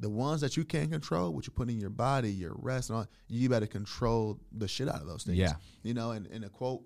The 0.01 0.09
ones 0.09 0.41
that 0.41 0.57
you 0.57 0.65
can't 0.65 0.91
control, 0.91 1.31
what 1.33 1.45
you 1.45 1.53
put 1.53 1.69
in 1.69 1.79
your 1.79 1.91
body, 1.91 2.31
your 2.31 2.55
rest, 2.57 2.89
and 2.89 2.97
all, 2.97 3.07
you 3.27 3.47
better 3.49 3.67
control 3.67 4.39
the 4.51 4.67
shit 4.67 4.89
out 4.89 4.99
of 4.99 5.07
those 5.07 5.23
things. 5.23 5.37
Yeah. 5.37 5.53
you 5.83 5.93
know. 5.93 6.11
And, 6.11 6.25
and 6.27 6.43
a 6.43 6.49
quote 6.49 6.81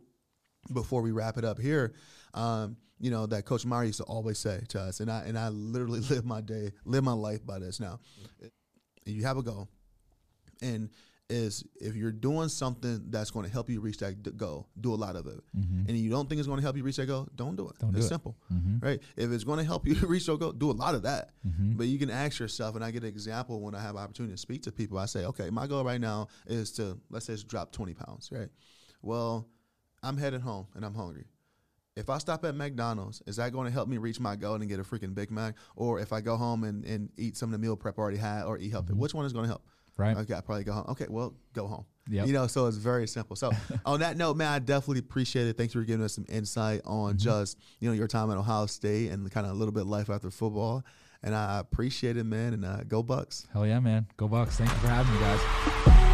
before 0.73 1.01
we 1.01 1.12
wrap 1.12 1.38
it 1.38 1.45
up 1.45 1.60
here, 1.60 1.93
um, 2.34 2.78
you 2.99 3.12
know 3.12 3.25
that 3.25 3.45
Coach 3.45 3.65
Meyer 3.65 3.86
used 3.86 3.99
to 3.99 4.04
always 4.04 4.38
say 4.38 4.63
to 4.69 4.82
us, 4.82 4.99
and 4.99 5.10
I 5.10 5.23
and 5.23 5.38
I 5.38 5.49
literally 5.49 5.99
live 6.10 6.25
my 6.25 6.41
day, 6.41 6.71
live 6.86 7.04
my 7.04 7.13
life 7.13 7.45
by 7.45 7.60
this. 7.60 7.80
Now, 7.80 7.99
you 9.06 9.23
have 9.23 9.38
a 9.38 9.43
goal, 9.43 9.69
and 10.62 10.89
is 11.30 11.64
if 11.76 11.96
you're 11.96 12.12
doing 12.12 12.50
something 12.50 13.02
that's 13.10 13.32
going 13.32 13.46
to 13.46 13.52
help 13.52 13.70
you 13.70 13.82
reach 13.82 13.98
that 13.98 14.38
goal, 14.38 14.68
do 14.80 14.94
a 14.94 14.96
lot 14.96 15.16
of 15.16 15.26
it. 15.28 15.40
Mm-hmm. 15.58 15.88
And 15.88 15.98
you 15.98 16.10
don't 16.10 16.30
think 16.30 16.40
it's 16.40 16.48
going 16.48 16.60
to 16.60 16.64
help 16.64 16.78
you 16.78 16.84
reach 16.84 16.98
that 16.98 17.08
goal, 17.08 17.28
don't 17.36 17.56
do 17.56 17.68
it. 17.70 17.80
Don't 17.80 17.92
do 17.92 17.98
it's 17.98 18.06
it. 18.06 18.10
simple, 18.10 18.38
mm-hmm. 18.54 18.86
right? 18.86 19.00
If 19.18 19.32
it's 19.32 19.44
going 19.44 19.60
to 19.60 19.66
help 19.66 19.88
you 19.88 19.96
reach 20.08 20.28
your 20.28 20.38
goal, 20.38 20.52
do 20.52 20.70
a 20.70 20.74
lot 20.74 20.94
of 20.94 21.04
that. 21.04 21.32
Mm-hmm. 21.48 21.74
But 21.74 21.88
you 21.88 21.98
can 21.98 22.12
ask 22.12 22.40
yourself, 22.40 22.76
and 22.76 22.84
I 22.84 22.92
get 22.92 23.04
an 23.04 23.10
example 23.10 23.62
when 23.62 23.74
I 23.74 23.82
have 23.82 23.96
opportunity 23.96 24.34
to 24.34 24.40
speak 24.40 24.64
to 24.64 24.72
people. 24.72 24.98
I 24.98 25.06
say, 25.06 25.26
okay, 25.26 25.50
my 25.50 25.68
goal 25.68 25.84
right 25.84 26.02
now 26.02 26.28
is 26.46 26.72
to 26.74 26.98
let's 27.10 27.26
say 27.26 27.34
it's 27.34 27.44
drop 27.44 27.72
20 27.72 27.94
pounds, 27.94 28.30
right? 28.32 28.50
Well, 29.02 29.48
I'm 30.04 30.18
headed 30.18 30.42
home 30.42 30.68
and 30.76 30.86
I'm 30.86 30.94
hungry. 30.94 31.26
If 31.96 32.10
I 32.10 32.18
stop 32.18 32.44
at 32.44 32.56
McDonald's, 32.56 33.24
is 33.26 33.38
that 33.38 33.54
going 33.54 33.68
to 33.68 33.72
help 33.72 33.88
me 33.88 33.98
reach 33.98 34.20
my 34.20 34.36
goal 34.36 34.56
and 34.56 34.68
get 34.68 34.82
a 34.82 34.84
freaking 34.84 35.16
Big 35.16 35.32
Mac? 35.32 35.56
Or 35.78 36.00
if 36.02 36.12
I 36.12 36.20
go 36.20 36.36
home 36.36 36.66
and, 36.66 36.84
and 36.84 37.10
eat 37.18 37.38
some 37.38 37.50
of 37.50 37.54
the 37.54 37.58
meal 37.58 37.78
prep 37.78 37.98
I 37.98 38.02
already 38.02 38.18
had 38.18 38.44
or 38.44 38.58
eat 38.58 38.72
healthy, 38.72 38.92
mm-hmm. 38.92 39.00
which 39.00 39.14
one 39.14 39.26
is 39.26 39.32
going 39.32 39.44
to 39.44 39.50
help? 39.50 39.66
Right. 39.98 40.18
Okay, 40.18 40.34
I 40.34 40.42
probably 40.42 40.64
go 40.66 40.74
home. 40.74 40.86
Okay, 40.90 41.06
well, 41.10 41.34
go 41.54 41.68
home. 41.68 41.86
Yep. 42.10 42.28
You 42.28 42.34
know, 42.34 42.48
so 42.48 42.68
it's 42.68 42.78
very 42.78 43.08
simple. 43.08 43.36
So 43.36 43.52
on 43.86 44.02
that 44.02 44.18
note, 44.18 44.36
man, 44.38 44.52
I 44.52 44.60
definitely 44.60 45.00
appreciate 45.00 45.48
it. 45.48 45.58
Thanks 45.58 45.74
for 45.74 45.82
giving 45.84 46.04
us 46.06 46.14
some 46.14 46.26
insight 46.30 46.82
on 46.86 47.14
Mm-hmm. 47.14 47.18
just, 47.18 47.58
you 47.80 47.90
know, 47.90 47.96
your 47.96 48.08
time 48.08 48.30
at 48.30 48.38
Ohio 48.38 48.66
State 48.66 49.10
and 49.12 49.32
kind 49.32 49.46
of 49.46 49.54
a 49.54 49.56
little 49.56 49.72
bit 49.74 49.82
of 49.82 49.88
life 49.88 50.10
after 50.10 50.30
football. 50.30 50.84
And 51.24 51.34
I 51.34 51.60
appreciate 51.60 52.18
it, 52.18 52.26
man. 52.26 52.54
And 52.54 52.66
uh, 52.66 52.84
go 52.84 53.02
Bucks. 53.02 53.48
Hell 53.54 53.66
yeah, 53.66 53.80
man. 53.80 54.06
Go 54.18 54.28
Bucks. 54.28 54.58
Thank 54.58 54.70
you 54.70 54.78
for 54.78 54.88
having 54.88 55.12
me, 55.14 55.20
guys. 55.20 56.05